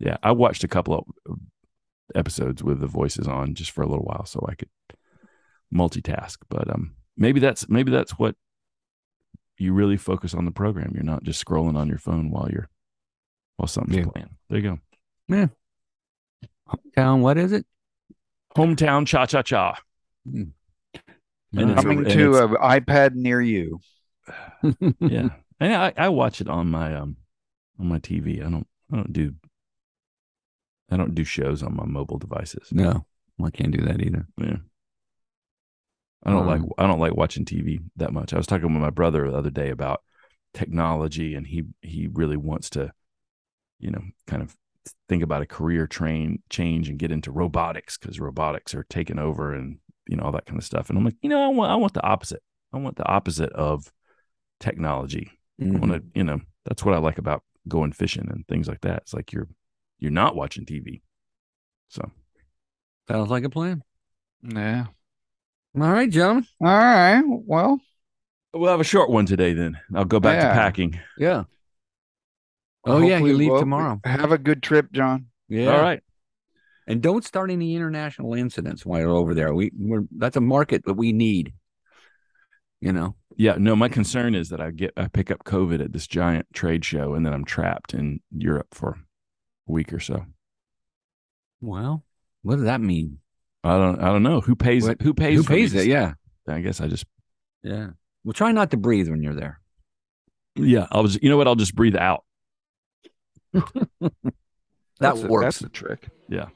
yeah 0.00 0.16
i 0.24 0.32
watched 0.32 0.64
a 0.64 0.68
couple 0.68 1.06
of 1.26 1.38
episodes 2.16 2.60
with 2.60 2.80
the 2.80 2.88
voices 2.88 3.28
on 3.28 3.54
just 3.54 3.70
for 3.70 3.82
a 3.82 3.86
little 3.86 4.04
while 4.04 4.26
so 4.26 4.44
i 4.48 4.56
could 4.56 4.70
multitask. 5.72 6.38
But 6.48 6.68
um 6.68 6.96
maybe 7.16 7.38
that's 7.38 7.68
maybe 7.68 7.92
that's 7.92 8.18
what 8.18 8.34
you 9.58 9.74
really 9.74 9.96
focus 9.96 10.34
on 10.34 10.44
the 10.44 10.50
program. 10.50 10.90
You're 10.92 11.04
not 11.04 11.22
just 11.22 11.44
scrolling 11.44 11.76
on 11.76 11.86
your 11.86 11.98
phone 11.98 12.32
while 12.32 12.50
you're 12.50 12.68
while 13.60 13.66
something's 13.68 13.98
Yeah. 14.06 14.12
playing 14.12 14.30
there 14.48 14.58
you 14.58 14.78
go 15.30 15.50
Town, 16.96 17.20
what 17.20 17.36
is 17.38 17.52
it? 17.52 17.66
hometown 18.56 19.06
cha 19.06 19.26
cha 19.26 19.42
cha 19.42 19.78
Mm. 20.28 20.52
And 21.56 21.70
it's 21.70 21.80
a- 21.80 21.82
Coming 21.82 22.04
to 22.04 22.36
an 22.44 22.48
iPad 22.56 23.14
near 23.14 23.40
you. 23.40 23.80
yeah 25.00 25.30
and 25.58 25.74
I, 25.74 25.92
I 25.96 26.08
watch 26.10 26.40
it 26.40 26.48
on 26.48 26.70
my 26.70 26.94
um 26.94 27.16
on 27.80 27.86
my 27.88 27.98
tv 27.98 28.38
i 28.46 28.50
don't 28.50 28.66
i 28.92 28.96
don't 28.96 29.12
do 29.12 29.34
i 30.90 30.96
don't 30.96 31.14
do 31.14 31.24
shows 31.24 31.62
on 31.62 31.74
my 31.74 31.84
mobile 31.86 32.18
devices 32.18 32.68
no, 32.70 33.06
I 33.42 33.50
can't 33.50 33.72
do 33.72 33.82
that 33.86 34.00
either. 34.00 34.26
yeah 34.38 34.58
i 36.24 36.30
don't 36.30 36.46
like 36.46 36.60
Um, 36.60 36.70
i 36.78 36.86
don't 36.86 37.00
like 37.00 37.16
watching 37.16 37.44
tv 37.44 37.80
that 37.96 38.12
much 38.12 38.32
i 38.32 38.36
was 38.36 38.46
talking 38.46 38.72
with 38.72 38.82
my 38.82 38.90
brother 38.90 39.28
the 39.30 39.36
other 39.36 39.50
day 39.50 39.70
about 39.70 40.02
technology 40.54 41.34
and 41.34 41.46
he 41.46 41.64
he 41.80 42.08
really 42.12 42.36
wants 42.36 42.70
to 42.70 42.92
you 43.80 43.90
know 43.90 44.02
kind 44.26 44.42
of 44.42 44.56
think 45.08 45.22
about 45.22 45.42
a 45.42 45.46
career 45.46 45.86
train 45.86 46.42
change 46.50 46.88
and 46.88 46.98
get 46.98 47.12
into 47.12 47.30
robotics 47.32 47.98
because 47.98 48.20
robotics 48.20 48.74
are 48.74 48.84
taking 48.88 49.18
over 49.18 49.52
and 49.54 49.78
you 50.06 50.16
know 50.16 50.24
all 50.24 50.32
that 50.32 50.46
kind 50.46 50.58
of 50.58 50.64
stuff 50.64 50.88
and 50.88 50.98
i'm 50.98 51.04
like 51.04 51.16
you 51.22 51.28
know 51.28 51.42
i 51.42 51.48
want 51.48 51.70
i 51.70 51.76
want 51.76 51.92
the 51.94 52.02
opposite 52.02 52.42
i 52.72 52.78
want 52.78 52.96
the 52.96 53.06
opposite 53.06 53.52
of 53.52 53.92
technology 54.60 55.32
I 55.60 55.64
Mhm. 55.64 55.78
want 55.80 55.92
to, 55.92 56.02
you 56.14 56.24
know, 56.24 56.40
that's 56.64 56.86
what 56.86 56.94
I 56.94 56.98
like 56.98 57.18
about 57.18 57.42
going 57.68 57.92
fishing 57.92 58.26
and 58.30 58.48
things 58.48 58.66
like 58.66 58.80
that. 58.80 59.02
It's 59.02 59.12
like 59.12 59.30
you're 59.30 59.46
you're 59.98 60.10
not 60.10 60.34
watching 60.34 60.64
TV. 60.64 61.02
So 61.88 62.10
Sounds 63.08 63.28
like 63.30 63.44
a 63.44 63.50
plan. 63.50 63.82
Yeah. 64.42 64.86
All 65.78 65.82
right, 65.92 66.08
gentlemen. 66.08 66.46
All 66.62 66.68
right. 66.68 67.22
Well, 67.26 67.78
we'll 68.54 68.70
have 68.70 68.80
a 68.80 68.84
short 68.84 69.10
one 69.10 69.26
today. 69.26 69.52
Then 69.52 69.78
I'll 69.94 70.06
go 70.06 70.18
back 70.18 70.40
Yeah. 70.40 70.48
to 70.48 70.54
packing. 70.54 70.98
Yeah. 71.18 71.44
Oh 72.84 73.00
yeah, 73.00 73.18
you 73.18 73.36
leave 73.36 73.50
we'll- 73.50 73.60
tomorrow. 73.60 74.00
Have 74.04 74.32
a 74.32 74.38
good 74.38 74.62
trip, 74.62 74.92
John. 74.92 75.26
Yeah. 75.48 75.74
All 75.76 75.82
right. 75.82 76.02
And 76.86 77.02
don't 77.02 77.24
start 77.24 77.50
any 77.50 77.76
international 77.76 78.34
incidents 78.34 78.84
while 78.84 79.00
you're 79.00 79.10
over 79.10 79.34
there. 79.34 79.54
We 79.54 79.70
we're 79.76 80.04
that's 80.16 80.36
a 80.36 80.40
market 80.40 80.84
that 80.86 80.94
we 80.94 81.12
need. 81.12 81.52
You 82.80 82.92
know. 82.92 83.16
Yeah. 83.36 83.56
No, 83.58 83.76
my 83.76 83.88
concern 83.88 84.34
is 84.34 84.48
that 84.48 84.60
I 84.60 84.70
get 84.70 84.92
I 84.96 85.08
pick 85.08 85.30
up 85.30 85.44
COVID 85.44 85.84
at 85.84 85.92
this 85.92 86.06
giant 86.06 86.46
trade 86.54 86.84
show 86.84 87.14
and 87.14 87.24
then 87.24 87.32
I'm 87.32 87.44
trapped 87.44 87.94
in 87.94 88.20
Europe 88.36 88.68
for 88.72 88.98
a 89.68 89.72
week 89.72 89.92
or 89.92 90.00
so. 90.00 90.24
Well, 91.60 92.04
what 92.42 92.56
does 92.56 92.64
that 92.64 92.80
mean? 92.80 93.18
I 93.62 93.76
don't 93.76 94.00
I 94.00 94.06
don't 94.06 94.22
know 94.22 94.40
who 94.40 94.56
pays 94.56 94.86
What- 94.88 95.02
who 95.02 95.12
pays 95.14 95.38
Who 95.38 95.44
pays 95.44 95.72
to 95.72 95.80
it? 95.80 95.86
Yeah. 95.86 96.14
I 96.48 96.60
guess 96.60 96.80
I 96.80 96.88
just 96.88 97.04
Yeah. 97.62 97.90
Well, 98.24 98.32
try 98.32 98.52
not 98.52 98.70
to 98.72 98.76
breathe 98.76 99.08
when 99.08 99.22
you're 99.22 99.34
there. 99.34 99.60
yeah 100.56 100.86
I'll 100.90 101.04
just 101.04 101.22
you 101.22 101.28
know 101.28 101.36
what 101.36 101.46
I'll 101.46 101.54
just 101.56 101.74
breathe 101.74 101.96
out. 101.96 102.24
That 103.52 104.12
That's 105.00 105.22
the- 105.22 105.28
works. 105.28 105.44
that's 105.44 105.58
the 105.60 105.68
trick. 105.70 106.08
Yeah. 106.28 106.46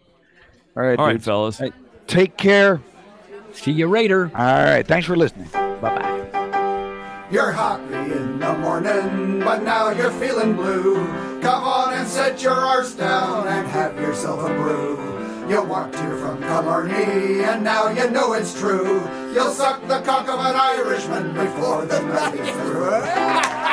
All 0.76 0.82
right. 0.82 0.98
All 0.98 1.06
right, 1.06 1.12
dudes. 1.14 1.24
fellas. 1.24 1.58
Hey. 1.58 1.72
Take 2.06 2.36
care. 2.36 2.80
See 3.52 3.72
you 3.72 3.88
later. 3.88 4.30
All 4.34 4.64
right. 4.64 4.86
Thanks 4.86 5.06
for 5.06 5.16
listening. 5.16 5.48
Bye 5.52 5.78
bye. 5.80 7.26
You're 7.30 7.52
happy 7.52 7.94
in 8.12 8.38
the 8.38 8.52
morning, 8.58 9.40
but 9.40 9.62
now 9.62 9.88
you're 9.90 10.10
feeling 10.12 10.54
blue. 10.54 10.96
Come 11.40 11.64
on 11.64 11.94
and 11.94 12.06
set 12.06 12.42
your 12.42 12.52
arse 12.52 12.94
down 12.94 13.48
and 13.48 13.66
have 13.68 13.96
yourself 13.98 14.40
a 14.48 14.48
brew. 14.54 14.98
You 15.48 15.62
walked 15.62 15.96
here 15.96 16.16
from 16.16 16.40
Killarney, 16.42 17.42
and 17.44 17.64
now 17.64 17.88
you 17.88 18.08
know 18.10 18.32
it's 18.34 18.58
true. 18.58 19.02
You'll 19.32 19.50
suck 19.50 19.80
the 19.88 20.00
cock 20.00 20.28
of 20.28 20.38
an 20.40 20.54
Irishman 20.56 21.34
before 21.34 21.84
the 21.86 22.00
night 22.02 22.34
is 22.34 22.50
through. 22.50 23.60